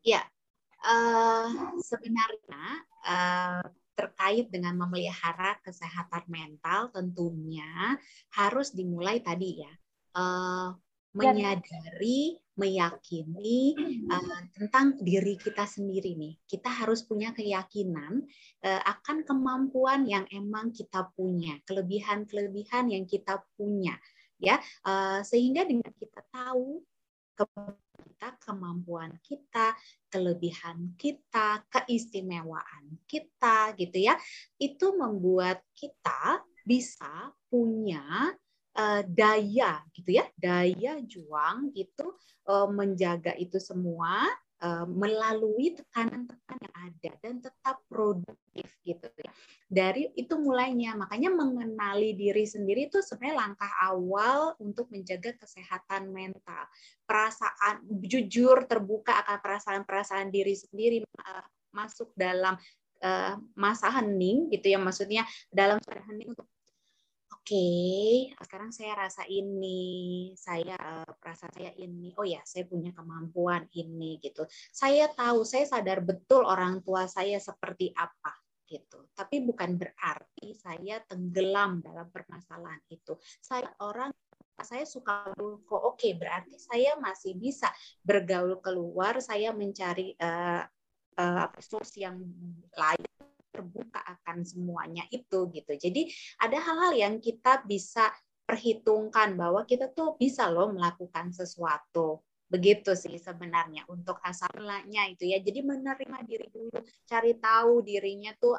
Ya, 0.00 0.24
uh, 0.80 1.76
sebenarnya 1.84 2.64
uh, 3.04 3.60
terkait 3.92 4.48
dengan 4.48 4.80
memelihara 4.80 5.60
kesehatan 5.60 6.24
mental 6.32 6.88
tentunya 6.88 8.00
harus 8.32 8.72
dimulai 8.72 9.20
tadi 9.20 9.60
ya, 9.60 9.72
uh, 10.16 10.72
menyadari, 11.16 12.36
meyakini 12.60 13.72
uh, 14.12 14.20
tentang 14.56 15.00
diri 15.00 15.40
kita 15.40 15.64
sendiri 15.64 16.12
nih. 16.14 16.36
Kita 16.44 16.68
harus 16.68 17.02
punya 17.08 17.32
keyakinan 17.32 18.20
uh, 18.64 18.82
akan 18.84 19.24
kemampuan 19.24 20.04
yang 20.04 20.28
emang 20.28 20.76
kita 20.76 21.08
punya, 21.16 21.56
kelebihan-kelebihan 21.64 22.92
yang 22.92 23.08
kita 23.08 23.40
punya 23.56 23.96
ya 24.40 24.60
uh, 24.84 25.20
sehingga 25.24 25.64
dengan 25.64 25.92
kita 25.96 26.20
tahu 26.28 26.84
kita 27.36 28.28
kemampuan 28.40 29.12
kita 29.20 29.76
kelebihan 30.08 30.96
kita 30.96 31.64
keistimewaan 31.68 33.00
kita 33.04 33.76
gitu 33.76 33.96
ya 34.00 34.16
itu 34.56 34.86
membuat 34.96 35.60
kita 35.76 36.40
bisa 36.64 37.32
punya 37.52 38.32
uh, 38.76 39.02
daya 39.08 39.80
gitu 39.96 40.20
ya 40.20 40.24
daya 40.36 41.00
juang 41.02 41.72
gitu 41.72 42.14
uh, 42.46 42.68
menjaga 42.68 43.32
itu 43.40 43.56
semua 43.56 44.28
Eh, 44.56 44.86
melalui 44.88 45.76
tekanan-tekanan 45.76 46.56
yang 46.64 46.76
ada 46.88 47.10
dan 47.20 47.34
tetap 47.44 47.76
produktif 47.92 48.64
gitu 48.88 49.04
ya. 49.20 49.28
Dari 49.68 50.08
itu 50.16 50.32
mulainya, 50.40 50.96
makanya 50.96 51.28
mengenali 51.28 52.16
diri 52.16 52.48
sendiri 52.48 52.88
itu 52.88 53.04
sebenarnya 53.04 53.36
langkah 53.36 53.68
awal 53.84 54.56
untuk 54.56 54.88
menjaga 54.88 55.36
kesehatan 55.36 56.08
mental. 56.08 56.72
Perasaan 57.04 57.84
jujur 58.00 58.64
terbuka 58.64 59.28
akan 59.28 59.44
perasaan-perasaan 59.44 60.32
diri 60.32 60.56
sendiri 60.56 61.04
uh, 61.04 61.44
masuk 61.76 62.16
dalam 62.16 62.56
uh, 63.04 63.36
masa 63.60 63.92
hening 63.92 64.48
gitu 64.48 64.72
ya 64.72 64.80
maksudnya 64.80 65.28
dalam 65.52 65.76
hening 65.84 66.32
untuk 66.32 66.48
okay, 67.46 68.34
sekarang 68.42 68.74
saya 68.74 69.06
rasa 69.06 69.22
ini, 69.30 70.34
saya 70.34 70.74
uh, 70.74 71.06
perasaan 71.14 71.54
saya 71.54 71.70
ini, 71.78 72.10
oh 72.18 72.26
ya, 72.26 72.42
saya 72.42 72.66
punya 72.66 72.90
kemampuan 72.90 73.70
ini 73.70 74.18
gitu. 74.18 74.42
Saya 74.74 75.06
tahu, 75.14 75.46
saya 75.46 75.62
sadar 75.62 76.02
betul 76.02 76.42
orang 76.42 76.82
tua 76.82 77.06
saya 77.06 77.38
seperti 77.38 77.94
apa 77.94 78.34
gitu. 78.66 79.06
Tapi 79.14 79.46
bukan 79.46 79.78
berarti 79.78 80.58
saya 80.58 80.98
tenggelam 81.06 81.78
dalam 81.86 82.10
permasalahan 82.10 82.82
itu. 82.90 83.14
Saya 83.38 83.70
orang 83.78 84.10
saya 84.58 84.82
suka 84.82 85.30
kok 85.36 85.70
oke 85.70 86.00
okay, 86.00 86.18
berarti 86.18 86.58
saya 86.58 86.98
masih 86.98 87.38
bisa 87.38 87.70
bergaul 88.02 88.58
keluar, 88.58 89.22
saya 89.22 89.54
mencari 89.54 90.18
uh, 90.18 90.66
uh, 91.14 91.46
solusi 91.62 92.02
yang 92.02 92.18
lain 92.74 93.06
terbuka 93.56 94.04
akan 94.04 94.44
semuanya 94.44 95.08
itu 95.08 95.48
gitu. 95.48 95.72
Jadi 95.72 96.12
ada 96.36 96.60
hal-hal 96.60 96.92
yang 96.92 97.14
kita 97.16 97.64
bisa 97.64 98.12
perhitungkan 98.44 99.34
bahwa 99.34 99.64
kita 99.64 99.88
tuh 99.90 100.14
bisa 100.20 100.46
loh 100.52 100.70
melakukan 100.70 101.32
sesuatu 101.32 102.22
begitu 102.46 102.94
sih 102.94 103.18
sebenarnya 103.18 103.82
untuk 103.90 104.22
asalnya 104.22 105.02
itu 105.10 105.26
ya 105.26 105.42
jadi 105.42 105.66
menerima 105.66 106.18
diri 106.22 106.46
dulu 106.46 106.78
cari 107.02 107.34
tahu 107.42 107.82
dirinya 107.82 108.30
tuh 108.38 108.54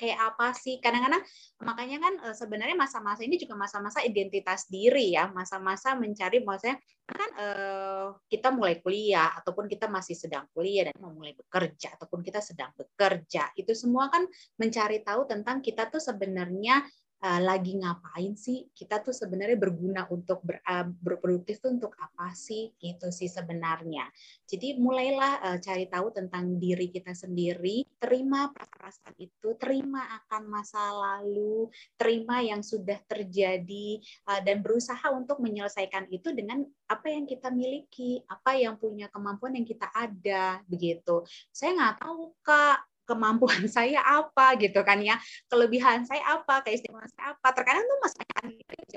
kayak 0.00 0.32
apa 0.32 0.56
sih? 0.56 0.80
Kadang-kadang 0.80 1.20
makanya 1.60 2.00
kan 2.00 2.14
eh, 2.24 2.36
sebenarnya 2.36 2.72
masa-masa 2.72 3.20
ini 3.20 3.36
juga 3.36 3.52
masa-masa 3.60 4.00
identitas 4.00 4.64
diri 4.72 5.12
ya. 5.12 5.28
Masa-masa 5.28 5.92
mencari 5.92 6.40
maksudnya 6.40 6.80
kan 7.04 7.30
eh, 7.36 8.08
kita 8.32 8.48
mulai 8.48 8.80
kuliah 8.80 9.36
ataupun 9.36 9.68
kita 9.68 9.92
masih 9.92 10.16
sedang 10.16 10.48
kuliah 10.56 10.88
dan 10.88 10.96
mau 11.04 11.12
mulai 11.12 11.36
bekerja 11.36 12.00
ataupun 12.00 12.24
kita 12.24 12.40
sedang 12.40 12.72
bekerja. 12.72 13.52
Itu 13.52 13.76
semua 13.76 14.08
kan 14.08 14.24
mencari 14.56 15.04
tahu 15.04 15.28
tentang 15.28 15.60
kita 15.60 15.92
tuh 15.92 16.00
sebenarnya 16.00 16.80
uh, 17.20 17.40
lagi 17.40 17.76
ngapain 17.76 18.34
sih? 18.36 18.68
Kita 18.72 19.00
tuh 19.04 19.12
sebenarnya 19.12 19.56
berguna 19.56 20.08
untuk 20.08 20.40
ber, 20.44 20.60
uh, 20.64 20.88
berproduktif 20.88 21.60
tuh 21.60 21.76
untuk 21.76 21.92
apa 22.00 22.32
sih? 22.32 22.72
Gitu 22.80 23.08
sih 23.12 23.28
sebenarnya. 23.28 24.08
Jadi 24.48 24.80
mulailah 24.80 25.32
uh, 25.44 25.58
cari 25.60 25.86
tahu 25.86 26.10
tentang 26.10 26.58
diri 26.58 26.90
kita 26.90 27.12
sendiri. 27.14 27.86
Terima 28.00 28.50
perasaan 28.50 29.14
itu 29.20 29.54
terima 29.60 30.04
akan 30.24 30.42
masa 30.50 30.80
lalu 30.90 31.70
terima 31.94 32.42
yang 32.42 32.64
sudah 32.64 32.98
terjadi 33.06 34.00
uh, 34.26 34.40
dan 34.42 34.64
berusaha 34.64 35.12
untuk 35.12 35.38
menyelesaikan 35.38 36.08
itu 36.10 36.32
dengan 36.34 36.64
apa 36.90 37.06
yang 37.06 37.22
kita 37.28 37.54
miliki 37.54 38.18
apa 38.26 38.58
yang 38.58 38.74
punya 38.74 39.06
kemampuan 39.14 39.54
yang 39.54 39.66
kita 39.68 39.86
ada 39.94 40.58
begitu. 40.66 41.22
Saya 41.54 41.78
nggak 41.78 41.96
tahu 42.02 42.34
kak 42.42 42.89
kemampuan 43.10 43.66
saya 43.76 43.98
apa 44.06 44.54
gitu 44.62 44.86
kan 44.86 45.02
ya 45.02 45.18
kelebihan 45.50 46.06
saya 46.06 46.38
apa 46.38 46.62
keistimewaan 46.62 47.10
saya 47.10 47.34
apa. 47.34 47.48
Terkadang 47.50 47.82
tuh 47.82 47.98
mas 47.98 48.14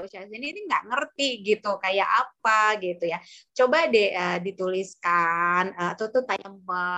usia 0.04 0.28
ini 0.28 0.68
nggak 0.68 0.84
ngerti 0.92 1.42
gitu 1.42 1.80
kayak 1.80 2.06
apa 2.06 2.78
gitu 2.84 3.08
ya. 3.08 3.18
Coba 3.56 3.88
deh 3.88 4.12
uh, 4.14 4.38
dituliskan 4.44 5.74
uh, 5.74 5.96
atau 5.96 6.12
tuh 6.12 6.28
tanya 6.28 6.52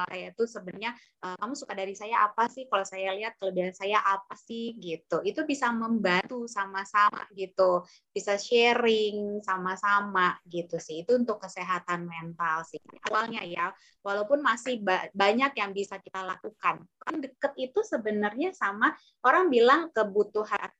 kayak 0.09 0.33
tuh 0.33 0.49
sebenarnya 0.49 0.91
uh, 1.21 1.37
kamu 1.37 1.53
suka 1.53 1.73
dari 1.77 1.93
saya 1.93 2.25
apa 2.25 2.49
sih? 2.49 2.65
Kalau 2.65 2.83
saya 2.83 3.13
lihat 3.13 3.37
kelebihan 3.37 3.71
saya 3.71 4.01
apa 4.01 4.33
sih? 4.35 4.75
Gitu. 4.81 5.21
Itu 5.23 5.45
bisa 5.45 5.69
membantu 5.71 6.49
sama-sama 6.49 7.29
gitu 7.37 7.85
bisa 8.11 8.39
sharing 8.39 9.43
sama-sama 9.45 10.35
gitu 10.49 10.81
sih. 10.81 11.05
Itu 11.05 11.19
untuk 11.19 11.39
kesehatan 11.39 12.07
mental 12.09 12.65
sih 12.65 12.81
awalnya 13.11 13.45
ya. 13.45 13.71
Walaupun 14.01 14.41
masih 14.41 14.81
ba 14.81 15.07
banyak 15.11 15.51
yang 15.57 15.71
bisa 15.75 15.99
kita 16.01 16.23
lakukan 16.25 16.85
kan 17.05 17.21
deket 17.21 17.53
itu 17.61 17.79
sebenarnya 17.85 18.49
sama 18.57 18.97
orang 19.21 19.53
bilang 19.53 19.93
kebutuhan 19.93 20.73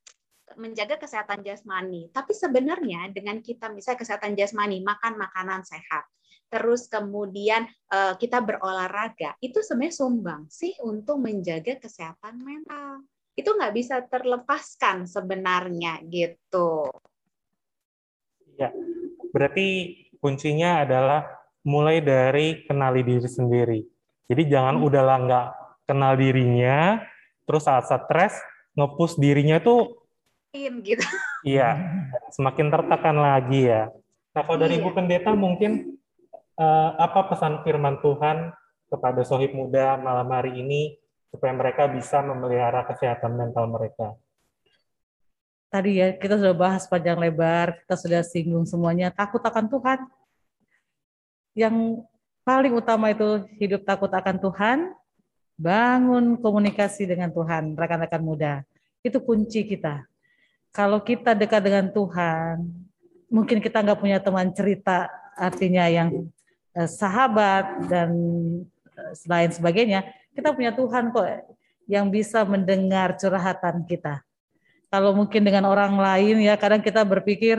menjaga 0.58 0.98
kesehatan 0.98 1.46
jasmani. 1.46 2.10
Tapi 2.10 2.34
sebenarnya 2.34 3.10
dengan 3.14 3.38
kita 3.38 3.70
misalnya 3.70 4.02
kesehatan 4.02 4.34
jasmani, 4.34 4.82
makan 4.82 5.18
makanan 5.18 5.62
sehat, 5.62 6.06
terus 6.50 6.86
kemudian 6.86 7.66
uh, 7.90 8.14
kita 8.14 8.38
berolahraga, 8.42 9.34
itu 9.42 9.62
sebenarnya 9.62 9.98
sumbang 9.98 10.42
sih 10.46 10.74
untuk 10.82 11.18
menjaga 11.18 11.78
kesehatan 11.82 12.42
mental. 12.42 13.02
Itu 13.34 13.54
nggak 13.58 13.74
bisa 13.74 14.02
terlepaskan 14.06 15.10
sebenarnya 15.10 16.02
gitu. 16.06 16.90
Ya, 18.56 18.72
berarti 19.34 19.98
kuncinya 20.22 20.86
adalah 20.86 21.26
mulai 21.66 22.00
dari 22.00 22.64
kenali 22.64 23.02
diri 23.02 23.28
sendiri. 23.28 23.80
Jadi 24.26 24.42
jangan 24.48 24.80
hmm. 24.80 24.86
udahlah 24.86 25.16
nggak 25.26 25.46
kenal 25.86 26.18
dirinya, 26.18 27.00
terus 27.46 27.64
saat 27.64 27.86
stres 27.86 28.34
ngepus 28.76 29.16
dirinya 29.16 29.62
tuh 29.62 30.06
gitu. 30.82 31.04
Iya, 31.44 31.76
semakin 32.32 32.72
tertekan 32.72 33.16
lagi 33.20 33.68
ya. 33.68 33.92
Nah, 34.32 34.42
kalau 34.44 34.58
dari 34.60 34.76
iya. 34.76 34.82
Ibu 34.84 34.90
Pendeta 34.96 35.32
mungkin 35.36 35.96
uh, 36.56 36.90
apa 36.96 37.28
pesan 37.32 37.60
firman 37.64 38.00
Tuhan 38.00 38.52
kepada 38.88 39.20
sohib 39.24 39.52
muda 39.52 40.00
malam 40.00 40.28
hari 40.32 40.60
ini 40.60 40.96
supaya 41.28 41.52
mereka 41.52 41.88
bisa 41.90 42.24
memelihara 42.24 42.84
kesehatan 42.88 43.36
mental 43.36 43.68
mereka? 43.68 44.16
Tadi 45.68 46.00
ya 46.00 46.14
kita 46.16 46.40
sudah 46.40 46.56
bahas 46.56 46.88
panjang 46.88 47.20
lebar, 47.20 47.76
kita 47.84 47.94
sudah 48.00 48.20
singgung 48.24 48.64
semuanya. 48.64 49.12
Takut 49.12 49.42
akan 49.42 49.66
Tuhan. 49.68 49.98
Yang 51.56 51.76
paling 52.46 52.72
utama 52.76 53.10
itu 53.12 53.44
hidup 53.58 53.82
takut 53.84 54.08
akan 54.12 54.36
Tuhan, 54.38 54.78
bangun 55.56 56.36
komunikasi 56.36 57.08
dengan 57.08 57.32
Tuhan, 57.32 57.74
rekan-rekan 57.74 58.22
muda. 58.22 58.62
Itu 59.00 59.24
kunci 59.24 59.64
kita. 59.64 60.04
Kalau 60.70 61.00
kita 61.00 61.32
dekat 61.32 61.64
dengan 61.64 61.88
Tuhan, 61.88 62.68
mungkin 63.32 63.64
kita 63.64 63.80
nggak 63.80 64.00
punya 64.00 64.20
teman 64.20 64.52
cerita, 64.52 65.08
artinya 65.36 65.88
yang 65.88 66.28
eh, 66.76 66.88
sahabat 66.88 67.88
dan 67.88 68.10
eh, 68.92 69.12
lain 69.24 69.50
sebagainya, 69.50 70.04
kita 70.36 70.52
punya 70.52 70.76
Tuhan 70.76 71.08
kok 71.10 71.24
yang 71.88 72.12
bisa 72.12 72.44
mendengar 72.44 73.16
curhatan 73.16 73.88
kita. 73.88 74.20
Kalau 74.92 75.16
mungkin 75.16 75.42
dengan 75.42 75.66
orang 75.66 75.96
lain 75.98 76.44
ya 76.44 76.54
kadang 76.54 76.84
kita 76.84 77.02
berpikir 77.02 77.58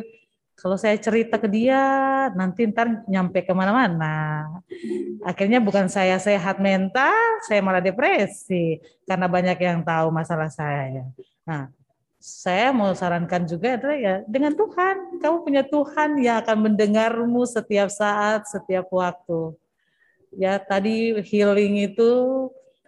kalau 0.57 0.73
saya 0.73 0.97
cerita 0.97 1.37
ke 1.37 1.45
dia 1.45 1.77
nanti 2.33 2.65
ntar 2.65 3.05
nyampe 3.05 3.45
ke 3.45 3.53
mana-mana. 3.53 4.49
Akhirnya 5.21 5.61
bukan 5.61 5.85
saya 5.85 6.17
sehat 6.17 6.57
mental, 6.57 7.13
saya 7.45 7.61
malah 7.61 7.77
depresi 7.77 8.81
karena 9.05 9.29
banyak 9.29 9.57
yang 9.61 9.85
tahu 9.85 10.09
masalah 10.09 10.49
saya. 10.49 11.05
Nah, 11.45 11.69
saya 12.17 12.73
mau 12.73 12.89
sarankan 12.97 13.45
juga 13.45 13.77
adalah 13.77 13.97
ya 14.01 14.15
dengan 14.25 14.57
Tuhan. 14.57 15.21
Kamu 15.21 15.45
punya 15.45 15.61
Tuhan 15.61 16.17
yang 16.25 16.41
akan 16.41 16.57
mendengarmu 16.65 17.45
setiap 17.45 17.93
saat, 17.93 18.49
setiap 18.49 18.89
waktu. 18.89 19.53
Ya 20.33 20.57
tadi 20.57 21.21
healing 21.21 21.85
itu 21.85 22.11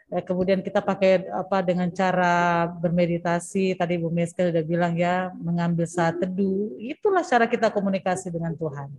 kemudian 0.09 0.65
kita 0.65 0.81
pakai 0.81 1.29
apa 1.29 1.61
dengan 1.61 1.85
cara 1.93 2.65
bermeditasi. 2.65 3.77
Tadi 3.77 4.01
Bu 4.01 4.09
Meska 4.09 4.49
sudah 4.49 4.65
bilang 4.65 4.97
ya, 4.97 5.29
mengambil 5.37 5.85
saat 5.85 6.17
teduh. 6.17 6.73
Itulah 6.81 7.21
cara 7.21 7.45
kita 7.45 7.69
komunikasi 7.69 8.33
dengan 8.33 8.57
Tuhan. 8.57 8.89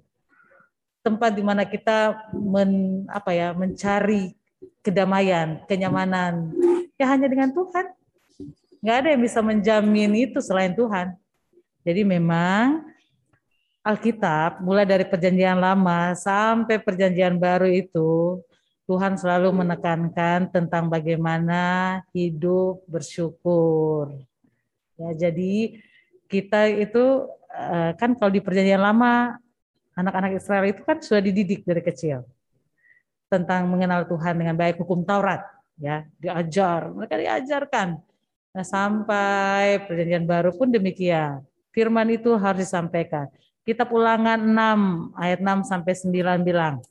Tempat 1.02 1.34
di 1.34 1.42
mana 1.42 1.66
kita 1.66 2.30
men, 2.30 3.02
apa 3.10 3.34
ya, 3.34 3.50
mencari 3.50 4.38
kedamaian, 4.86 5.66
kenyamanan. 5.66 6.54
Ya 6.94 7.10
hanya 7.10 7.26
dengan 7.26 7.50
Tuhan. 7.50 7.90
Nggak 8.80 8.96
ada 9.02 9.08
yang 9.10 9.22
bisa 9.26 9.40
menjamin 9.42 10.30
itu 10.30 10.38
selain 10.38 10.72
Tuhan. 10.78 11.18
Jadi 11.82 12.06
memang 12.06 12.86
Alkitab 13.80 14.60
mulai 14.60 14.84
dari 14.84 15.08
perjanjian 15.08 15.56
lama 15.56 16.12
sampai 16.12 16.76
perjanjian 16.76 17.40
baru 17.40 17.64
itu 17.64 18.44
Tuhan 18.90 19.14
selalu 19.14 19.54
menekankan 19.54 20.50
tentang 20.50 20.90
bagaimana 20.90 21.62
hidup 22.10 22.82
bersyukur. 22.90 24.10
Ya, 24.98 25.30
jadi 25.30 25.78
kita 26.26 26.66
itu 26.74 27.30
eh, 27.54 27.94
kan 27.94 28.18
kalau 28.18 28.34
di 28.34 28.42
perjanjian 28.42 28.82
lama 28.82 29.38
anak-anak 29.94 30.42
Israel 30.42 30.66
itu 30.66 30.82
kan 30.82 30.98
sudah 30.98 31.22
dididik 31.22 31.62
dari 31.62 31.86
kecil 31.86 32.26
tentang 33.30 33.70
mengenal 33.70 34.10
Tuhan 34.10 34.34
dengan 34.34 34.58
baik 34.58 34.82
hukum 34.82 35.06
Taurat 35.06 35.46
ya 35.78 36.02
diajar. 36.18 36.90
Mereka 36.90 37.14
diajarkan. 37.14 37.94
Nah, 38.50 38.66
sampai 38.66 39.86
perjanjian 39.86 40.26
baru 40.26 40.50
pun 40.50 40.66
demikian. 40.66 41.46
Firman 41.70 42.10
itu 42.10 42.34
harus 42.34 42.66
disampaikan. 42.66 43.30
Kita 43.62 43.86
ulangan 43.86 44.42
6 44.42 45.14
ayat 45.14 45.38
6 45.38 45.62
sampai 45.70 45.94
9 45.94 46.42
bilang 46.42 46.82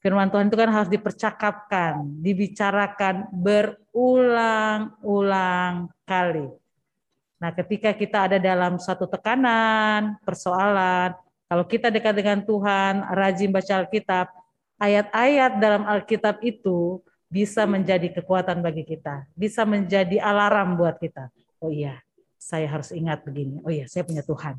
Firman 0.00 0.32
Tuhan 0.32 0.48
itu 0.48 0.56
kan 0.56 0.72
harus 0.72 0.88
dipercakapkan, 0.88 2.00
dibicarakan 2.24 3.28
berulang-ulang 3.36 5.92
kali. 6.08 6.48
Nah, 7.36 7.52
ketika 7.52 7.92
kita 7.92 8.24
ada 8.28 8.40
dalam 8.40 8.80
satu 8.80 9.04
tekanan, 9.04 10.16
persoalan, 10.24 11.12
kalau 11.48 11.64
kita 11.68 11.92
dekat 11.92 12.16
dengan 12.16 12.40
Tuhan, 12.40 13.04
rajin 13.12 13.52
baca 13.52 13.84
Alkitab, 13.84 14.32
ayat-ayat 14.80 15.60
dalam 15.60 15.84
Alkitab 15.84 16.40
itu 16.40 17.04
bisa 17.28 17.68
menjadi 17.68 18.08
kekuatan 18.08 18.64
bagi 18.64 18.88
kita, 18.88 19.28
bisa 19.36 19.68
menjadi 19.68 20.16
alarm 20.16 20.80
buat 20.80 20.96
kita. 20.96 21.28
Oh 21.60 21.68
iya, 21.68 22.00
saya 22.40 22.64
harus 22.64 22.88
ingat 22.88 23.20
begini. 23.20 23.60
Oh 23.60 23.72
iya, 23.72 23.84
saya 23.84 24.08
punya 24.08 24.24
Tuhan. 24.24 24.56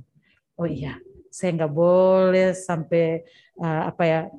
Oh 0.53 0.69
iya, 0.69 1.01
saya 1.33 1.49
nggak 1.57 1.73
boleh 1.73 2.53
sampai 2.53 3.25
uh, 3.57 3.89
apa 3.89 4.05
ya 4.05 4.29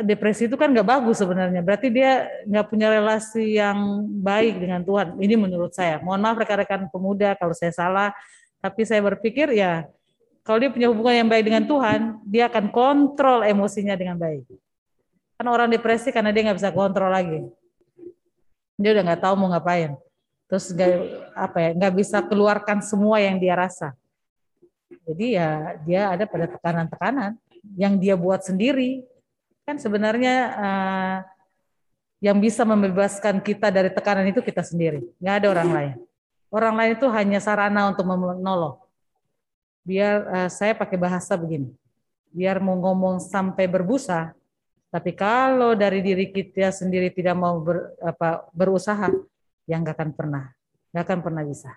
depresi 0.00 0.48
itu 0.48 0.56
kan 0.56 0.72
nggak 0.72 0.86
bagus 0.86 1.20
sebenarnya. 1.20 1.60
Berarti 1.60 1.92
dia 1.92 2.28
nggak 2.48 2.66
punya 2.68 2.88
relasi 2.88 3.60
yang 3.60 4.08
baik 4.08 4.60
dengan 4.60 4.80
Tuhan. 4.84 5.16
Ini 5.20 5.34
menurut 5.36 5.72
saya. 5.76 6.00
Mohon 6.00 6.20
maaf 6.24 6.36
rekan-rekan 6.40 6.88
pemuda 6.88 7.36
kalau 7.36 7.52
saya 7.52 7.72
salah, 7.72 8.08
tapi 8.60 8.84
saya 8.88 9.04
berpikir 9.04 9.52
ya 9.52 9.88
kalau 10.40 10.56
dia 10.56 10.72
punya 10.72 10.88
hubungan 10.88 11.24
yang 11.24 11.28
baik 11.28 11.44
dengan 11.44 11.64
Tuhan, 11.68 12.00
dia 12.24 12.48
akan 12.48 12.72
kontrol 12.72 13.44
emosinya 13.44 13.92
dengan 13.94 14.16
baik. 14.16 14.48
Kan 15.36 15.46
orang 15.48 15.68
depresi 15.68 16.12
karena 16.12 16.32
dia 16.32 16.48
nggak 16.48 16.58
bisa 16.60 16.72
kontrol 16.72 17.12
lagi. 17.12 17.44
Dia 18.80 18.90
udah 18.96 19.04
nggak 19.04 19.20
tahu 19.20 19.34
mau 19.36 19.52
ngapain. 19.52 19.96
Terus 20.48 20.72
nggak 20.72 20.92
apa 21.36 21.58
ya 21.60 21.70
nggak 21.76 21.94
bisa 21.94 22.18
keluarkan 22.24 22.80
semua 22.80 23.20
yang 23.20 23.36
dia 23.36 23.52
rasa. 23.54 23.92
Jadi 25.04 25.36
ya 25.36 25.76
dia 25.84 26.10
ada 26.10 26.24
pada 26.26 26.48
tekanan-tekanan 26.50 27.36
yang 27.76 28.00
dia 28.00 28.16
buat 28.16 28.40
sendiri 28.42 29.04
kan 29.70 29.78
sebenarnya 29.78 30.36
uh, 30.58 31.16
yang 32.18 32.42
bisa 32.42 32.66
membebaskan 32.66 33.38
kita 33.38 33.70
dari 33.70 33.86
tekanan 33.94 34.26
itu 34.26 34.42
kita 34.42 34.66
sendiri, 34.66 34.98
nggak 35.22 35.34
ada 35.38 35.46
orang 35.46 35.70
lain. 35.70 35.94
Orang 36.50 36.74
lain 36.74 36.98
itu 36.98 37.06
hanya 37.06 37.38
sarana 37.38 37.86
untuk 37.86 38.02
menolong. 38.02 38.82
Biar 39.86 40.26
uh, 40.26 40.50
saya 40.50 40.74
pakai 40.74 40.98
bahasa 40.98 41.38
begini, 41.38 41.70
biar 42.34 42.58
mau 42.58 42.74
ngomong 42.82 43.22
sampai 43.22 43.70
berbusa, 43.70 44.34
tapi 44.90 45.14
kalau 45.14 45.78
dari 45.78 46.02
diri 46.02 46.34
kita 46.34 46.74
sendiri 46.74 47.14
tidak 47.14 47.38
mau 47.38 47.62
ber, 47.62 47.94
apa, 48.02 48.50
berusaha, 48.50 49.06
yang 49.70 49.86
nggak 49.86 49.94
akan 49.94 50.10
pernah, 50.10 50.50
nggak 50.90 51.04
akan 51.06 51.18
pernah 51.22 51.42
bisa. 51.46 51.70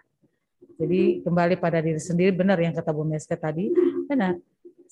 Jadi 0.82 1.22
kembali 1.22 1.62
pada 1.62 1.78
diri 1.78 2.02
sendiri 2.02 2.34
benar 2.34 2.58
yang 2.58 2.74
kata 2.74 2.89
Bu 2.89 3.06
Meske 3.06 3.38
tadi, 3.38 3.70
benar 4.10 4.34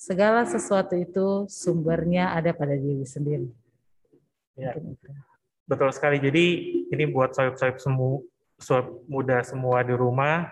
segala 0.02 0.42
sesuatu 0.42 0.98
itu 0.98 1.46
sumbernya 1.46 2.34
ada 2.34 2.50
pada 2.50 2.74
diri 2.74 3.06
sendiri. 3.06 3.46
Ya. 4.58 4.74
Betul 5.62 5.94
sekali. 5.94 6.18
Jadi 6.18 6.44
ini 6.90 7.04
buat 7.06 7.30
soib-soib 7.38 7.78
semua, 7.78 8.18
soib 8.58 9.06
muda 9.06 9.46
semua 9.46 9.86
di 9.86 9.94
rumah, 9.94 10.50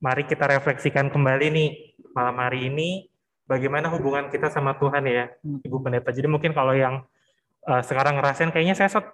mari 0.00 0.24
kita 0.24 0.48
refleksikan 0.48 1.12
kembali 1.12 1.46
nih 1.52 1.70
malam 2.16 2.40
hari 2.40 2.72
ini 2.72 3.12
bagaimana 3.44 3.92
hubungan 3.92 4.32
kita 4.32 4.48
sama 4.48 4.72
Tuhan 4.80 5.04
ya, 5.04 5.28
hmm. 5.44 5.68
Ibu 5.68 5.76
Pendeta. 5.84 6.08
Jadi 6.08 6.24
mungkin 6.24 6.56
kalau 6.56 6.72
yang 6.72 7.04
uh, 7.68 7.82
sekarang 7.84 8.16
ngerasain 8.16 8.48
kayaknya 8.48 8.72
saya 8.72 9.04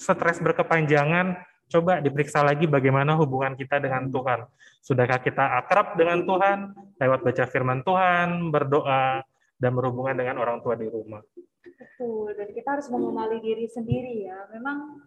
stres 0.00 0.40
berkepanjangan, 0.40 1.36
coba 1.70 2.02
diperiksa 2.02 2.42
lagi 2.42 2.66
bagaimana 2.66 3.14
hubungan 3.14 3.54
kita 3.54 3.78
dengan 3.78 4.10
Tuhan. 4.10 4.44
Sudahkah 4.82 5.22
kita 5.22 5.62
akrab 5.62 5.94
dengan 5.94 6.26
Tuhan 6.26 6.58
lewat 6.98 7.20
baca 7.22 7.44
firman 7.46 7.86
Tuhan, 7.86 8.50
berdoa, 8.50 9.22
dan 9.60 9.70
berhubungan 9.76 10.18
dengan 10.18 10.42
orang 10.42 10.58
tua 10.60 10.74
di 10.74 10.90
rumah. 10.90 11.22
Betul, 11.62 12.34
dan 12.34 12.48
kita 12.50 12.68
harus 12.76 12.88
mengenali 12.90 13.38
diri 13.38 13.70
sendiri 13.70 14.26
ya. 14.26 14.50
Memang 14.52 14.98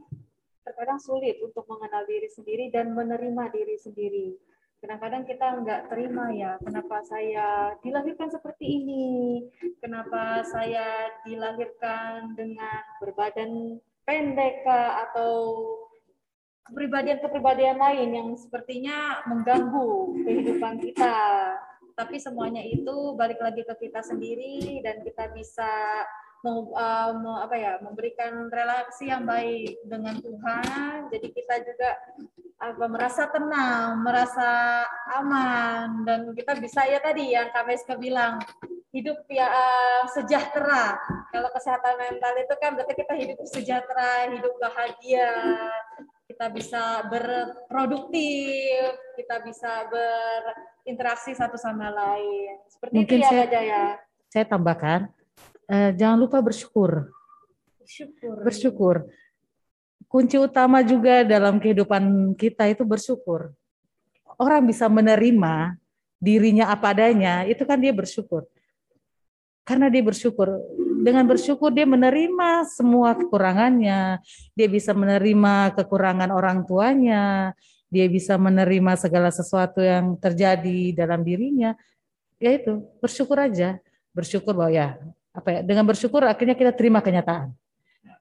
terkadang 0.64 1.02
sulit 1.02 1.44
untuk 1.44 1.68
mengenal 1.68 2.08
diri 2.08 2.30
sendiri 2.32 2.72
dan 2.72 2.96
menerima 2.96 3.44
diri 3.52 3.76
sendiri. 3.76 4.28
Kadang-kadang 4.80 5.24
kita 5.24 5.48
nggak 5.64 5.82
terima 5.96 6.28
ya, 6.36 6.60
kenapa 6.60 7.00
saya 7.08 7.72
dilahirkan 7.80 8.28
seperti 8.28 8.84
ini, 8.84 9.08
kenapa 9.80 10.44
saya 10.44 11.08
dilahirkan 11.24 12.36
dengan 12.36 12.84
berbadan 13.00 13.80
pendek 14.04 14.68
atau 14.68 15.32
kepribadian-kepribadian 16.68 17.78
lain 17.78 18.10
yang 18.16 18.30
sepertinya 18.40 19.24
mengganggu 19.28 20.16
kehidupan 20.24 20.80
kita. 20.80 21.18
Tapi 21.94 22.18
semuanya 22.18 22.64
itu 22.66 23.14
balik 23.14 23.38
lagi 23.38 23.62
ke 23.62 23.88
kita 23.88 24.02
sendiri 24.02 24.82
dan 24.82 25.06
kita 25.06 25.30
bisa 25.30 25.70
uh, 26.44 27.40
apa 27.40 27.56
ya 27.56 27.74
memberikan 27.80 28.50
relasi 28.52 29.08
yang 29.14 29.24
baik 29.24 29.78
dengan 29.88 30.18
Tuhan. 30.20 31.14
Jadi 31.14 31.28
kita 31.32 31.56
juga 31.64 31.90
apa 32.64 32.86
merasa 32.88 33.28
tenang, 33.28 34.00
merasa 34.02 34.50
aman 35.20 36.08
dan 36.08 36.32
kita 36.32 36.56
bisa 36.58 36.88
ya 36.88 37.04
tadi 37.04 37.36
yang 37.36 37.52
Kak 37.52 37.68
Meska 37.68 38.00
bilang 38.00 38.40
hidup 38.94 39.26
ya 39.28 39.50
uh, 39.50 40.04
sejahtera. 40.10 40.98
Kalau 41.34 41.50
kesehatan 41.50 41.98
mental 41.98 42.34
itu 42.40 42.56
kan 42.62 42.72
berarti 42.78 42.94
kita 42.94 43.14
hidup 43.18 43.38
sejahtera, 43.50 44.32
hidup 44.32 44.54
bahagia, 44.62 45.34
kita 46.34 46.50
bisa 46.50 47.06
berproduktif, 47.14 48.98
kita 49.14 49.38
bisa 49.46 49.86
berinteraksi 49.86 51.38
satu 51.38 51.62
sama 51.62 51.94
lain. 51.94 52.58
Seperti 52.66 52.94
Mungkin 52.98 53.18
itu 53.22 53.22
ya, 53.22 53.30
saya, 53.30 53.46
Jaya. 53.46 53.84
Saya 54.34 54.46
tambahkan, 54.50 55.00
eh, 55.70 55.94
jangan 55.94 56.18
lupa 56.18 56.42
bersyukur. 56.42 57.14
Bersyukur. 57.78 58.36
Bersyukur. 58.42 58.96
Kunci 60.10 60.42
utama 60.42 60.82
juga 60.82 61.22
dalam 61.22 61.62
kehidupan 61.62 62.34
kita 62.34 62.66
itu 62.66 62.82
bersyukur. 62.82 63.54
Orang 64.42 64.66
bisa 64.66 64.90
menerima 64.90 65.78
dirinya 66.18 66.74
apa 66.74 66.98
adanya, 66.98 67.46
itu 67.46 67.62
kan 67.62 67.78
dia 67.78 67.94
bersyukur. 67.94 68.50
Karena 69.62 69.86
dia 69.94 70.02
bersyukur, 70.02 70.50
dengan 71.04 71.28
bersyukur 71.28 71.68
dia 71.76 71.84
menerima 71.84 72.64
semua 72.72 73.12
kekurangannya, 73.20 74.24
dia 74.56 74.68
bisa 74.72 74.96
menerima 74.96 75.76
kekurangan 75.76 76.32
orang 76.32 76.64
tuanya, 76.64 77.52
dia 77.92 78.08
bisa 78.08 78.40
menerima 78.40 78.96
segala 78.96 79.28
sesuatu 79.28 79.84
yang 79.84 80.16
terjadi 80.16 80.96
dalam 80.96 81.28
dirinya. 81.28 81.76
Ya 82.40 82.56
itu, 82.56 82.88
bersyukur 83.04 83.36
aja. 83.36 83.84
Bersyukur 84.16 84.56
bahwa 84.56 84.72
ya, 84.72 84.96
apa 85.36 85.60
ya, 85.60 85.60
dengan 85.60 85.84
bersyukur 85.84 86.24
akhirnya 86.24 86.56
kita 86.56 86.72
terima 86.72 87.04
kenyataan. 87.04 87.52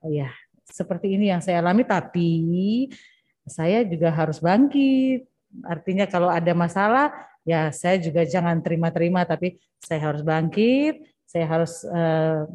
Oh 0.03 0.11
ya, 0.11 0.35
seperti 0.67 1.15
ini 1.15 1.31
yang 1.31 1.39
saya 1.39 1.63
alami 1.63 1.87
tapi 1.87 2.91
saya 3.47 3.87
juga 3.87 4.11
harus 4.11 4.43
bangkit. 4.43 5.23
Artinya 5.63 6.03
kalau 6.09 6.27
ada 6.27 6.51
masalah 6.51 7.15
ya 7.47 7.71
saya 7.71 7.95
juga 7.95 8.27
jangan 8.27 8.59
terima-terima 8.59 9.23
tapi 9.23 9.61
saya 9.79 10.11
harus 10.11 10.23
bangkit, 10.25 11.03
saya 11.27 11.45
harus 11.45 11.81
uh, 11.87 12.47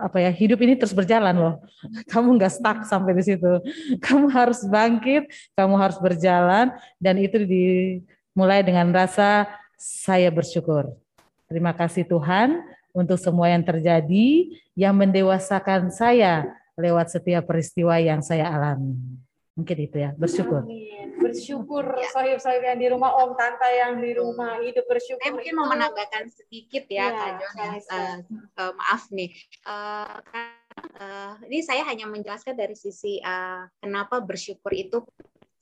apa 0.00 0.20
ya 0.20 0.30
hidup 0.30 0.60
ini 0.60 0.76
terus 0.76 0.92
berjalan 0.92 1.34
loh. 1.34 1.54
Kamu 2.12 2.36
nggak 2.36 2.52
stuck 2.52 2.78
sampai 2.84 3.16
di 3.16 3.24
situ. 3.24 3.52
Kamu 4.04 4.28
harus 4.28 4.62
bangkit, 4.66 5.30
kamu 5.56 5.74
harus 5.80 5.98
berjalan 5.98 6.74
dan 7.00 7.14
itu 7.16 7.40
dimulai 7.42 8.60
dengan 8.60 8.90
rasa 8.92 9.48
saya 9.78 10.28
bersyukur. 10.28 10.92
Terima 11.48 11.72
kasih 11.72 12.04
Tuhan 12.08 12.62
untuk 12.94 13.18
semua 13.18 13.50
yang 13.50 13.64
terjadi 13.66 14.28
yang 14.78 14.94
mendewasakan 14.94 15.90
saya 15.90 16.46
lewat 16.74 17.14
setiap 17.14 17.46
peristiwa 17.46 17.98
yang 17.98 18.22
saya 18.22 18.50
alami. 18.50 19.23
Mungkin 19.54 19.76
itu 19.86 19.96
ya, 20.02 20.10
bersyukur. 20.18 20.66
Amin. 20.66 21.14
Bersyukur 21.14 21.86
ya. 21.86 22.10
sahib-sahib 22.10 22.62
yang 22.66 22.78
di 22.82 22.88
rumah, 22.90 23.14
om, 23.22 23.38
tante 23.38 23.70
yang 23.70 24.02
di 24.02 24.10
rumah, 24.18 24.58
hidup 24.58 24.82
bersyukur. 24.90 25.22
Saya 25.22 25.30
mungkin 25.30 25.54
mau 25.54 25.70
menambahkan 25.70 26.26
sedikit 26.26 26.90
ya, 26.90 27.06
ya 27.06 27.08
Kak 27.14 27.30
Jon. 27.38 27.54
Uh, 27.86 28.18
uh, 28.58 28.72
maaf 28.74 29.02
nih. 29.14 29.30
Uh, 29.62 30.18
uh, 30.98 31.32
ini 31.46 31.62
saya 31.62 31.86
hanya 31.86 32.10
menjelaskan 32.10 32.58
dari 32.58 32.74
sisi 32.74 33.22
uh, 33.22 33.62
kenapa 33.78 34.18
bersyukur 34.18 34.74
itu 34.74 35.06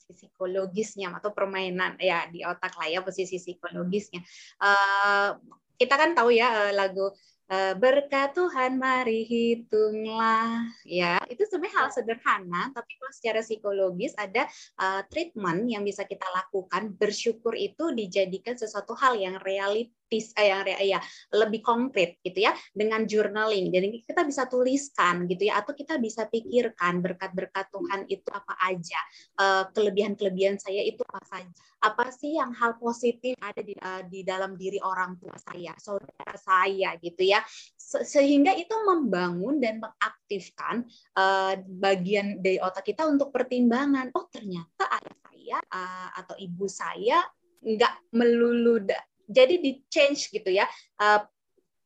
psikologisnya 0.09 1.13
atau 1.13 1.33
permainan 1.33 1.97
ya 2.01 2.29
di 2.33 2.45
otak 2.49 2.73
lah 2.81 2.89
ya 2.89 3.05
posisi 3.05 3.37
psikologisnya. 3.37 4.25
Uh, 4.57 5.37
kita 5.77 6.01
kan 6.01 6.17
tahu 6.17 6.33
ya 6.33 6.73
lagu 6.73 7.13
Eh, 7.13 7.32
berkat 7.77 8.33
Tuhan 8.33 8.81
mari 8.81 9.29
hitunglah. 9.29 10.67
Ya 10.89 11.21
itu 11.29 11.45
sebenarnya 11.45 11.77
hal 11.79 11.89
sederhana 11.93 12.63
tapi 12.73 12.97
kalau 12.97 13.13
secara 13.13 13.41
psikologis 13.45 14.17
ada 14.17 14.49
uh, 14.81 15.05
treatment 15.09 15.69
yang 15.69 15.85
bisa 15.85 16.09
kita 16.09 16.25
lakukan. 16.33 16.97
Bersyukur 16.97 17.53
itu 17.55 17.93
dijadikan 17.93 18.57
sesuatu 18.57 18.97
hal 18.97 19.21
yang 19.21 19.37
realit 19.45 19.93
praktis 20.13 20.37
eh, 20.37 20.53
yang 20.53 20.69
ya 20.85 21.01
lebih 21.33 21.65
konkret 21.65 22.21
gitu 22.21 22.45
ya 22.45 22.53
dengan 22.77 23.09
journaling. 23.09 23.73
Jadi 23.73 24.05
kita 24.05 24.29
bisa 24.29 24.45
tuliskan 24.45 25.25
gitu 25.25 25.49
ya 25.49 25.65
atau 25.65 25.73
kita 25.73 25.97
bisa 25.97 26.29
pikirkan 26.29 27.01
berkat-berkat 27.01 27.73
Tuhan 27.73 28.05
itu 28.13 28.29
apa 28.29 28.53
aja, 28.69 29.01
uh, 29.41 29.65
kelebihan-kelebihan 29.73 30.61
saya 30.61 30.85
itu 30.85 31.01
apa 31.09 31.25
saja. 31.25 31.49
Apa 31.83 32.13
sih 32.13 32.37
yang 32.37 32.53
hal 32.53 32.77
positif 32.77 33.35
ada 33.41 33.65
di 33.65 33.73
uh, 33.75 34.05
di 34.05 34.21
dalam 34.23 34.55
diri 34.55 34.79
orang 34.85 35.17
tua 35.17 35.35
saya, 35.41 35.73
saudara 35.81 36.37
saya 36.37 36.95
gitu 37.01 37.25
ya. 37.25 37.41
Se 37.75 38.05
sehingga 38.05 38.53
itu 38.53 38.77
membangun 38.85 39.59
dan 39.59 39.81
mengaktifkan 39.81 40.85
uh, 41.17 41.57
bagian 41.81 42.39
dari 42.45 42.61
otak 42.61 42.85
kita 42.85 43.09
untuk 43.09 43.33
pertimbangan. 43.33 44.13
Oh, 44.13 44.29
ternyata 44.29 44.85
ayah 45.01 45.17
saya 45.27 45.57
uh, 45.73 46.09
atau 46.23 46.37
ibu 46.39 46.69
saya 46.69 47.25
nggak 47.63 48.11
melulu 48.19 48.83
jadi 49.29 49.59
di 49.59 49.85
change 49.91 50.31
gitu 50.33 50.51
ya. 50.51 50.67
Uh, 50.99 51.23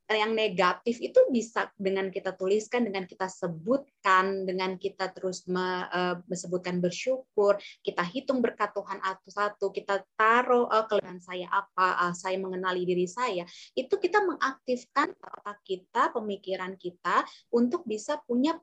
yang 0.07 0.31
negatif 0.31 1.03
itu 1.03 1.19
bisa 1.27 1.67
dengan 1.75 2.07
kita 2.07 2.31
tuliskan, 2.31 2.87
dengan 2.87 3.03
kita 3.03 3.27
sebutkan, 3.27 4.47
dengan 4.47 4.79
kita 4.79 5.11
terus 5.11 5.43
me, 5.51 5.83
uh, 5.91 6.15
mesebutkan 6.31 6.79
bersyukur, 6.79 7.59
kita 7.83 8.07
hitung 8.07 8.39
berkat 8.39 8.71
Tuhan 8.71 9.03
satu-satu, 9.03 9.67
kita 9.75 10.07
taruh 10.15 10.63
uh, 10.71 10.87
kelebihan 10.87 11.19
saya 11.19 11.51
apa, 11.51 12.07
uh, 12.07 12.13
saya 12.15 12.39
mengenali 12.39 12.87
diri 12.87 13.03
saya, 13.03 13.43
itu 13.75 13.99
kita 13.99 14.23
mengaktifkan 14.23 15.11
otak 15.19 15.59
kita, 15.67 16.15
pemikiran 16.15 16.79
kita 16.79 17.27
untuk 17.51 17.83
bisa 17.83 18.15
punya 18.23 18.55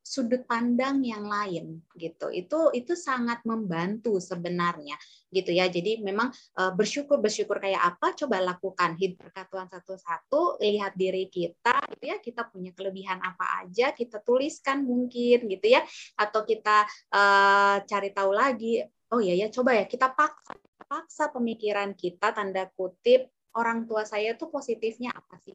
sudut 0.00 0.42
pandang 0.48 1.04
yang 1.04 1.28
lain 1.28 1.84
gitu. 1.94 2.32
Itu 2.32 2.72
itu 2.74 2.96
sangat 2.96 3.44
membantu 3.46 4.18
sebenarnya 4.18 4.96
gitu 5.30 5.54
ya. 5.54 5.70
Jadi 5.70 6.02
memang 6.02 6.32
uh, 6.58 6.72
bersyukur 6.74 7.22
bersyukur 7.22 7.60
kayak 7.62 7.96
apa 7.96 8.16
coba 8.16 8.42
lakukan. 8.42 8.96
Hidup 8.98 9.30
perkatuan 9.30 9.68
satu-satu 9.70 10.58
lihat 10.58 10.96
diri 10.96 11.28
kita 11.30 11.78
gitu 11.96 12.04
ya. 12.10 12.16
Kita 12.18 12.48
punya 12.48 12.74
kelebihan 12.74 13.20
apa 13.22 13.64
aja 13.64 13.92
kita 13.94 14.18
tuliskan 14.24 14.82
mungkin 14.82 15.46
gitu 15.46 15.66
ya. 15.68 15.84
Atau 16.18 16.42
kita 16.48 16.88
uh, 17.14 17.76
cari 17.84 18.10
tahu 18.10 18.32
lagi 18.34 18.82
oh 19.10 19.20
ya 19.22 19.34
ya 19.34 19.50
coba 19.50 19.74
ya 19.74 19.84
kita 19.90 20.10
paksa 20.14 20.54
paksa 20.90 21.30
pemikiran 21.30 21.94
kita 21.94 22.34
tanda 22.34 22.66
kutip 22.74 23.30
orang 23.54 23.86
tua 23.86 24.06
saya 24.06 24.34
tuh 24.34 24.50
positifnya 24.50 25.14
apa 25.14 25.38
sih? 25.38 25.54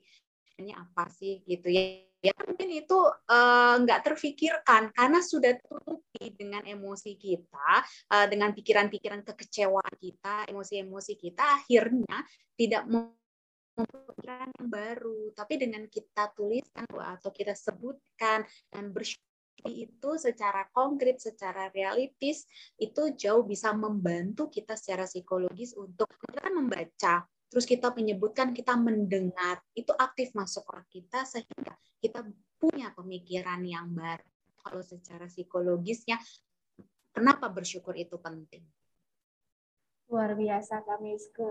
Apa 0.56 1.12
sih? 1.12 1.44
Gitu 1.44 1.68
ya 1.68 2.15
ya 2.26 2.34
mungkin 2.42 2.70
itu 2.74 3.00
eh, 3.30 3.76
nggak 3.86 4.00
uh, 4.02 4.06
terfikirkan 4.10 4.90
karena 4.90 5.20
sudah 5.22 5.54
tertutupi 5.62 6.34
dengan 6.34 6.66
emosi 6.66 7.14
kita, 7.22 7.72
uh, 8.10 8.26
dengan 8.26 8.50
pikiran-pikiran 8.58 9.22
kekecewaan 9.22 9.94
kita, 10.02 10.50
emosi-emosi 10.50 11.14
kita, 11.14 11.44
akhirnya 11.62 12.26
tidak 12.58 12.84
mempikiran 12.90 14.50
yang 14.50 14.68
baru. 14.72 15.30
Tapi 15.38 15.54
dengan 15.62 15.86
kita 15.86 16.34
tuliskan 16.34 16.90
atau 16.90 17.30
kita 17.30 17.54
sebutkan 17.54 18.42
dan 18.74 18.90
bersyukur 18.90 19.26
itu 19.66 20.10
secara 20.20 20.68
konkret, 20.70 21.18
secara 21.22 21.72
realistis 21.74 22.46
itu 22.78 23.16
jauh 23.18 23.46
bisa 23.46 23.74
membantu 23.74 24.52
kita 24.52 24.78
secara 24.78 25.10
psikologis 25.10 25.74
untuk 25.74 26.10
kita 26.22 26.54
membaca 26.54 27.26
terus 27.50 27.66
kita 27.68 27.94
menyebutkan 27.94 28.52
kita 28.52 28.74
mendengar. 28.76 29.62
Itu 29.72 29.94
aktif 29.96 30.34
masuk 30.34 30.66
otak 30.70 30.88
kita 30.92 31.24
sehingga 31.24 31.74
kita 32.02 32.26
punya 32.60 32.92
pemikiran 32.94 33.62
yang 33.66 33.92
baru. 33.94 34.26
Kalau 34.66 34.82
secara 34.82 35.30
psikologisnya 35.30 36.18
kenapa 37.14 37.48
bersyukur 37.54 37.94
itu 37.94 38.18
penting? 38.18 38.66
Luar 40.10 40.34
biasa 40.34 40.82
kami 40.86 41.18
ke 41.34 41.50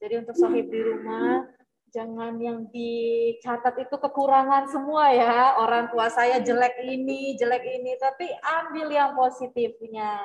jadi 0.00 0.24
untuk 0.24 0.36
sohib 0.36 0.72
di 0.72 0.80
rumah 0.80 1.44
jangan 1.90 2.38
yang 2.38 2.70
dicatat 2.70 3.74
itu 3.82 3.96
kekurangan 3.98 4.70
semua 4.70 5.10
ya. 5.10 5.58
Orang 5.58 5.90
tua 5.90 6.08
saya 6.08 6.38
jelek 6.38 6.78
ini 6.86 7.34
jelek 7.36 7.64
ini 7.66 7.98
tapi 7.98 8.30
ambil 8.40 8.86
yang 8.88 9.12
positifnya. 9.18 10.16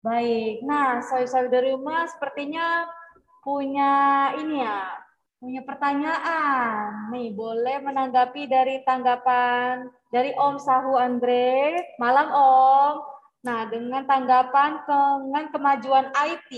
Baik. 0.00 0.64
Nah 0.64 1.04
sohib-sohib 1.04 1.52
dari 1.52 1.76
rumah 1.76 2.08
sepertinya 2.08 2.88
punya 3.40 3.92
ini 4.36 4.60
ya, 4.64 5.00
punya 5.40 5.64
pertanyaan. 5.64 7.10
Nih, 7.12 7.32
boleh 7.32 7.80
menanggapi 7.80 8.46
dari 8.46 8.84
tanggapan 8.84 9.88
dari 10.12 10.36
Om 10.36 10.56
Sahu 10.60 10.94
Andre. 11.00 11.80
Malam 11.96 12.28
Om. 12.30 12.94
Nah, 13.40 13.64
dengan 13.72 14.04
tanggapan 14.04 14.84
dengan 14.84 15.44
kemajuan 15.48 16.12
IT, 16.12 16.52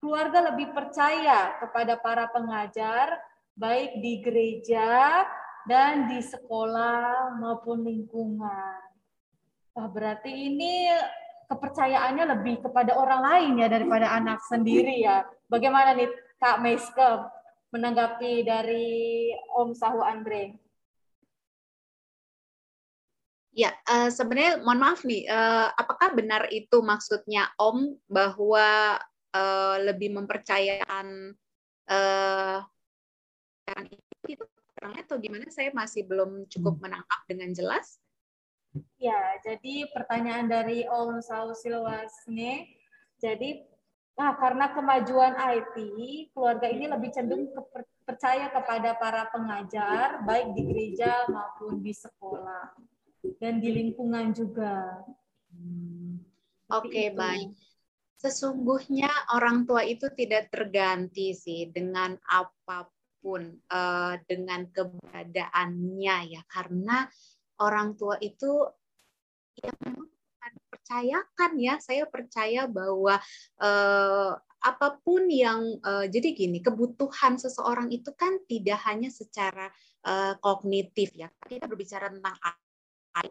keluarga 0.00 0.48
lebih 0.48 0.72
percaya 0.72 1.60
kepada 1.60 2.00
para 2.00 2.24
pengajar, 2.32 3.20
baik 3.52 4.00
di 4.00 4.24
gereja 4.24 5.24
dan 5.68 6.08
di 6.08 6.24
sekolah 6.24 7.36
maupun 7.36 7.84
lingkungan. 7.84 8.80
Wah, 9.76 9.88
berarti 9.92 10.32
ini 10.32 10.88
kepercayaannya 11.52 12.24
lebih 12.38 12.64
kepada 12.64 12.96
orang 12.96 13.20
lain 13.20 13.52
ya 13.60 13.68
daripada 13.68 14.08
anak 14.16 14.40
sendiri 14.48 15.04
ya. 15.04 15.20
Bagaimana 15.46 15.94
nih 15.94 16.10
Kak 16.42 16.58
Meiske 16.58 17.10
menanggapi 17.70 18.42
dari 18.42 19.30
Om 19.54 19.70
Sahu 19.74 20.02
Andre? 20.02 20.58
Ya, 23.56 23.72
uh, 23.88 24.12
sebenarnya 24.12 24.60
mohon 24.60 24.84
maaf 24.84 25.00
nih, 25.06 25.24
uh, 25.32 25.72
apakah 25.80 26.12
benar 26.12 26.44
itu 26.52 26.76
maksudnya 26.84 27.48
Om 27.56 27.96
bahwa 28.04 29.00
uh, 29.32 29.76
lebih 29.80 30.12
mempercayakan 30.12 31.32
uh, 31.88 32.60
itu 34.28 34.44
atau 34.76 35.16
gimana? 35.16 35.48
Saya 35.48 35.72
masih 35.72 36.04
belum 36.04 36.44
cukup 36.52 36.76
hmm. 36.76 36.82
menangkap 36.84 37.20
dengan 37.24 37.50
jelas. 37.56 37.96
Ya, 39.00 39.40
jadi 39.40 39.88
pertanyaan 39.88 40.52
dari 40.52 40.84
Om 40.84 41.24
Sahu 41.24 41.56
Silwasne, 41.56 42.68
jadi 43.16 43.64
Nah, 44.16 44.32
karena 44.40 44.72
kemajuan 44.72 45.36
IT, 45.36 45.76
keluarga 46.32 46.66
ini 46.72 46.88
lebih 46.88 47.12
cenderung 47.12 47.52
ke, 47.52 47.60
percaya 48.08 48.48
kepada 48.48 48.96
para 48.96 49.28
pengajar, 49.28 50.24
baik 50.24 50.56
di 50.56 50.62
gereja 50.64 51.28
maupun 51.28 51.84
di 51.84 51.92
sekolah 51.92 52.72
dan 53.36 53.60
di 53.60 53.70
lingkungan 53.76 54.32
juga. 54.32 55.04
Hmm. 55.52 56.24
Oke, 56.72 56.88
okay, 56.88 57.08
baik. 57.12 57.52
Sesungguhnya 58.16 59.12
orang 59.36 59.68
tua 59.68 59.84
itu 59.84 60.08
tidak 60.16 60.48
terganti 60.48 61.36
sih 61.36 61.68
dengan 61.68 62.16
apa 62.24 62.88
pun 62.88 62.96
pun 63.26 63.42
uh, 63.74 64.14
dengan 64.22 64.70
keberadaannya 64.70 66.16
ya 66.30 66.42
karena 66.46 67.10
orang 67.58 67.98
tua 67.98 68.14
itu 68.22 68.62
ya 69.58 69.74
memang 69.82 70.06
percayakan 70.86 71.52
ya. 71.58 71.74
Saya 71.82 72.06
percaya 72.06 72.70
bahwa 72.70 73.18
uh, 73.58 74.30
apa 74.62 74.88
pun 75.02 75.26
yang 75.26 75.82
uh, 75.82 76.06
jadi 76.06 76.30
gini 76.30 76.62
kebutuhan 76.62 77.34
seseorang 77.42 77.90
itu 77.90 78.14
kan 78.14 78.38
tidak 78.46 78.78
hanya 78.86 79.10
secara 79.10 79.66
uh, 80.06 80.38
kognitif 80.38 81.10
ya. 81.18 81.26
Kita 81.42 81.66
berbicara 81.66 82.06
tentang 82.14 82.38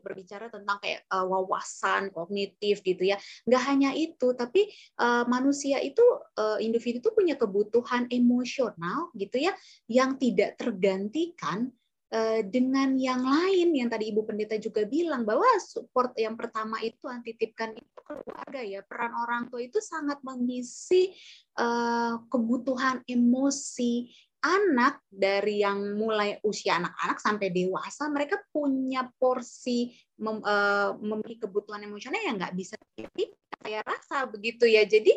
berbicara 0.01 0.49
tentang 0.49 0.82
kayak 0.82 1.06
uh, 1.14 1.24
wawasan 1.30 2.12
kognitif 2.12 2.84
gitu 2.84 3.08
ya. 3.08 3.16
Nggak 3.47 3.64
hanya 3.72 3.95
itu 3.95 4.36
tapi 4.36 4.68
uh, 4.99 5.24
manusia 5.32 5.80
itu 5.80 6.03
uh, 6.36 6.60
individu 6.60 6.99
itu 6.99 7.12
punya 7.16 7.39
kebutuhan 7.39 8.10
emosional 8.12 9.14
gitu 9.16 9.39
ya 9.39 9.53
yang 9.88 10.20
tidak 10.20 10.60
tergantikan 10.60 11.72
dengan 12.47 12.95
yang 12.95 13.26
lain 13.26 13.76
yang 13.76 13.89
tadi 13.91 14.14
Ibu 14.14 14.24
Pendeta 14.24 14.56
juga 14.62 14.86
bilang 14.88 15.26
bahwa 15.26 15.45
support 15.60 16.16
yang 16.16 16.38
pertama 16.38 16.80
itu 16.80 17.03
antitipkan 17.10 17.76
itu 17.76 17.99
keluarga 18.06 18.62
ya. 18.62 18.86
Peran 18.86 19.12
orang 19.18 19.49
tua 19.49 19.60
itu 19.60 19.82
sangat 19.82 20.22
mengisi 20.22 21.12
uh, 21.58 22.22
kebutuhan 22.30 23.01
emosi 23.10 24.14
anak 24.45 25.01
dari 25.09 25.65
yang 25.65 25.97
mulai 25.97 26.37
usia 26.45 26.77
anak-anak 26.77 27.17
sampai 27.17 27.49
dewasa 27.49 28.05
mereka 28.13 28.37
punya 28.53 29.09
porsi 29.17 29.89
mem, 30.21 30.37
uh, 30.45 30.93
memiliki 31.01 31.49
kebutuhan 31.49 31.81
emosional 31.81 32.21
yang 32.21 32.37
nggak 32.37 32.53
bisa 32.53 32.77
saya 33.65 33.81
rasa 33.81 34.29
begitu 34.29 34.69
ya. 34.69 34.85
Jadi 34.85 35.09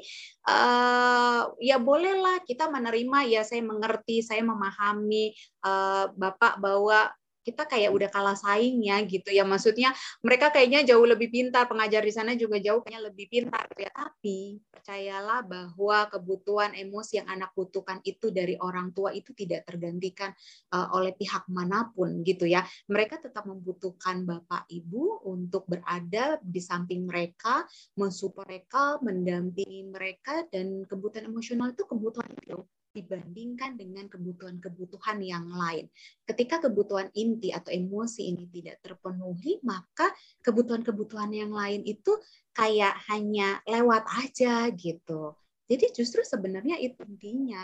uh, 0.48 1.52
ya 1.60 1.76
bolehlah 1.76 2.40
kita 2.48 2.72
menerima 2.72 3.28
ya 3.28 3.42
saya 3.44 3.60
mengerti 3.60 4.24
saya 4.24 4.40
memahami 4.40 5.36
uh, 5.68 6.08
bapak 6.16 6.56
bahwa 6.56 7.12
kita 7.48 7.64
kayak 7.64 7.88
udah 7.88 8.08
kalah 8.12 8.36
saing 8.36 8.84
ya 8.84 9.00
gitu 9.08 9.32
ya. 9.32 9.48
Maksudnya 9.48 9.96
mereka 10.20 10.52
kayaknya 10.52 10.84
jauh 10.84 11.06
lebih 11.08 11.32
pintar 11.32 11.64
pengajar 11.64 12.04
di 12.04 12.12
sana 12.12 12.36
juga 12.36 12.60
jauh 12.60 12.84
kayaknya 12.84 13.08
lebih 13.08 13.26
pintar 13.32 13.64
gitu 13.72 13.88
ya. 13.88 13.92
Tapi 13.96 14.60
percayalah 14.68 15.40
bahwa 15.48 15.98
kebutuhan 16.12 16.76
emosi 16.76 17.24
yang 17.24 17.28
anak 17.32 17.56
butuhkan 17.56 18.04
itu 18.04 18.28
dari 18.28 18.60
orang 18.60 18.92
tua 18.92 19.16
itu 19.16 19.32
tidak 19.32 19.64
tergantikan 19.64 20.36
uh, 20.76 20.92
oleh 20.92 21.16
pihak 21.16 21.48
mana 21.48 21.88
pun 21.96 22.20
gitu 22.20 22.44
ya. 22.44 22.60
Mereka 22.92 23.24
tetap 23.24 23.48
membutuhkan 23.48 24.28
bapak 24.28 24.68
ibu 24.68 25.24
untuk 25.24 25.64
berada 25.64 26.36
di 26.44 26.60
samping 26.60 27.08
mereka 27.08 27.64
mensupport 27.96 28.48
mereka 28.48 28.96
mendampingi 29.04 29.86
mereka 29.92 30.42
dan 30.48 30.82
kebutuhan 30.88 31.28
emosional 31.28 31.70
itu 31.70 31.84
kebutuhan 31.84 32.32
itu 32.32 32.58
dibandingkan 32.92 33.76
dengan 33.76 34.08
kebutuhan-kebutuhan 34.08 35.20
yang 35.20 35.46
lain. 35.48 35.86
Ketika 36.24 36.62
kebutuhan 36.64 37.12
inti 37.12 37.52
atau 37.52 37.70
emosi 37.70 38.32
ini 38.32 38.48
tidak 38.48 38.80
terpenuhi, 38.80 39.60
maka 39.62 40.10
kebutuhan-kebutuhan 40.42 41.30
yang 41.32 41.52
lain 41.52 41.84
itu 41.84 42.16
kayak 42.56 42.96
hanya 43.12 43.60
lewat 43.68 44.04
aja 44.18 44.66
gitu. 44.74 45.36
Jadi 45.68 45.92
justru 45.92 46.24
sebenarnya 46.24 46.80
itu 46.80 47.04
intinya 47.04 47.60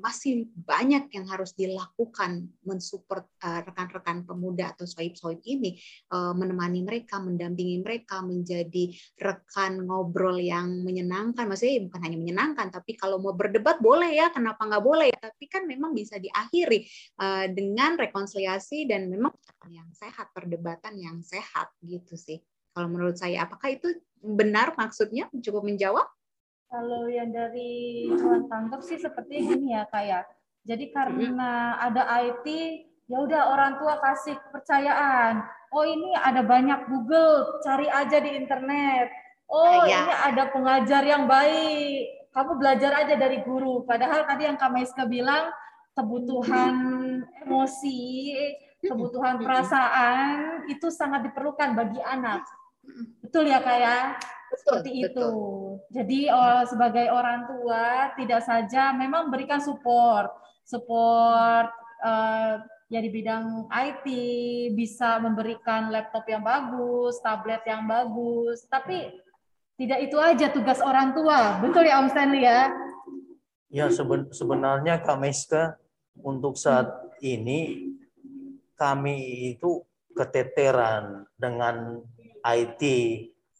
masih 0.00 0.48
banyak 0.56 1.12
yang 1.12 1.26
harus 1.28 1.52
dilakukan 1.52 2.48
mensupport 2.64 3.28
uh, 3.44 3.60
rekan-rekan 3.68 4.24
pemuda 4.24 4.72
atau 4.72 4.88
soib-soib 4.88 5.44
ini 5.44 5.76
uh, 6.16 6.32
menemani 6.32 6.80
mereka, 6.80 7.20
mendampingi 7.20 7.84
mereka 7.84 8.24
menjadi 8.24 8.96
rekan 9.20 9.84
ngobrol 9.84 10.40
yang 10.40 10.80
menyenangkan. 10.80 11.44
Maksudnya 11.44 11.92
bukan 11.92 12.00
hanya 12.08 12.18
menyenangkan, 12.18 12.66
tapi 12.72 12.96
kalau 12.96 13.20
mau 13.20 13.36
berdebat 13.36 13.82
boleh 13.84 14.16
ya, 14.16 14.32
kenapa 14.32 14.64
nggak 14.64 14.84
boleh 14.84 15.12
ya? 15.12 15.18
Tapi 15.28 15.44
kan 15.44 15.68
memang 15.68 15.92
bisa 15.92 16.16
diakhiri 16.16 16.88
uh, 17.20 17.46
dengan 17.52 18.00
rekonsiliasi 18.00 18.88
dan 18.88 19.12
memang 19.12 19.36
yang 19.68 19.90
sehat, 19.92 20.32
perdebatan 20.32 20.96
yang 20.96 21.20
sehat 21.20 21.68
gitu 21.84 22.16
sih. 22.16 22.40
Kalau 22.72 22.88
menurut 22.92 23.16
saya, 23.16 23.44
apakah 23.44 23.72
itu 23.72 23.88
benar 24.20 24.72
maksudnya? 24.76 25.28
Cukup 25.40 25.64
menjawab? 25.64 26.15
Kalau 26.66 27.06
yang 27.06 27.30
dari 27.30 28.10
Tuhan 28.10 28.50
tangkap 28.50 28.82
sih 28.82 28.98
seperti 28.98 29.46
gini 29.46 29.74
ya 29.74 29.86
kayak. 29.86 30.26
Ya. 30.26 30.34
Jadi 30.66 30.90
karena 30.90 31.78
ada 31.78 32.10
IT, 32.26 32.46
ya 33.06 33.22
udah 33.22 33.54
orang 33.54 33.78
tua 33.78 34.02
kasih 34.02 34.34
kepercayaan. 34.34 35.46
Oh 35.70 35.86
ini 35.86 36.10
ada 36.18 36.42
banyak 36.42 36.90
Google, 36.90 37.62
cari 37.62 37.86
aja 37.86 38.18
di 38.18 38.34
internet. 38.34 39.06
Oh 39.46 39.86
ya. 39.86 40.02
ini 40.02 40.14
ada 40.34 40.50
pengajar 40.50 41.06
yang 41.06 41.30
baik. 41.30 42.34
Kamu 42.34 42.58
belajar 42.58 42.92
aja 42.98 43.14
dari 43.14 43.46
guru. 43.46 43.86
Padahal 43.86 44.26
tadi 44.26 44.50
yang 44.50 44.58
Kameska 44.58 45.06
bilang 45.06 45.54
kebutuhan 45.94 46.74
emosi, 47.46 48.34
kebutuhan 48.82 49.38
perasaan 49.40 50.66
itu 50.66 50.90
sangat 50.90 51.30
diperlukan 51.30 51.78
bagi 51.78 52.02
anak. 52.02 52.42
Betul 53.22 53.48
ya 53.48 53.62
kak 53.62 53.78
ya? 53.78 53.98
Seperti 54.54 55.02
betul. 55.02 55.10
itu. 55.10 55.30
Jadi 55.90 56.20
oh, 56.30 56.62
sebagai 56.68 57.06
orang 57.10 57.50
tua 57.50 58.14
tidak 58.14 58.42
saja 58.46 58.94
memang 58.94 59.32
berikan 59.32 59.58
support, 59.58 60.30
support 60.62 61.70
uh, 62.06 62.62
ya 62.86 63.00
di 63.02 63.10
bidang 63.10 63.66
IT 63.66 64.06
bisa 64.78 65.18
memberikan 65.18 65.90
laptop 65.90 66.22
yang 66.30 66.46
bagus, 66.46 67.18
tablet 67.18 67.62
yang 67.66 67.86
bagus, 67.90 68.62
tapi 68.70 69.10
tidak 69.76 69.98
itu 70.06 70.16
aja 70.16 70.46
tugas 70.54 70.78
orang 70.80 71.12
tua. 71.12 71.58
Betul 71.60 71.90
ya 71.90 72.00
Om 72.00 72.08
Stanley 72.08 72.46
ya? 72.46 72.70
Ya 73.68 73.86
seben 73.90 74.30
sebenarnya 74.30 75.02
Kak 75.02 75.18
Meska 75.18 75.76
untuk 76.22 76.54
saat 76.56 76.88
ini 77.20 77.92
kami 78.78 79.50
itu 79.52 79.82
keteteran 80.16 81.28
dengan 81.36 82.00
IT 82.40 82.82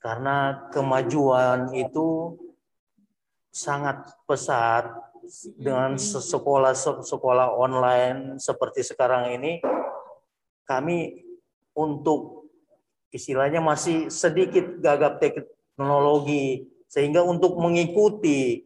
karena 0.06 0.70
kemajuan 0.70 1.74
itu 1.74 2.38
sangat 3.50 4.06
pesat 4.22 4.86
dengan 5.58 5.98
sekolah-sekolah 5.98 7.50
online 7.58 8.38
seperti 8.38 8.86
sekarang 8.86 9.34
ini. 9.34 9.58
Kami 10.62 11.26
untuk 11.74 12.46
istilahnya 13.10 13.58
masih 13.58 14.06
sedikit 14.06 14.78
gagap 14.78 15.18
teknologi 15.18 16.70
sehingga 16.86 17.26
untuk 17.26 17.58
mengikuti 17.58 18.62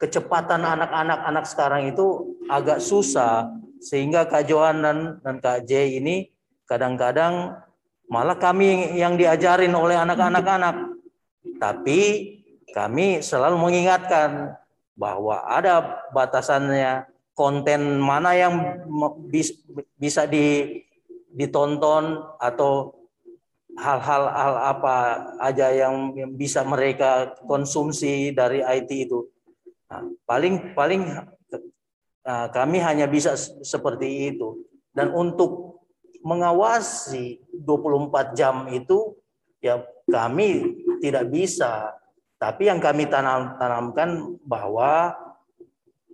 kecepatan 0.00 0.64
anak-anak 0.64 1.20
anak 1.20 1.44
sekarang 1.44 1.92
itu 1.92 2.32
agak 2.48 2.80
susah. 2.80 3.52
Sehingga 3.78 4.24
Kak 4.24 4.48
Johan 4.48 4.80
dan, 4.80 4.98
dan 5.20 5.36
Kak 5.38 5.68
J 5.68 6.00
ini 6.00 6.32
kadang-kadang 6.64 7.67
Malah 8.08 8.40
kami 8.40 8.96
yang 8.96 9.20
diajarin 9.20 9.72
oleh 9.76 9.96
anak-anak-anak. 9.96 10.96
Tapi 11.60 12.00
kami 12.72 13.20
selalu 13.20 13.56
mengingatkan 13.60 14.56
bahwa 14.98 15.44
ada 15.44 16.04
batasannya 16.10 17.06
konten 17.36 18.02
mana 18.02 18.34
yang 18.34 18.54
bisa 20.00 20.26
ditonton 21.30 22.18
atau 22.42 22.98
hal-hal 23.78 24.24
hal 24.26 24.54
apa 24.74 24.94
aja 25.38 25.70
yang 25.70 26.10
bisa 26.34 26.66
mereka 26.66 27.38
konsumsi 27.46 28.34
dari 28.34 28.58
IT 28.58 28.90
itu. 28.90 29.30
Nah, 29.86 30.02
paling 30.26 30.74
paling 30.74 31.02
nah, 32.26 32.50
kami 32.50 32.82
hanya 32.82 33.06
bisa 33.06 33.38
seperti 33.62 34.34
itu. 34.34 34.66
Dan 34.90 35.14
untuk 35.14 35.77
mengawasi 36.22 37.42
24 37.52 38.34
jam 38.38 38.66
itu 38.70 39.16
ya 39.62 39.82
kami 40.08 40.78
tidak 40.98 41.28
bisa. 41.30 41.94
Tapi 42.38 42.70
yang 42.70 42.78
kami 42.78 43.10
tanam, 43.10 43.58
tanamkan 43.58 44.38
bahwa 44.46 45.10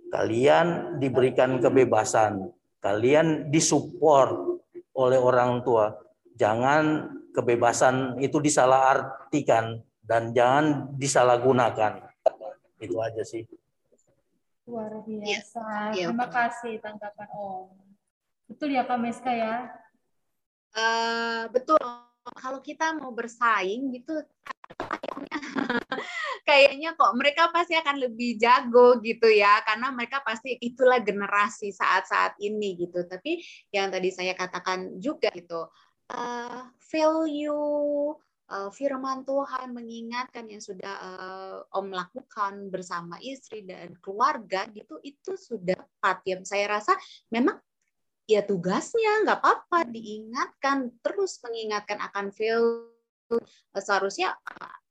kalian 0.09 0.97
diberikan 0.97 1.61
kebebasan, 1.61 2.49
kalian 2.81 3.53
disupport 3.53 4.57
oleh 4.97 5.19
orang 5.21 5.61
tua. 5.61 5.93
Jangan 6.35 7.13
kebebasan 7.31 8.17
itu 8.19 8.41
disalahartikan 8.41 9.85
dan 10.01 10.33
jangan 10.33 10.89
disalahgunakan. 10.97 12.09
Itu 12.81 12.97
aja 12.99 13.21
sih. 13.21 13.45
Luar 14.65 15.05
biasa. 15.05 15.93
Ya, 15.93 16.09
Terima 16.09 16.25
kasih 16.25 16.81
tanggapan 16.81 17.29
Om. 17.37 17.69
Betul 18.49 18.73
ya 18.73 18.81
Kak 18.85 18.97
Meska 18.97 19.29
ya? 19.29 19.84
Uh, 20.75 21.43
betul. 21.49 21.79
Kalau 22.25 22.57
kita 22.57 22.97
mau 22.97 23.13
bersaing 23.13 23.93
gitu 23.93 24.17
kayaknya 26.49 26.97
kok 26.97 27.13
mereka 27.13 27.53
pasti 27.53 27.77
akan 27.77 28.01
lebih 28.01 28.37
jago 28.41 28.97
gitu 28.99 29.29
ya. 29.29 29.61
Karena 29.63 29.93
mereka 29.93 30.21
pasti 30.25 30.57
itulah 30.59 30.99
generasi 31.01 31.69
saat-saat 31.71 32.37
ini 32.41 32.75
gitu. 32.81 33.05
Tapi 33.05 33.39
yang 33.73 33.93
tadi 33.93 34.09
saya 34.09 34.33
katakan 34.33 34.97
juga 34.97 35.29
gitu 35.33 35.69
uh, 36.11 36.61
value 36.91 38.13
uh, 38.49 38.69
firman 38.69 39.25
Tuhan 39.25 39.73
mengingatkan 39.73 40.45
yang 40.49 40.61
sudah 40.61 40.93
uh, 41.01 41.57
Om 41.73 41.89
lakukan 41.93 42.69
bersama 42.69 43.17
istri 43.21 43.65
dan 43.65 43.97
keluarga 44.01 44.69
gitu 44.73 45.01
itu 45.01 45.33
sudah 45.33 45.77
tepat 45.77 46.17
ya 46.25 46.35
saya 46.45 46.65
rasa 46.77 46.93
memang 47.33 47.57
ya 48.25 48.41
tugasnya 48.41 49.25
nggak 49.25 49.39
apa-apa 49.41 49.85
diingatkan 49.89 50.89
terus 51.05 51.37
mengingatkan 51.45 52.01
akan 52.01 52.33
feel 52.33 52.89
seharusnya 53.73 54.37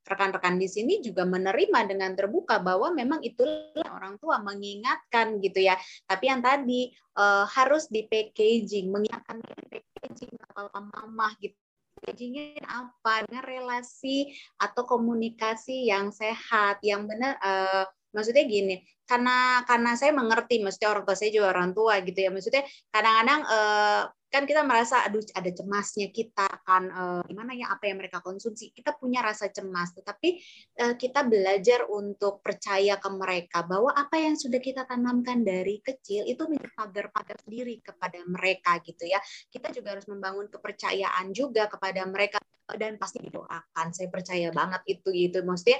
rekan-rekan 0.04 0.60
di 0.60 0.68
sini 0.68 1.00
juga 1.00 1.24
menerima 1.24 1.88
dengan 1.88 2.12
terbuka 2.12 2.60
bahwa 2.60 2.92
memang 2.92 3.24
itulah 3.24 3.88
orang 3.88 4.20
tua 4.20 4.36
mengingatkan 4.44 5.40
gitu 5.40 5.64
ya. 5.64 5.80
Tapi 6.04 6.28
yang 6.28 6.44
tadi 6.44 6.92
uh, 7.16 7.48
harus 7.48 7.88
di 7.88 8.04
packaging, 8.04 8.92
mengingatkan 8.92 9.40
packaging 9.40 10.32
apa 10.52 10.80
mama 10.92 11.32
gitu. 11.40 11.56
Packagingnya 12.04 12.60
apa? 12.68 13.24
Dengan 13.24 13.44
relasi 13.48 14.28
atau 14.60 14.84
komunikasi 14.84 15.88
yang 15.88 16.12
sehat 16.12 16.84
yang 16.84 17.08
benar 17.08 17.40
uh, 17.40 17.88
maksudnya 18.14 18.46
gini 18.46 18.80
karena 19.04 19.60
karena 19.68 19.92
saya 20.00 20.16
mengerti 20.16 20.64
maksudnya 20.64 20.96
orang 20.96 21.04
tua 21.04 21.16
saya 21.16 21.30
juga 21.30 21.52
orang 21.52 21.70
tua 21.76 22.00
gitu 22.00 22.18
ya. 22.24 22.30
Maksudnya 22.32 22.64
kadang-kadang 22.88 23.40
uh, 23.44 24.02
kan 24.32 24.42
kita 24.50 24.66
merasa 24.66 25.06
aduh 25.06 25.22
ada 25.30 25.46
cemasnya 25.54 26.10
kita 26.10 26.42
akan 26.42 26.82
uh, 26.90 27.22
gimana 27.28 27.54
ya 27.54 27.70
apa 27.70 27.84
yang 27.84 28.00
mereka 28.00 28.24
konsumsi. 28.24 28.72
Kita 28.72 28.96
punya 28.96 29.20
rasa 29.20 29.52
cemas 29.52 29.92
tetapi 29.92 30.40
uh, 30.80 30.94
kita 30.96 31.20
belajar 31.28 31.84
untuk 31.92 32.40
percaya 32.40 32.96
ke 32.96 33.08
mereka 33.12 33.62
bahwa 33.68 33.92
apa 33.92 34.16
yang 34.16 34.34
sudah 34.40 34.58
kita 34.58 34.88
tanamkan 34.88 35.44
dari 35.44 35.84
kecil 35.84 36.24
itu 36.24 36.40
menjadi 36.48 36.72
pagar-pagar 36.72 37.36
sendiri 37.44 37.84
kepada 37.84 38.24
mereka 38.24 38.80
gitu 38.80 39.04
ya. 39.04 39.20
Kita 39.52 39.68
juga 39.68 40.00
harus 40.00 40.08
membangun 40.08 40.48
kepercayaan 40.48 41.28
juga 41.36 41.68
kepada 41.68 42.08
mereka 42.08 42.40
dan 42.64 42.96
pasti 42.96 43.20
didoakan. 43.20 43.92
Saya 43.92 44.08
percaya 44.08 44.48
banget 44.48 44.80
itu 44.88 45.12
gitu. 45.12 45.44
Maksudnya 45.44 45.76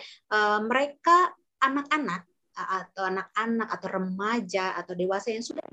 mereka 0.60 1.32
anak-anak 1.64 2.22
atau 2.54 3.02
anak-anak 3.10 3.66
atau 3.66 3.88
remaja 3.90 4.78
atau 4.78 4.94
dewasa 4.94 5.34
yang 5.34 5.42
sudah 5.42 5.66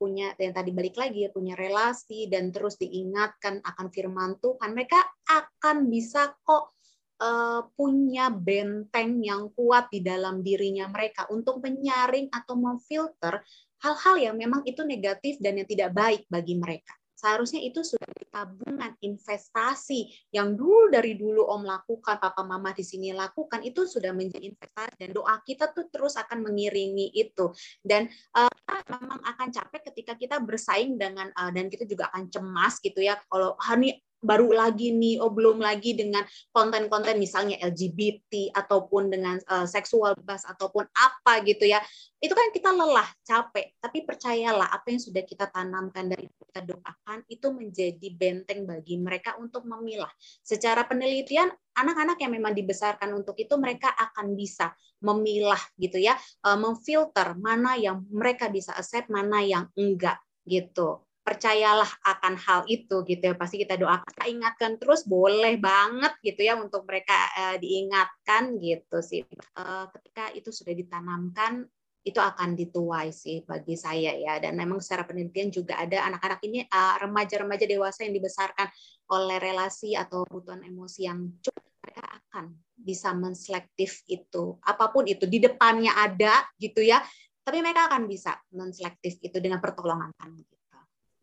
punya 0.00 0.32
yang 0.40 0.56
tadi 0.56 0.72
balik 0.72 0.96
lagi 0.96 1.28
ya 1.28 1.30
punya 1.30 1.52
relasi 1.52 2.28
dan 2.32 2.48
terus 2.48 2.80
diingatkan 2.80 3.60
akan 3.60 3.86
firman 3.92 4.40
Tuhan 4.40 4.72
mereka 4.72 5.04
akan 5.28 5.92
bisa 5.92 6.32
kok 6.44 6.72
uh, 7.20 7.68
punya 7.76 8.32
benteng 8.32 9.20
yang 9.20 9.52
kuat 9.52 9.92
di 9.92 10.00
dalam 10.00 10.40
dirinya 10.40 10.88
mereka 10.88 11.28
untuk 11.28 11.60
menyaring 11.60 12.32
atau 12.32 12.56
memfilter 12.56 13.44
hal-hal 13.84 14.16
yang 14.16 14.36
memang 14.40 14.64
itu 14.64 14.80
negatif 14.80 15.36
dan 15.44 15.60
yang 15.60 15.68
tidak 15.68 15.92
baik 15.92 16.24
bagi 16.32 16.56
mereka 16.56 16.96
seharusnya 17.24 17.64
itu 17.64 17.80
sudah 17.80 18.04
tabungan 18.28 18.92
investasi 19.00 20.12
yang 20.28 20.52
dulu 20.52 20.92
dari 20.92 21.16
dulu 21.16 21.48
Om 21.48 21.64
lakukan, 21.64 22.20
Papa 22.20 22.44
Mama 22.44 22.76
di 22.76 22.84
sini 22.84 23.16
lakukan 23.16 23.64
itu 23.64 23.88
sudah 23.88 24.12
menjadi 24.12 24.52
investasi 24.52 25.00
dan 25.00 25.10
doa 25.16 25.40
kita 25.40 25.72
tuh 25.72 25.88
terus 25.88 26.20
akan 26.20 26.44
mengiringi 26.44 27.16
itu. 27.16 27.48
Dan 27.80 28.12
uh, 28.36 28.52
memang 28.92 29.24
akan 29.24 29.48
capek 29.48 29.88
ketika 29.88 30.12
kita 30.20 30.36
bersaing 30.44 31.00
dengan 31.00 31.32
uh, 31.32 31.48
dan 31.48 31.72
kita 31.72 31.88
juga 31.88 32.12
akan 32.12 32.28
cemas 32.28 32.76
gitu 32.84 33.00
ya. 33.00 33.16
Kalau 33.24 33.56
hani 33.56 33.96
baru 34.24 34.56
lagi 34.56 34.90
nih, 34.90 35.20
oh 35.20 35.28
belum 35.28 35.60
lagi 35.60 35.92
dengan 35.92 36.24
konten-konten 36.50 37.20
misalnya 37.20 37.60
LGBT 37.60 38.56
ataupun 38.56 39.12
dengan 39.12 39.36
uh, 39.52 39.68
seksual 39.68 40.16
bebas 40.16 40.48
ataupun 40.48 40.88
apa 40.88 41.44
gitu 41.44 41.68
ya. 41.68 41.84
Itu 42.18 42.32
kan 42.32 42.48
kita 42.50 42.72
lelah, 42.72 43.06
capek. 43.20 43.76
Tapi 43.76 44.08
percayalah 44.08 44.72
apa 44.72 44.88
yang 44.88 44.98
sudah 45.04 45.22
kita 45.28 45.52
tanamkan 45.52 46.08
dari 46.08 46.24
kita 46.24 46.64
doakan 46.64 47.20
itu 47.28 47.52
menjadi 47.52 48.08
benteng 48.16 48.64
bagi 48.64 48.96
mereka 48.96 49.36
untuk 49.36 49.68
memilah. 49.68 50.10
Secara 50.40 50.88
penelitian 50.88 51.52
anak-anak 51.76 52.16
yang 52.24 52.32
memang 52.32 52.56
dibesarkan 52.56 53.12
untuk 53.12 53.36
itu 53.36 53.52
mereka 53.60 53.92
akan 53.92 54.32
bisa 54.32 54.72
memilah 55.04 55.60
gitu 55.76 56.00
ya, 56.00 56.16
uh, 56.48 56.56
memfilter 56.56 57.36
mana 57.36 57.76
yang 57.76 58.08
mereka 58.08 58.48
bisa 58.48 58.72
accept, 58.72 59.12
mana 59.12 59.44
yang 59.44 59.68
enggak 59.76 60.16
gitu 60.48 61.04
percayalah 61.24 61.88
akan 62.04 62.36
hal 62.36 62.60
itu 62.68 63.00
gitu 63.08 63.32
ya. 63.32 63.34
Pasti 63.34 63.56
kita 63.64 63.80
doakan 63.80 64.04
kita 64.04 64.26
ingatkan 64.28 64.72
terus 64.76 65.08
boleh 65.08 65.56
banget 65.56 66.12
gitu 66.20 66.44
ya 66.44 66.54
untuk 66.60 66.84
mereka 66.84 67.16
uh, 67.34 67.56
diingatkan 67.56 68.60
gitu 68.60 69.00
sih. 69.00 69.24
Uh, 69.56 69.88
ketika 69.96 70.30
itu 70.36 70.52
sudah 70.52 70.76
ditanamkan 70.76 71.64
itu 72.04 72.20
akan 72.20 72.52
dituai 72.52 73.16
sih 73.16 73.40
bagi 73.48 73.80
saya 73.80 74.12
ya. 74.12 74.36
Dan 74.36 74.60
memang 74.60 74.84
secara 74.84 75.08
penelitian 75.08 75.48
juga 75.48 75.80
ada 75.80 76.04
anak-anak 76.12 76.40
ini 76.44 76.68
remaja 76.68 77.00
remaja-remaja 77.08 77.64
dewasa 77.64 78.04
yang 78.04 78.12
dibesarkan 78.12 78.68
oleh 79.08 79.40
relasi 79.40 79.96
atau 79.96 80.28
kebutuhan 80.28 80.60
emosi 80.68 81.08
yang 81.08 81.32
cukup 81.40 81.64
mereka 81.80 82.04
akan 82.04 82.44
bisa 82.76 83.16
menselektif 83.16 84.04
itu. 84.12 84.60
Apa 84.60 84.92
pun 84.92 85.08
itu 85.08 85.24
di 85.24 85.40
depannya 85.40 85.96
ada 85.96 86.44
gitu 86.60 86.84
ya 86.84 87.00
tapi 87.44 87.60
mereka 87.60 87.92
akan 87.92 88.08
bisa 88.08 88.40
menselektif 88.56 89.20
itu 89.20 89.36
dengan 89.36 89.60
pertolongan 89.60 90.08
Tuhan 90.16 90.32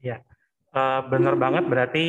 Ya, 0.02 0.26
uh, 0.74 1.06
benar 1.08 1.38
banget. 1.38 1.64
Berarti 1.70 2.06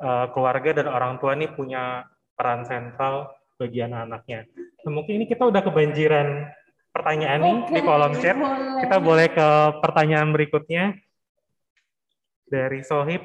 uh, 0.00 0.30
keluarga 0.32 0.70
dan 0.82 0.86
orang 0.88 1.18
tua 1.18 1.34
ini 1.34 1.50
punya 1.50 2.06
peran 2.38 2.62
sentral 2.64 3.34
bagi 3.58 3.82
anak-anaknya. 3.82 4.46
Nah, 4.86 4.92
mungkin 4.94 5.18
ini 5.18 5.26
kita 5.26 5.42
udah 5.50 5.60
kebanjiran 5.66 6.46
pertanyaan 6.94 7.40
nih 7.42 7.58
di 7.74 7.80
kolom 7.82 8.14
chat. 8.22 8.38
Boleh. 8.38 8.80
Kita 8.86 8.96
boleh 9.02 9.26
ke 9.30 9.48
pertanyaan 9.82 10.30
berikutnya. 10.30 10.94
Dari 12.48 12.80
Sohib, 12.80 13.20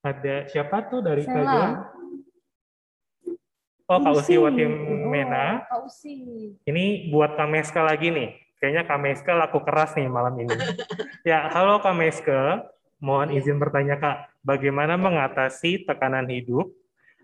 ada 0.00 0.46
siapa 0.46 0.86
tuh 0.86 1.02
dari 1.02 1.26
Kak 1.26 1.98
Oh, 3.90 3.98
Kak 3.98 4.22
Usi 4.22 4.38
Watim 4.38 4.70
Mena. 5.10 5.66
Oh, 5.74 5.90
ini 6.62 7.10
buat 7.10 7.34
Kameska 7.34 7.82
lagi 7.82 8.14
nih. 8.14 8.38
Kayaknya 8.62 8.86
Kameska 8.86 9.34
laku 9.34 9.66
keras 9.66 9.98
nih 9.98 10.06
malam 10.06 10.38
ini. 10.38 10.54
ya, 11.28 11.50
halo 11.50 11.82
Kameska. 11.82 12.70
Mohon 13.00 13.40
izin 13.40 13.56
bertanya 13.56 13.96
Kak, 13.96 14.44
bagaimana 14.44 15.00
mengatasi 15.00 15.88
tekanan 15.88 16.28
hidup 16.28 16.68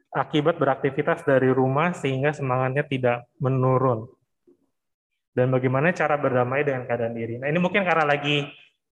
akibat 0.08 0.56
beraktivitas 0.56 1.20
dari 1.28 1.52
rumah 1.52 1.92
sehingga 1.92 2.32
semangatnya 2.32 2.84
tidak 2.88 3.28
menurun? 3.36 4.08
Dan 5.36 5.52
bagaimana 5.52 5.92
cara 5.92 6.16
berdamai 6.16 6.64
dengan 6.64 6.88
keadaan 6.88 7.12
diri? 7.12 7.36
Nah 7.36 7.52
ini 7.52 7.60
mungkin 7.60 7.84
karena 7.84 8.08
lagi 8.08 8.48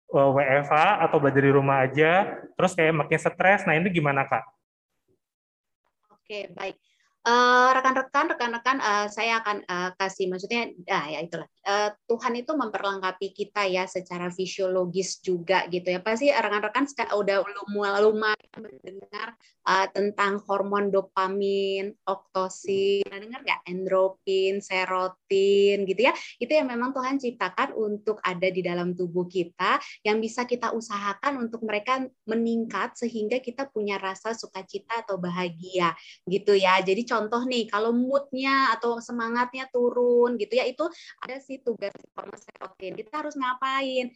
uh, 0.09 0.29
WFA 0.33 1.05
atau 1.05 1.21
belajar 1.21 1.45
di 1.45 1.53
rumah 1.53 1.85
aja, 1.85 2.41
terus 2.57 2.73
kayak 2.73 2.97
makin 2.97 3.19
stres. 3.21 3.61
Nah 3.69 3.77
ini 3.77 3.93
gimana 3.93 4.25
Kak? 4.25 4.41
Oke, 6.17 6.49
baik. 6.57 6.81
Eh, 7.21 7.69
rekan-rekan, 7.77 8.33
rekan-rekan, 8.33 8.81
uh, 8.81 9.05
saya 9.05 9.45
akan 9.45 9.61
uh, 9.69 9.93
kasih, 9.93 10.25
maksudnya, 10.25 10.73
ah, 10.89 11.05
ya 11.05 11.21
itulah. 11.21 11.45
Uh, 11.61 11.93
Tuhan 12.09 12.41
itu 12.41 12.57
memperlengkapi 12.57 13.37
kita 13.37 13.69
ya 13.69 13.85
secara 13.85 14.33
fisiologis 14.33 15.21
juga 15.21 15.69
gitu 15.69 15.93
ya. 15.93 16.01
Pasti 16.01 16.33
rekan-rekan 16.33 16.89
udah 17.13 17.45
lumayan 18.01 18.33
mendengar 18.57 19.37
uh, 19.69 19.85
tentang 19.93 20.41
hormon 20.49 20.89
dopamin, 20.89 21.93
oktosin, 22.01 23.05
dengar 23.05 23.45
nggak? 23.45 23.61
Endorfin, 23.69 24.57
serotin, 24.57 25.85
gitu 25.85 26.01
ya. 26.01 26.13
Itu 26.41 26.49
yang 26.49 26.65
memang 26.65 26.97
Tuhan 26.97 27.21
ciptakan 27.21 27.77
untuk 27.77 28.17
ada 28.25 28.49
di 28.49 28.65
dalam 28.65 28.97
tubuh 28.97 29.29
kita, 29.29 29.77
yang 30.01 30.17
bisa 30.17 30.49
kita 30.49 30.73
usahakan 30.73 31.45
untuk 31.45 31.61
mereka 31.61 32.01
meningkat 32.25 32.97
sehingga 32.97 33.37
kita 33.37 33.69
punya 33.69 34.01
rasa 34.01 34.33
sukacita 34.33 35.05
atau 35.05 35.21
bahagia, 35.21 35.93
gitu 36.25 36.57
ya. 36.57 36.81
Jadi 36.81 37.05
contoh 37.05 37.45
nih, 37.45 37.69
kalau 37.69 37.93
moodnya 37.93 38.73
atau 38.73 38.97
semangatnya 38.97 39.69
turun 39.69 40.41
gitu 40.41 40.57
ya, 40.57 40.65
itu 40.65 40.89
ada 41.21 41.37
sih 41.51 41.59
tugas 41.59 41.91
serotin. 42.15 42.95
Kita 42.95 43.19
harus 43.19 43.35
ngapain? 43.35 44.15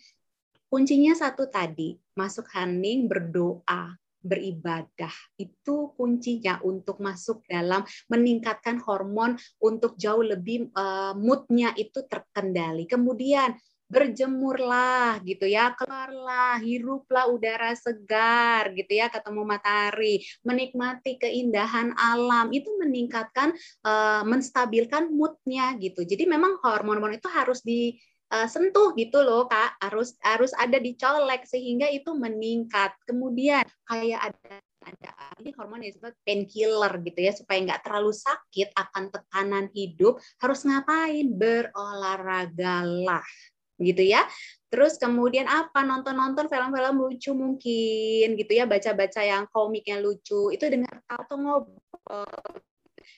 Kuncinya 0.72 1.12
satu 1.12 1.52
tadi, 1.52 1.99
masuk 2.16 2.48
hening 2.56 3.12
berdoa, 3.12 3.91
beribadah. 4.24 5.12
Itu 5.36 5.91
kuncinya 5.99 6.64
untuk 6.64 7.03
masuk 7.03 7.44
dalam 7.44 7.84
meningkatkan 8.07 8.80
hormon 8.80 9.36
untuk 9.60 9.99
jauh 9.99 10.24
lebih 10.24 10.72
uh, 10.72 11.12
moodnya 11.20 11.76
itu 11.76 12.07
terkendali. 12.07 12.88
Kemudian 12.88 13.52
berjemurlah 13.86 15.22
gitu 15.22 15.45
ya, 15.45 15.74
keluarlah, 15.78 16.57
hiruplah 16.62 17.30
udara 17.30 17.72
segar 17.78 18.74
gitu 18.74 18.98
ya, 18.98 19.07
ketemu 19.14 19.41
matahari, 19.45 20.26
menikmati 20.41 21.22
keindahan 21.22 21.94
alam, 21.95 22.49
itu 22.49 22.70
meningkatkan, 22.82 23.53
uh, 23.86 24.26
menstabilkan 24.26 25.14
moodnya 25.14 25.78
gitu. 25.78 26.02
Jadi 26.02 26.26
memang 26.26 26.57
hormon-hormon 26.62 27.18
itu 27.18 27.30
harus 27.30 27.62
di 27.62 27.94
uh, 28.34 28.48
sentuh 28.49 28.94
gitu 28.98 29.22
loh 29.22 29.45
kak. 29.45 29.78
Harus 29.82 30.18
harus 30.26 30.52
ada 30.57 30.82
dicolek 30.82 31.45
sehingga 31.45 31.86
itu 31.91 32.14
meningkat. 32.18 32.94
Kemudian 33.06 33.64
kayak 33.86 34.34
ada 34.34 34.57
ada 34.86 35.10
ini 35.41 35.49
hormon 35.57 35.82
yang 35.82 35.98
disebut 35.98 36.14
painkiller 36.22 36.94
gitu 37.02 37.18
ya 37.26 37.34
supaya 37.34 37.57
nggak 37.57 37.82
terlalu 37.90 38.14
sakit 38.14 38.70
akan 38.78 39.10
tekanan 39.10 39.66
hidup 39.74 40.22
harus 40.38 40.62
ngapain? 40.62 41.26
Berolahragalah 41.34 43.26
gitu 43.80 44.03
ya. 44.03 44.23
Terus 44.72 44.99
kemudian 44.99 45.47
apa? 45.47 45.84
Nonton-nonton 45.88 46.52
film-film 46.52 46.95
lucu 46.99 47.31
mungkin 47.31 48.27
gitu 48.35 48.52
ya, 48.52 48.68
baca-baca 48.68 49.22
yang 49.23 49.47
komik 49.52 49.88
yang 49.88 50.03
lucu. 50.03 50.52
Itu 50.52 50.68
dengan 50.68 50.91
atau 51.07 51.35
ngobrol. 51.39 52.27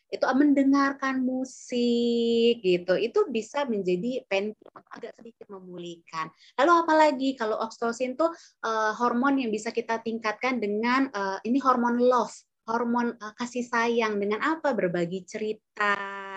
Itu 0.08 0.24
mendengarkan 0.24 1.20
musik 1.24 2.64
gitu. 2.64 2.94
Itu 2.96 3.28
bisa 3.28 3.68
menjadi 3.68 4.24
pen 4.28 4.56
agak 4.96 5.16
sedikit 5.20 5.52
memulihkan. 5.52 6.32
Lalu 6.60 6.72
apalagi 6.86 7.30
kalau 7.36 7.60
oksitosin 7.60 8.16
tuh 8.16 8.32
uh, 8.64 8.96
hormon 8.96 9.40
yang 9.40 9.52
bisa 9.52 9.72
kita 9.76 10.00
tingkatkan 10.00 10.64
dengan 10.64 11.12
uh, 11.12 11.40
ini 11.44 11.60
hormon 11.60 12.00
love 12.00 12.32
hormon 12.68 13.16
uh, 13.18 13.34
kasih 13.40 13.64
sayang. 13.64 14.20
Dengan 14.20 14.44
apa? 14.44 14.76
Berbagi 14.76 15.24
cerita 15.24 15.96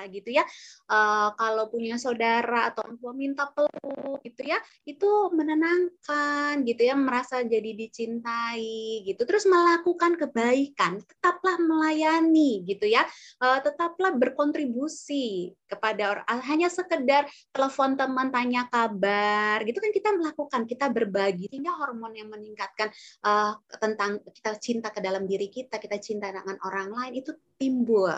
gitu 0.09 0.33
ya. 0.33 0.47
Uh, 0.89 1.35
kalau 1.37 1.69
punya 1.69 2.01
saudara 2.01 2.73
atau 2.73 2.87
orang 2.89 2.97
tua 2.97 3.13
minta 3.13 3.45
peluk 3.53 4.25
gitu 4.25 4.49
ya 4.49 4.57
itu 4.89 5.11
menenangkan 5.35 6.65
gitu 6.65 6.83
ya. 6.87 6.95
Merasa 6.97 7.43
jadi 7.45 7.75
dicintai 7.77 9.05
gitu. 9.05 9.23
Terus 9.27 9.45
melakukan 9.45 10.17
kebaikan 10.17 11.03
tetaplah 11.05 11.59
melayani 11.61 12.65
gitu 12.65 12.87
ya. 12.89 13.05
Uh, 13.43 13.59
tetaplah 13.61 14.15
berkontribusi 14.15 15.53
kepada 15.71 16.19
orang 16.19 16.41
hanya 16.51 16.67
sekedar 16.67 17.31
telepon 17.55 17.95
teman 17.95 18.35
tanya 18.35 18.67
kabar 18.67 19.63
gitu 19.63 19.79
kan 19.79 19.93
kita 19.95 20.11
melakukan 20.17 20.63
kita 20.67 20.87
berbagi. 20.89 21.47
Sehingga 21.51 21.77
hormon 21.77 22.15
yang 22.17 22.29
meningkatkan 22.31 22.93
uh, 23.25 23.57
tentang 23.79 24.23
kita 24.33 24.57
cinta 24.59 24.89
ke 24.91 25.01
dalam 25.03 25.25
diri 25.25 25.49
kita 25.51 25.79
kita 25.81 25.97
cinta 25.99 26.20
cinta 26.21 26.61
orang 26.69 26.89
lain 26.93 27.13
itu 27.25 27.33
timbul. 27.57 28.13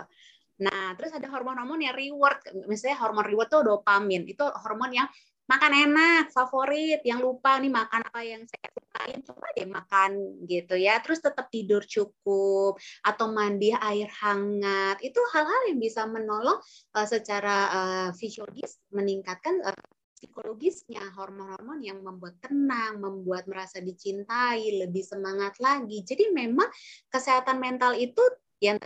Nah, 0.63 0.95
terus 0.99 1.15
ada 1.15 1.27
hormon-hormon 1.31 1.81
yang 1.83 1.95
reward, 1.95 2.43
misalnya 2.67 2.99
hormon 3.03 3.27
reward 3.27 3.49
tuh 3.51 3.63
dopamin, 3.63 4.27
itu 4.27 4.43
hormon 4.43 4.95
yang 4.95 5.09
makan 5.51 5.73
enak, 5.75 6.31
favorit, 6.31 7.03
yang 7.03 7.19
lupa 7.19 7.59
nih 7.59 7.69
makan 7.69 8.01
apa 8.07 8.21
yang 8.23 8.43
saya 8.47 8.69
sukain, 8.71 9.19
coba 9.27 9.47
deh 9.59 9.67
makan 9.67 10.11
gitu 10.47 10.75
ya. 10.79 11.03
Terus 11.03 11.19
tetap 11.19 11.51
tidur 11.51 11.83
cukup 11.83 12.79
atau 13.03 13.27
mandi 13.29 13.75
air 13.75 14.09
hangat. 14.23 15.03
Itu 15.03 15.19
hal-hal 15.35 15.75
yang 15.75 15.79
bisa 15.83 16.07
menolong 16.07 16.63
uh, 16.95 17.07
secara 17.11 17.57
uh, 17.69 18.09
fisiologis 18.15 18.79
meningkatkan 18.95 19.61
uh, 19.67 20.02
psikologisnya, 20.23 21.03
hormon-hormon 21.19 21.83
yang 21.83 21.99
membuat 21.99 22.39
tenang, 22.39 23.03
membuat 23.03 23.51
merasa 23.51 23.83
dicintai, 23.83 24.87
lebih 24.87 25.03
semangat 25.03 25.59
lagi. 25.59 26.07
Jadi 26.07 26.31
memang 26.31 26.71
kesehatan 27.11 27.59
mental 27.59 27.99
itu 27.99 28.23
yang 28.63 28.79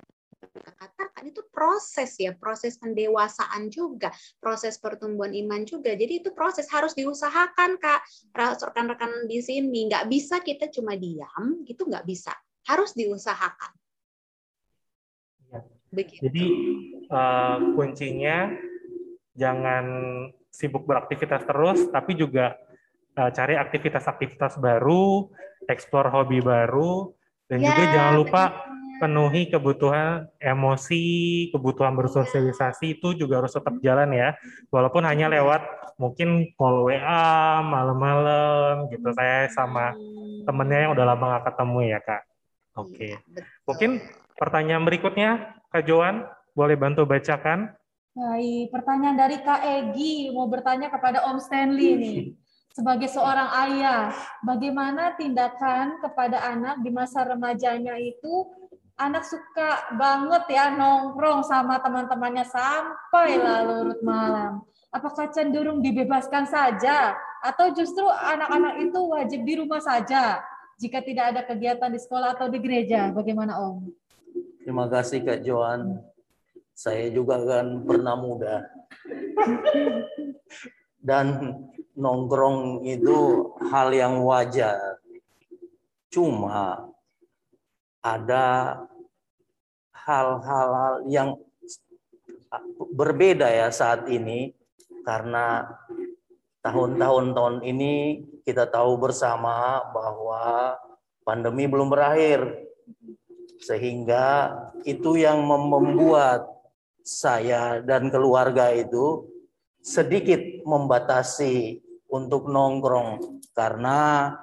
katakan 0.57 1.29
itu 1.29 1.45
proses 1.53 2.17
ya, 2.17 2.33
proses 2.33 2.81
pendewasaan 2.81 3.69
juga, 3.69 4.09
proses 4.41 4.81
pertumbuhan 4.81 5.37
iman 5.37 5.69
juga. 5.69 5.93
Jadi 5.93 6.25
itu 6.25 6.33
proses 6.33 6.65
harus 6.73 6.97
diusahakan 6.97 7.77
kak, 7.77 8.01
rekan-rekan 8.33 9.29
di 9.29 9.45
sini 9.45 9.93
nggak 9.93 10.09
bisa 10.09 10.41
kita 10.41 10.73
cuma 10.73 10.97
diam, 10.97 11.61
gitu 11.69 11.85
nggak 11.85 12.09
bisa, 12.09 12.33
harus 12.65 12.97
diusahakan. 12.97 13.77
Ya. 15.53 15.61
Begitu. 15.93 16.33
Jadi 16.33 16.47
uh, 17.13 17.77
kuncinya 17.77 18.57
jangan 19.37 19.85
sibuk 20.57 20.89
beraktivitas 20.89 21.45
terus, 21.45 21.85
tapi 21.93 22.17
juga 22.17 22.57
uh, 23.21 23.29
cari 23.29 23.61
aktivitas-aktivitas 23.61 24.57
baru, 24.57 25.29
eksplor 25.69 26.09
hobi 26.09 26.41
baru, 26.41 27.13
dan 27.53 27.61
ya, 27.61 27.69
juga 27.69 27.83
jangan 27.93 28.15
lupa 28.17 28.43
penuhi 28.97 29.53
kebutuhan 29.53 30.25
emosi, 30.41 31.05
kebutuhan 31.53 31.93
bersosialisasi 31.93 32.97
itu 32.97 33.13
juga 33.13 33.45
harus 33.45 33.53
tetap 33.53 33.77
jalan 33.85 34.09
ya, 34.17 34.33
walaupun 34.73 35.05
hanya 35.05 35.29
lewat 35.29 35.61
mungkin 36.01 36.53
call 36.57 36.89
WA 36.89 37.61
malam-malam 37.61 38.89
gitu. 38.89 39.13
Saya 39.13 39.53
sama 39.53 39.93
temennya 40.49 40.89
yang 40.89 40.93
udah 40.97 41.05
lama 41.13 41.25
nggak 41.37 41.45
ketemu 41.53 41.79
ya 41.93 42.01
kak. 42.01 42.23
Oke, 42.77 42.93
okay. 42.93 43.13
ya, 43.17 43.21
mungkin 43.65 43.91
pertanyaan 44.37 44.85
berikutnya 44.85 45.57
Kak 45.73 45.89
Joan 45.89 46.29
boleh 46.53 46.77
bantu 46.77 47.09
bacakan? 47.09 47.73
Baik, 48.17 48.73
pertanyaan 48.73 49.13
dari 49.21 49.37
Kak 49.45 49.61
Egi 49.61 50.33
mau 50.33 50.49
bertanya 50.49 50.89
kepada 50.89 51.29
Om 51.29 51.37
Stanley 51.37 51.93
nih. 52.01 52.21
Sebagai 52.73 53.13
seorang 53.13 53.53
ayah, 53.69 54.09
bagaimana 54.41 55.13
tindakan 55.21 56.01
kepada 56.01 56.41
anak 56.49 56.81
di 56.81 56.89
masa 56.89 57.29
remajanya 57.29 58.01
itu 58.01 58.49
anak 58.97 59.21
suka 59.21 60.01
banget 60.01 60.49
ya 60.49 60.73
nongkrong 60.73 61.45
sama 61.45 61.77
teman-temannya 61.85 62.49
sampai 62.49 63.37
larut 63.37 64.01
malam. 64.01 64.65
Apakah 64.89 65.29
cenderung 65.29 65.85
dibebaskan 65.85 66.49
saja 66.49 67.13
atau 67.45 67.69
justru 67.77 68.09
anak-anak 68.09 68.81
itu 68.81 69.01
wajib 69.13 69.41
di 69.45 69.61
rumah 69.61 69.85
saja 69.85 70.41
jika 70.81 71.05
tidak 71.05 71.37
ada 71.37 71.41
kegiatan 71.45 71.93
di 71.93 72.01
sekolah 72.01 72.33
atau 72.33 72.49
di 72.49 72.65
gereja? 72.65 73.13
Bagaimana 73.13 73.61
Om? 73.61 73.93
Terima 74.65 74.89
kasih 74.89 75.21
Kak 75.21 75.45
Joan. 75.45 76.01
Saya 76.77 77.09
juga 77.09 77.41
kan 77.41 77.89
pernah 77.89 78.13
muda. 78.21 78.69
Dan 81.01 81.57
nongkrong 81.97 82.85
itu 82.85 83.49
hal 83.73 83.97
yang 83.97 84.21
wajar. 84.21 85.01
Cuma 86.13 86.93
ada 88.05 88.77
hal-hal 90.05 91.03
yang 91.09 91.41
berbeda 92.93 93.49
ya 93.49 93.73
saat 93.73 94.05
ini 94.13 94.53
karena 95.03 95.65
tahun-tahun 96.61 97.33
tahun 97.33 97.57
ini 97.65 97.93
kita 98.45 98.69
tahu 98.69 99.01
bersama 99.01 99.81
bahwa 99.91 100.77
pandemi 101.25 101.67
belum 101.67 101.91
berakhir 101.91 102.69
sehingga 103.59 104.55
itu 104.87 105.19
yang 105.19 105.43
membuat 105.43 106.56
saya 107.07 107.79
dan 107.87 108.11
keluarga 108.11 108.75
itu 108.75 109.31
sedikit 109.79 110.43
membatasi 110.67 111.79
untuk 112.11 112.51
nongkrong 112.51 113.39
karena 113.55 114.35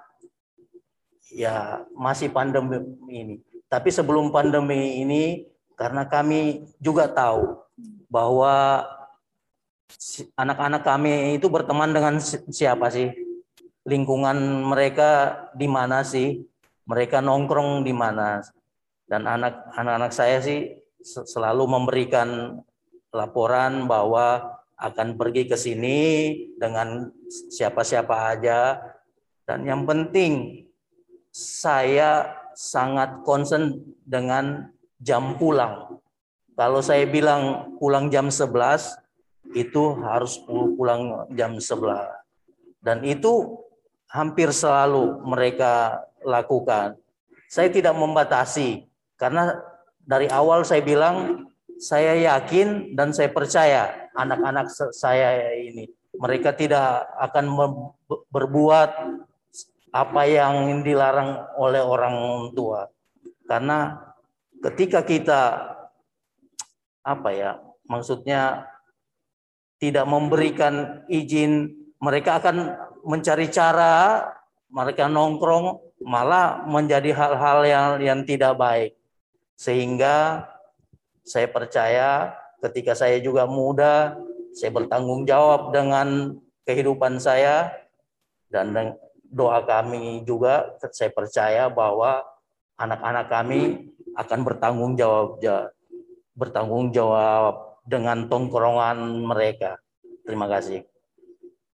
ya 1.28 1.84
masih 1.92 2.32
pandemi 2.32 2.80
ini. 3.12 3.36
Tapi 3.68 3.92
sebelum 3.92 4.32
pandemi 4.32 5.04
ini 5.04 5.44
karena 5.76 6.08
kami 6.08 6.64
juga 6.80 7.12
tahu 7.12 7.60
bahwa 8.08 8.88
anak-anak 10.40 10.88
kami 10.88 11.36
itu 11.36 11.52
berteman 11.52 11.92
dengan 11.92 12.16
siapa 12.48 12.88
sih? 12.88 13.12
Lingkungan 13.84 14.64
mereka 14.64 15.44
di 15.52 15.68
mana 15.68 16.08
sih? 16.08 16.40
Mereka 16.88 17.20
nongkrong 17.20 17.84
di 17.84 17.92
mana? 17.92 18.40
Dan 19.04 19.28
anak-anak 19.28 20.16
saya 20.16 20.40
sih 20.40 20.83
selalu 21.04 21.68
memberikan 21.68 22.60
laporan 23.14 23.86
bahwa 23.86 24.58
akan 24.80 25.16
pergi 25.20 25.46
ke 25.46 25.56
sini 25.60 26.00
dengan 26.58 27.12
siapa-siapa 27.30 28.36
aja 28.36 28.82
dan 29.44 29.68
yang 29.68 29.84
penting 29.84 30.66
saya 31.34 32.32
sangat 32.56 33.26
concern 33.26 33.82
dengan 34.06 34.72
jam 35.02 35.36
pulang. 35.36 36.00
Kalau 36.54 36.80
saya 36.80 37.04
bilang 37.10 37.76
pulang 37.82 38.14
jam 38.14 38.30
11 38.30 39.02
itu 39.58 39.84
harus 40.06 40.38
pulang 40.46 41.26
jam 41.34 41.58
11. 41.58 42.14
Dan 42.84 43.02
itu 43.02 43.58
hampir 44.14 44.54
selalu 44.54 45.26
mereka 45.26 46.06
lakukan. 46.22 46.96
Saya 47.50 47.74
tidak 47.74 47.98
membatasi 47.98 48.86
karena 49.18 49.58
dari 50.04 50.28
awal 50.28 50.68
saya 50.68 50.84
bilang 50.84 51.48
saya 51.80 52.16
yakin 52.16 52.96
dan 52.96 53.12
saya 53.16 53.32
percaya 53.32 54.12
anak-anak 54.16 54.70
saya 54.94 55.56
ini. 55.58 55.90
Mereka 56.14 56.54
tidak 56.54 57.10
akan 57.18 57.46
berbuat 58.30 58.90
apa 59.94 60.22
yang 60.30 60.86
dilarang 60.86 61.42
oleh 61.58 61.82
orang 61.82 62.16
tua. 62.54 62.86
Karena 63.50 63.98
ketika 64.62 65.04
kita 65.04 65.42
apa 67.04 67.30
ya 67.36 67.60
maksudnya 67.92 68.64
tidak 69.76 70.08
memberikan 70.08 71.04
izin 71.12 71.76
mereka 72.00 72.40
akan 72.40 72.72
mencari 73.04 73.52
cara 73.52 74.24
mereka 74.72 75.12
nongkrong 75.12 76.00
malah 76.08 76.64
menjadi 76.64 77.12
hal-hal 77.12 77.60
yang 77.68 77.88
yang 78.00 78.20
tidak 78.24 78.56
baik 78.56 78.96
sehingga 79.64 80.44
saya 81.24 81.48
percaya 81.48 82.36
ketika 82.60 82.92
saya 83.00 83.16
juga 83.24 83.48
muda, 83.48 84.20
saya 84.52 84.76
bertanggung 84.76 85.24
jawab 85.24 85.72
dengan 85.72 86.36
kehidupan 86.68 87.16
saya 87.24 87.72
dan 88.52 89.00
doa 89.32 89.64
kami 89.64 90.28
juga 90.28 90.76
saya 90.92 91.10
percaya 91.16 91.72
bahwa 91.72 92.22
anak-anak 92.76 93.32
kami 93.32 93.88
akan 94.20 94.40
bertanggung 94.44 94.94
jawab 95.00 95.40
bertanggung 96.36 96.92
jawab 96.92 97.80
dengan 97.88 98.28
tongkrongan 98.28 99.00
mereka. 99.24 99.80
Terima 100.28 100.48
kasih. 100.52 100.84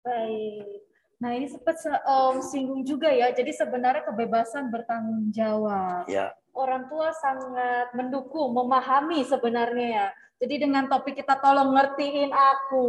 Baik. 0.05 0.89
Nah 1.19 1.35
ini 1.35 1.51
sempat 1.51 1.75
um, 2.07 2.39
singgung 2.39 2.81
juga 2.87 3.11
ya. 3.11 3.27
Jadi 3.35 3.51
sebenarnya 3.51 4.07
kebebasan 4.07 4.71
bertanggung 4.71 5.35
jawab. 5.35 6.07
Ya. 6.07 6.31
Orang 6.59 6.91
tua 6.91 7.15
sangat 7.15 7.95
mendukung, 7.95 8.51
memahami 8.51 9.23
sebenarnya 9.23 9.87
ya. 9.87 10.07
Jadi 10.39 10.67
dengan 10.67 10.87
topik 10.87 11.19
kita 11.19 11.39
tolong 11.39 11.75
ngertiin 11.75 12.31
aku, 12.31 12.87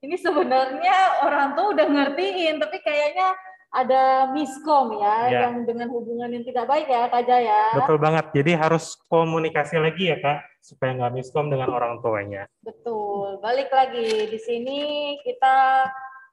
ini 0.00 0.16
sebenarnya 0.16 1.24
orang 1.24 1.52
tua 1.52 1.76
udah 1.76 1.86
ngertiin, 1.88 2.56
tapi 2.56 2.80
kayaknya 2.80 3.36
ada 3.70 4.26
miskom 4.34 4.98
ya, 4.98 5.30
ya, 5.30 5.40
yang 5.46 5.62
dengan 5.62 5.86
hubungan 5.94 6.26
yang 6.26 6.42
tidak 6.42 6.66
baik 6.66 6.90
ya 6.90 7.06
Kak 7.06 7.22
Jaya. 7.22 7.62
Betul 7.78 8.02
banget. 8.02 8.26
Jadi 8.34 8.52
harus 8.58 8.98
komunikasi 9.06 9.78
lagi 9.78 10.10
ya 10.10 10.18
Kak, 10.18 10.38
supaya 10.58 10.90
nggak 10.98 11.14
miskom 11.14 11.52
dengan 11.52 11.70
orang 11.70 12.02
tuanya. 12.02 12.50
Betul. 12.66 13.38
Balik 13.38 13.70
lagi 13.70 14.26
di 14.26 14.38
sini 14.42 14.80
kita 15.22 15.86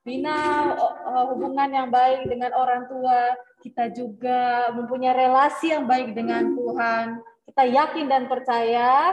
bina 0.08 0.40
eh, 0.80 1.26
hubungan 1.36 1.68
yang 1.68 1.92
baik 1.92 2.32
dengan 2.32 2.56
orang 2.56 2.88
tua. 2.88 3.36
Kita 3.60 3.92
juga 3.92 4.72
mempunyai 4.72 5.28
relasi 5.28 5.76
yang 5.76 5.84
baik 5.84 6.16
dengan 6.16 6.56
Tuhan. 6.56 7.20
Kita 7.52 7.64
yakin 7.68 8.06
dan 8.08 8.24
percaya 8.32 9.12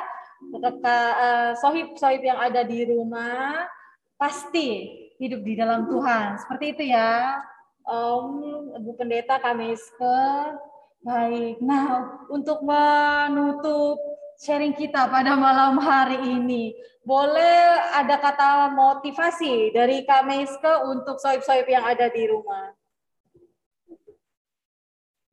uh, 0.52 1.52
sohib-sohib 1.58 2.22
yang 2.22 2.38
ada 2.38 2.62
di 2.62 2.84
rumah 2.86 3.66
pasti 4.20 4.94
hidup 5.18 5.42
di 5.42 5.58
dalam 5.58 5.88
Tuhan. 5.88 6.38
Seperti 6.38 6.76
itu 6.76 6.84
ya, 6.92 7.40
um, 7.88 8.68
Bu 8.84 8.94
Pendeta 8.94 9.40
Kamiske. 9.40 10.20
Baik, 11.04 11.60
nah 11.60 12.16
untuk 12.32 12.64
menutup 12.64 14.00
sharing 14.40 14.74
kita 14.74 15.06
pada 15.10 15.34
malam 15.38 15.78
hari 15.78 16.18
ini, 16.18 16.74
boleh 17.04 17.56
ada 17.94 18.16
kata 18.16 18.72
motivasi 18.72 19.70
dari 19.70 20.02
Kamiske 20.08 20.88
untuk 20.88 21.20
sohib-sohib 21.20 21.68
yang 21.68 21.84
ada 21.84 22.08
di 22.08 22.24
rumah? 22.26 22.72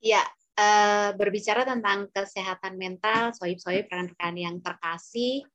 Ya, 0.01 0.25
uh, 0.57 1.13
berbicara 1.15 1.63
tentang 1.63 2.09
kesehatan 2.11 2.75
mental, 2.75 3.31
soib-soib 3.37 3.85
rekan-rekan 3.87 4.35
yang 4.35 4.55
terkasih, 4.59 5.45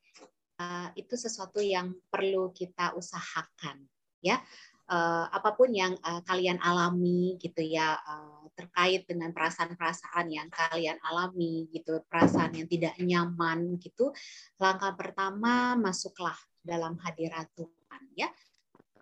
uh, 0.62 0.88
itu 0.94 1.18
sesuatu 1.18 1.58
yang 1.60 1.92
perlu 2.08 2.54
kita 2.54 2.94
usahakan, 2.94 3.84
ya. 4.22 4.40
Uh, 4.86 5.26
apa 5.34 5.50
pun 5.58 5.74
yang 5.74 5.98
kalian 6.30 6.62
alami 6.62 7.34
gitu 7.42 7.58
ya 7.58 7.98
terkait 8.56 9.04
dengan 9.04 9.30
perasaan-perasaan 9.36 10.26
yang 10.32 10.48
kalian 10.48 10.96
alami 11.04 11.68
gitu 11.70 12.00
perasaan 12.08 12.56
yang 12.56 12.66
tidak 12.66 12.96
nyaman 12.96 13.76
gitu 13.76 14.10
langkah 14.56 14.96
pertama 14.96 15.76
masuklah 15.76 16.36
dalam 16.64 16.96
hadirat 17.04 17.46
Tuhan 17.52 18.02
ya 18.16 18.32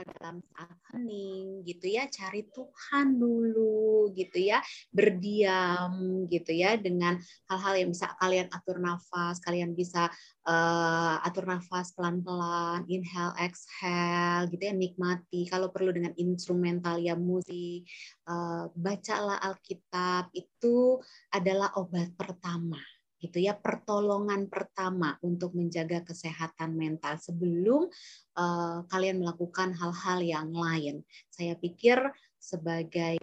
dalam 0.02 0.42
saat 0.50 0.78
hening 0.90 1.62
gitu 1.62 1.86
ya 1.86 2.10
cari 2.10 2.42
Tuhan 2.50 3.14
dulu 3.14 4.10
gitu 4.18 4.42
ya 4.42 4.58
berdiam 4.90 6.26
gitu 6.26 6.50
ya 6.50 6.74
dengan 6.74 7.14
hal-hal 7.46 7.86
yang 7.86 7.90
bisa 7.94 8.10
kalian 8.18 8.50
atur 8.50 8.82
nafas 8.82 9.38
kalian 9.38 9.78
bisa 9.78 10.10
uh, 10.48 11.22
atur 11.22 11.46
nafas 11.46 11.94
pelan-pelan 11.94 12.82
inhale 12.90 13.36
exhale 13.38 14.50
gitu 14.50 14.62
ya 14.66 14.74
nikmati. 14.74 15.46
Kalau 15.46 15.70
perlu 15.70 15.94
dengan 15.94 16.12
instrumental 16.18 16.98
ya 16.98 17.14
musik 17.14 17.86
uh, 18.26 18.66
bacalah 18.74 19.38
Alkitab 19.44 20.34
itu 20.34 20.98
adalah 21.30 21.70
obat 21.78 22.10
pertama 22.16 22.80
gitu 23.24 23.40
ya 23.40 23.56
pertolongan 23.56 24.52
pertama 24.52 25.16
untuk 25.24 25.56
menjaga 25.56 26.04
kesehatan 26.04 26.76
mental 26.76 27.16
sebelum 27.16 27.88
uh, 28.36 28.84
kalian 28.92 29.24
melakukan 29.24 29.72
hal-hal 29.72 30.20
yang 30.20 30.52
lain. 30.52 31.00
Saya 31.32 31.56
pikir 31.56 31.98
sebagai 32.36 33.16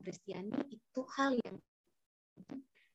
Kristiani 0.00 0.56
itu 0.72 1.00
hal 1.16 1.36
yang 1.44 1.56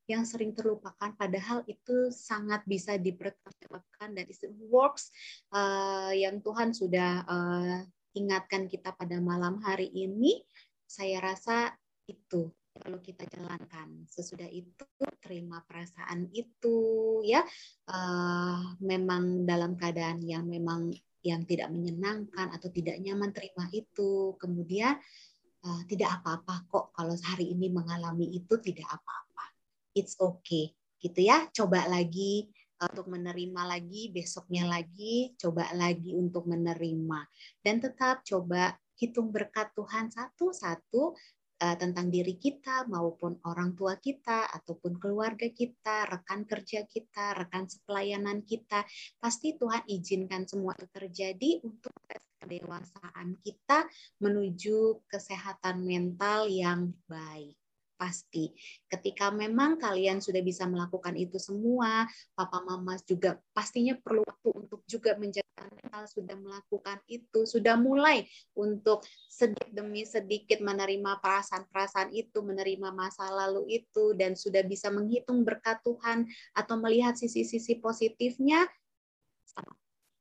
yang 0.09 0.25
sering 0.25 0.57
terlupakan 0.57 1.13
padahal 1.13 1.61
itu 1.69 2.09
sangat 2.09 2.65
bisa 2.65 2.97
dipertanggungjawabkan 2.97 4.17
dan 4.17 4.25
itu 4.25 4.49
works 4.73 5.13
uh, 5.53 6.09
yang 6.09 6.41
Tuhan 6.41 6.73
sudah 6.73 7.29
uh, 7.29 7.85
ingatkan 8.17 8.65
kita 8.65 8.89
pada 8.97 9.21
malam 9.21 9.61
hari 9.61 9.85
ini 9.93 10.41
saya 10.89 11.21
rasa 11.21 11.77
itu 12.09 12.49
perlu 12.79 13.03
kita 13.03 13.27
jalankan. 13.27 14.07
Sesudah 14.07 14.47
itu 14.47 14.87
terima 15.19 15.59
perasaan 15.67 16.31
itu 16.31 16.79
ya 17.27 17.43
uh, 17.91 18.79
memang 18.79 19.43
dalam 19.43 19.75
keadaan 19.75 20.23
yang 20.23 20.47
memang 20.47 20.95
yang 21.19 21.43
tidak 21.43 21.67
menyenangkan 21.67 22.55
atau 22.55 22.71
tidak 22.71 22.95
nyaman 23.03 23.35
terima 23.35 23.67
itu. 23.75 24.39
Kemudian 24.39 24.95
uh, 25.67 25.81
tidak 25.91 26.23
apa-apa 26.23 26.63
kok 26.71 26.85
kalau 26.95 27.13
hari 27.27 27.51
ini 27.51 27.67
mengalami 27.67 28.31
itu 28.31 28.55
tidak 28.63 28.87
apa-apa. 28.87 29.45
It's 29.91 30.15
okay 30.15 30.71
gitu 31.03 31.19
ya. 31.19 31.51
Coba 31.51 31.83
lagi 31.91 32.47
eh, 32.79 32.87
untuk 32.95 33.11
menerima 33.11 33.61
lagi, 33.67 34.07
besoknya 34.15 34.63
lagi, 34.67 35.35
coba 35.35 35.67
lagi 35.75 36.15
untuk 36.15 36.47
menerima. 36.47 37.19
Dan 37.59 37.83
tetap 37.83 38.23
coba 38.23 38.79
hitung 38.99 39.31
berkat 39.31 39.71
Tuhan 39.75 40.11
satu-satu 40.11 41.15
uh, 41.59 41.75
tentang 41.75 42.07
diri 42.07 42.39
kita 42.39 42.87
maupun 42.87 43.37
orang 43.45 43.75
tua 43.75 43.99
kita 43.99 44.47
ataupun 44.49 44.97
keluarga 44.97 45.47
kita, 45.51 46.07
rekan 46.07 46.47
kerja 46.47 46.87
kita, 46.87 47.35
rekan 47.35 47.67
sepelayanan 47.67 48.41
kita, 48.47 48.83
pasti 49.19 49.59
Tuhan 49.59 49.83
izinkan 49.87 50.47
semua 50.47 50.73
itu 50.79 50.87
terjadi 50.89 51.51
untuk 51.63 51.93
kedewasaan 52.39 53.35
kita 53.43 53.85
menuju 54.23 55.03
kesehatan 55.11 55.83
mental 55.83 56.47
yang 56.47 56.95
baik 57.05 57.59
pasti. 57.99 58.55
Ketika 58.87 59.27
memang 59.35 59.75
kalian 59.75 60.23
sudah 60.23 60.39
bisa 60.39 60.63
melakukan 60.63 61.19
itu 61.19 61.35
semua, 61.35 62.07
papa 62.31 62.63
mama 62.63 62.95
juga 63.03 63.35
pastinya 63.51 63.99
perlu 63.99 64.23
waktu 64.23 64.49
untuk 64.55 64.87
juga 64.87 65.19
menjaga 65.19 65.67
mental 65.67 66.07
sudah 66.07 66.39
melakukan 66.39 67.03
itu, 67.11 67.43
sudah 67.43 67.75
mulai 67.75 68.23
untuk 68.55 69.03
sedikit 69.27 69.67
demi 69.75 70.07
sedikit 70.07 70.63
menerima 70.63 71.19
perasaan-perasaan 71.19 72.15
itu, 72.15 72.39
menerima 72.39 72.95
masa 72.95 73.27
lalu 73.27 73.83
itu 73.83 74.15
dan 74.15 74.39
sudah 74.39 74.63
bisa 74.63 74.87
menghitung 74.87 75.43
berkat 75.43 75.83
Tuhan 75.83 76.23
atau 76.55 76.79
melihat 76.79 77.19
sisi-sisi 77.19 77.83
positifnya 77.83 78.63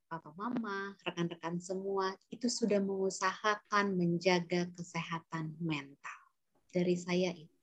papa 0.08 0.32
mama, 0.40 0.96
rekan-rekan 1.04 1.60
semua 1.60 2.16
itu 2.32 2.48
sudah 2.48 2.80
mengusahakan 2.80 3.92
menjaga 3.92 4.64
kesehatan 4.72 5.52
mental. 5.60 6.20
Dari 6.72 6.96
saya 6.96 7.28
itu. 7.36 7.57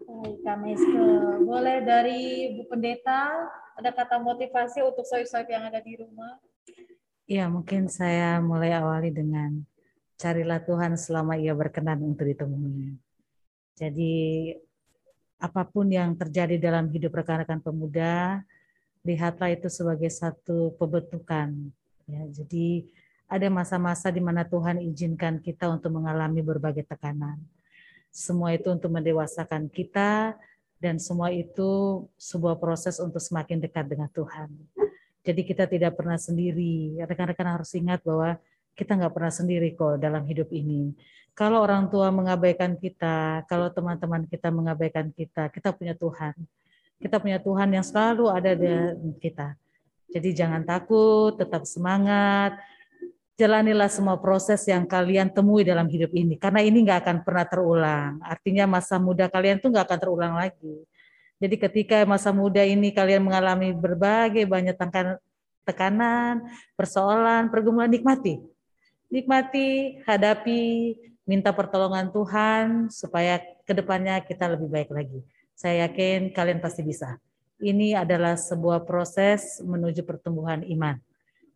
Baik, 0.00 0.36
Kak 0.40 0.56
Meske. 0.64 1.04
Boleh 1.44 1.84
dari 1.84 2.20
Bu 2.56 2.64
Pendeta, 2.64 3.28
ada 3.76 3.90
kata 3.92 4.16
motivasi 4.16 4.80
untuk 4.80 5.04
soib-soib 5.04 5.48
yang 5.52 5.68
ada 5.68 5.80
di 5.84 6.00
rumah? 6.00 6.40
Ya, 7.28 7.48
mungkin 7.52 7.92
saya 7.92 8.40
mulai 8.40 8.72
awali 8.72 9.12
dengan 9.12 9.60
carilah 10.16 10.60
Tuhan 10.64 10.96
selama 10.96 11.36
ia 11.36 11.52
berkenan 11.52 12.00
untuk 12.00 12.24
ditemui. 12.24 12.96
Jadi, 13.76 14.14
apa 15.36 15.66
pun 15.68 15.90
yang 15.92 16.16
terjadi 16.16 16.56
dalam 16.56 16.88
hidup 16.88 17.12
rekan-rekan 17.12 17.60
pemuda, 17.60 18.40
lihatlah 19.04 19.52
itu 19.52 19.68
sebagai 19.68 20.08
satu 20.08 20.72
pembentukan. 20.80 21.52
Ya, 22.08 22.22
jadi, 22.30 22.88
ada 23.28 23.48
masa-masa 23.48 24.12
di 24.12 24.20
mana 24.20 24.44
Tuhan 24.44 24.80
izinkan 24.80 25.40
kita 25.40 25.68
untuk 25.72 25.88
mengalami 25.96 26.44
berbagai 26.44 26.84
tekanan 26.84 27.40
semua 28.12 28.52
itu 28.52 28.68
untuk 28.68 28.92
mendewasakan 28.92 29.72
kita 29.72 30.36
dan 30.76 31.00
semua 31.00 31.32
itu 31.32 32.04
sebuah 32.20 32.60
proses 32.60 33.00
untuk 33.00 33.24
semakin 33.24 33.56
dekat 33.56 33.88
dengan 33.88 34.12
Tuhan. 34.12 34.52
Jadi 35.24 35.40
kita 35.46 35.64
tidak 35.64 35.96
pernah 35.96 36.20
sendiri. 36.20 37.00
Rekan-rekan 37.00 37.56
harus 37.56 37.72
ingat 37.72 38.04
bahwa 38.04 38.36
kita 38.76 38.98
nggak 39.00 39.14
pernah 39.14 39.32
sendiri 39.32 39.72
kok 39.72 39.96
dalam 39.96 40.26
hidup 40.28 40.52
ini. 40.52 40.92
Kalau 41.32 41.64
orang 41.64 41.88
tua 41.88 42.12
mengabaikan 42.12 42.76
kita, 42.76 43.48
kalau 43.48 43.72
teman-teman 43.72 44.28
kita 44.28 44.52
mengabaikan 44.52 45.08
kita, 45.14 45.48
kita 45.48 45.72
punya 45.72 45.96
Tuhan. 45.96 46.36
Kita 47.00 47.16
punya 47.16 47.40
Tuhan 47.40 47.72
yang 47.72 47.86
selalu 47.86 48.28
ada 48.28 48.52
di 48.52 48.68
kita. 49.16 49.56
Jadi 50.12 50.28
jangan 50.36 50.60
takut, 50.60 51.40
tetap 51.40 51.64
semangat, 51.64 52.60
jalanilah 53.42 53.90
semua 53.90 54.14
proses 54.22 54.62
yang 54.70 54.86
kalian 54.86 55.26
temui 55.26 55.66
dalam 55.66 55.90
hidup 55.90 56.14
ini 56.14 56.38
karena 56.38 56.62
ini 56.62 56.86
nggak 56.86 57.02
akan 57.02 57.16
pernah 57.26 57.42
terulang. 57.42 58.10
Artinya 58.22 58.70
masa 58.70 59.02
muda 59.02 59.26
kalian 59.26 59.58
tuh 59.58 59.74
nggak 59.74 59.90
akan 59.90 59.98
terulang 59.98 60.34
lagi. 60.38 60.86
Jadi 61.42 61.58
ketika 61.58 62.06
masa 62.06 62.30
muda 62.30 62.62
ini 62.62 62.94
kalian 62.94 63.26
mengalami 63.26 63.74
berbagai 63.74 64.46
banyak 64.46 64.78
tekanan 65.66 66.46
persoalan 66.78 67.50
pergumulan 67.50 67.90
nikmati. 67.90 68.38
Nikmati 69.10 69.98
hadapi 70.06 70.94
minta 71.26 71.50
pertolongan 71.50 72.14
Tuhan 72.14 72.94
supaya 72.94 73.42
ke 73.66 73.74
depannya 73.74 74.22
kita 74.22 74.54
lebih 74.54 74.70
baik 74.70 74.94
lagi. 74.94 75.18
Saya 75.58 75.90
yakin 75.90 76.30
kalian 76.30 76.62
pasti 76.62 76.86
bisa. 76.86 77.18
Ini 77.58 77.98
adalah 77.98 78.38
sebuah 78.38 78.86
proses 78.86 79.58
menuju 79.66 80.06
pertumbuhan 80.06 80.62
iman 80.62 81.02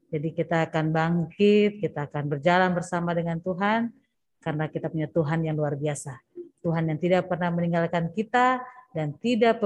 jadi 0.06 0.28
kita 0.30 0.70
akan 0.70 0.94
bangkit, 0.94 1.82
kita 1.82 2.06
akan 2.06 2.30
berjalan 2.30 2.70
bersama 2.70 3.10
dengan 3.10 3.42
Tuhan 3.42 3.90
karena 4.38 4.70
kita 4.70 4.86
punya 4.86 5.10
Tuhan 5.10 5.42
yang 5.42 5.58
luar 5.58 5.74
biasa. 5.74 6.14
Tuhan 6.62 6.86
yang 6.86 6.98
tidak 6.98 7.26
pernah 7.26 7.50
meninggalkan 7.50 8.14
kita 8.14 8.62
dan 8.94 9.14
tidak 9.18 9.58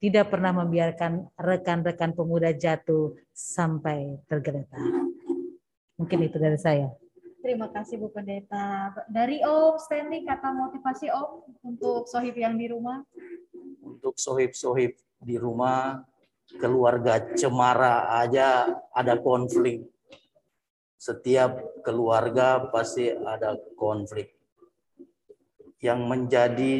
tidak 0.00 0.28
pernah 0.28 0.52
membiarkan 0.52 1.32
rekan-rekan 1.40 2.12
pemuda 2.12 2.52
jatuh 2.52 3.16
sampai 3.32 4.20
tergeletak. 4.28 4.80
Mungkin 5.96 6.28
itu 6.28 6.36
dari 6.36 6.60
saya. 6.60 6.92
Terima 7.40 7.68
kasih 7.68 8.00
Bu 8.00 8.08
Pendeta. 8.08 8.92
Dari 9.08 9.40
Om 9.44 9.76
Stanley 9.80 10.24
kata 10.24 10.52
motivasi 10.52 11.08
Om 11.12 11.44
untuk 11.64 12.08
sohib 12.08 12.36
yang 12.36 12.56
di 12.56 12.72
rumah. 12.72 13.04
Untuk 13.84 14.16
sohib-sohib 14.16 14.96
di 15.20 15.36
rumah, 15.36 16.04
keluarga 16.58 17.34
cemara 17.34 18.10
aja 18.22 18.70
ada 18.94 19.18
konflik. 19.18 19.84
Setiap 20.96 21.84
keluarga 21.84 22.70
pasti 22.72 23.12
ada 23.12 23.58
konflik. 23.76 24.32
Yang 25.84 26.00
menjadi 26.08 26.74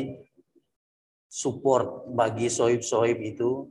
support 1.28 2.09
bagi 2.09 2.48
sohib-sohib 2.48 3.20
itu 3.20 3.68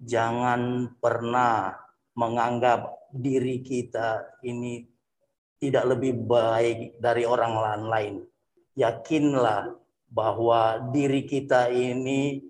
jangan 0.00 0.94
pernah 0.96 1.76
menganggap 2.16 3.12
diri 3.12 3.60
kita 3.60 4.40
ini 4.46 4.88
tidak 5.60 5.84
lebih 5.96 6.16
baik 6.24 6.96
dari 6.96 7.28
orang 7.28 7.84
lain. 7.84 8.14
Yakinlah 8.72 9.76
bahwa 10.08 10.80
diri 10.88 11.28
kita 11.28 11.68
ini 11.68 12.40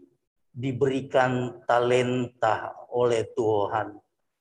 diberikan 0.54 1.64
talenta 1.66 2.79
oleh 2.90 3.26
Tuhan. 3.34 3.96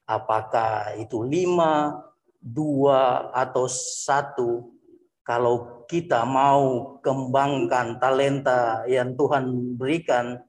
Apakah 0.10 0.98
itu 0.98 1.22
lima, 1.22 2.02
dua, 2.42 3.30
atau 3.30 3.70
satu, 3.70 4.74
kalau 5.22 5.86
kita 5.86 6.26
mau 6.26 6.98
kembangkan 7.06 8.02
talenta 8.02 8.86
yang 8.90 9.14
Tuhan 9.14 9.78
berikan, 9.78 10.42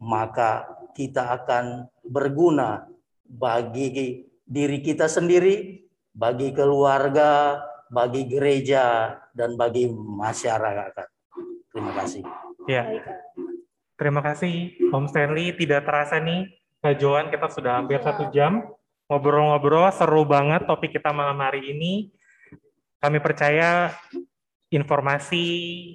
maka 0.00 0.64
kita 0.96 1.36
akan 1.36 1.90
berguna 2.06 2.88
bagi 3.28 4.24
diri 4.48 4.78
kita 4.80 5.04
sendiri, 5.04 5.84
bagi 6.16 6.56
keluarga, 6.56 7.60
bagi 7.92 8.24
gereja, 8.24 9.12
dan 9.36 9.60
bagi 9.60 9.88
masyarakat. 9.92 11.08
Terima 11.68 11.92
kasih. 11.92 12.24
Ya, 12.64 12.88
terima 14.00 14.24
kasih 14.24 14.72
Om 14.88 15.08
Stanley. 15.12 15.52
Tidak 15.52 15.84
terasa 15.84 16.16
nih, 16.16 16.48
Kak 16.78 16.94
Joan, 17.02 17.26
kita 17.26 17.50
sudah 17.50 17.82
hampir 17.82 17.98
satu 17.98 18.30
jam 18.30 18.62
ngobrol-ngobrol. 19.10 19.90
Seru 19.90 20.22
banget 20.22 20.62
topik 20.62 20.94
kita 20.94 21.10
malam 21.10 21.34
hari 21.42 21.74
ini. 21.74 22.14
Kami 23.02 23.18
percaya 23.18 23.90
informasi 24.70 25.44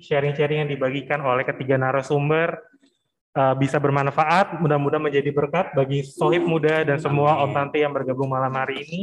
sharing-sharing 0.03 0.67
yang 0.67 0.71
dibagikan 0.71 1.23
oleh 1.23 1.47
ketiga 1.47 1.79
narasumber 1.79 2.59
uh, 3.31 3.55
bisa 3.55 3.79
bermanfaat, 3.79 4.59
mudah-mudahan 4.59 5.03
menjadi 5.07 5.29
berkat 5.31 5.71
bagi 5.71 6.03
sohib 6.03 6.43
muda 6.43 6.83
dan 6.83 6.99
semua 6.99 7.39
om 7.43 7.51
tante 7.55 7.79
yang 7.79 7.95
bergabung 7.95 8.27
malam 8.27 8.51
hari 8.51 8.83
ini. 8.83 9.01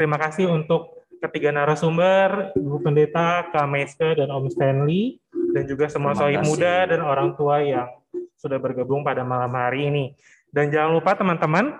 Terima 0.00 0.16
kasih 0.16 0.48
untuk 0.48 1.04
ketiga 1.20 1.52
narasumber, 1.52 2.56
Ibu 2.56 2.80
Pendeta, 2.80 3.44
Kak 3.52 3.68
Meske, 3.68 4.16
dan 4.16 4.32
Om 4.32 4.48
Stanley, 4.48 5.20
dan 5.52 5.68
juga 5.68 5.92
semua 5.92 6.16
sohib 6.16 6.40
muda 6.48 6.88
dan 6.88 7.04
orang 7.04 7.36
tua 7.36 7.60
yang 7.60 7.92
sudah 8.40 8.56
bergabung 8.56 9.04
pada 9.04 9.20
malam 9.20 9.52
hari 9.52 9.92
ini. 9.92 10.04
Dan 10.50 10.70
jangan 10.74 10.98
lupa 10.98 11.14
teman-teman, 11.14 11.78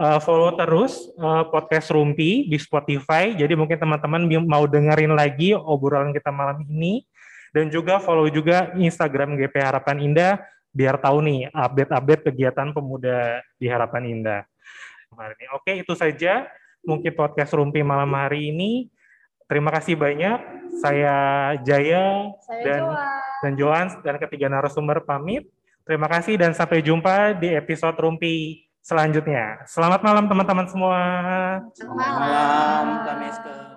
uh, 0.00 0.20
follow 0.20 0.56
terus 0.56 1.12
uh, 1.20 1.44
podcast 1.48 1.92
Rumpi 1.92 2.48
di 2.48 2.56
Spotify. 2.56 3.36
Jadi 3.36 3.52
mungkin 3.52 3.76
teman-teman 3.76 4.24
mau 4.44 4.64
dengerin 4.64 5.12
lagi 5.12 5.52
obrolan 5.52 6.16
kita 6.16 6.32
malam 6.32 6.64
ini 6.68 7.04
dan 7.52 7.68
juga 7.68 7.98
follow 7.98 8.30
juga 8.30 8.72
Instagram 8.78 9.36
GP 9.36 9.54
Harapan 9.58 9.98
Indah 10.00 10.32
biar 10.70 10.96
tahu 11.02 11.18
nih 11.26 11.50
update-update 11.50 12.30
kegiatan 12.30 12.70
pemuda 12.70 13.42
di 13.58 13.66
Harapan 13.66 14.02
Indah. 14.06 14.42
Oke, 15.58 15.82
itu 15.82 15.92
saja 15.98 16.46
mungkin 16.86 17.10
podcast 17.12 17.52
Rumpi 17.52 17.82
malam 17.82 18.08
hari 18.14 18.54
ini. 18.54 18.86
Terima 19.50 19.74
kasih 19.74 19.98
banyak. 19.98 20.38
Saya 20.78 21.16
Jaya 21.66 22.30
Saya 22.46 22.62
dan 22.62 22.82
Joan. 22.86 23.10
dan 23.42 23.52
Joan 23.58 23.86
dan 24.06 24.14
ketiga 24.22 24.46
narasumber 24.46 25.02
pamit. 25.02 25.50
Terima 25.84 26.06
kasih 26.06 26.38
dan 26.38 26.52
sampai 26.52 26.84
jumpa 26.84 27.38
di 27.40 27.50
episode 27.56 27.96
Rumpi 27.98 28.66
selanjutnya. 28.80 29.64
Selamat 29.68 30.00
malam 30.04 30.28
teman-teman 30.28 30.66
semua. 30.68 31.00
Selamat 31.76 32.12
malam, 32.18 32.84
Meske. 33.20 33.69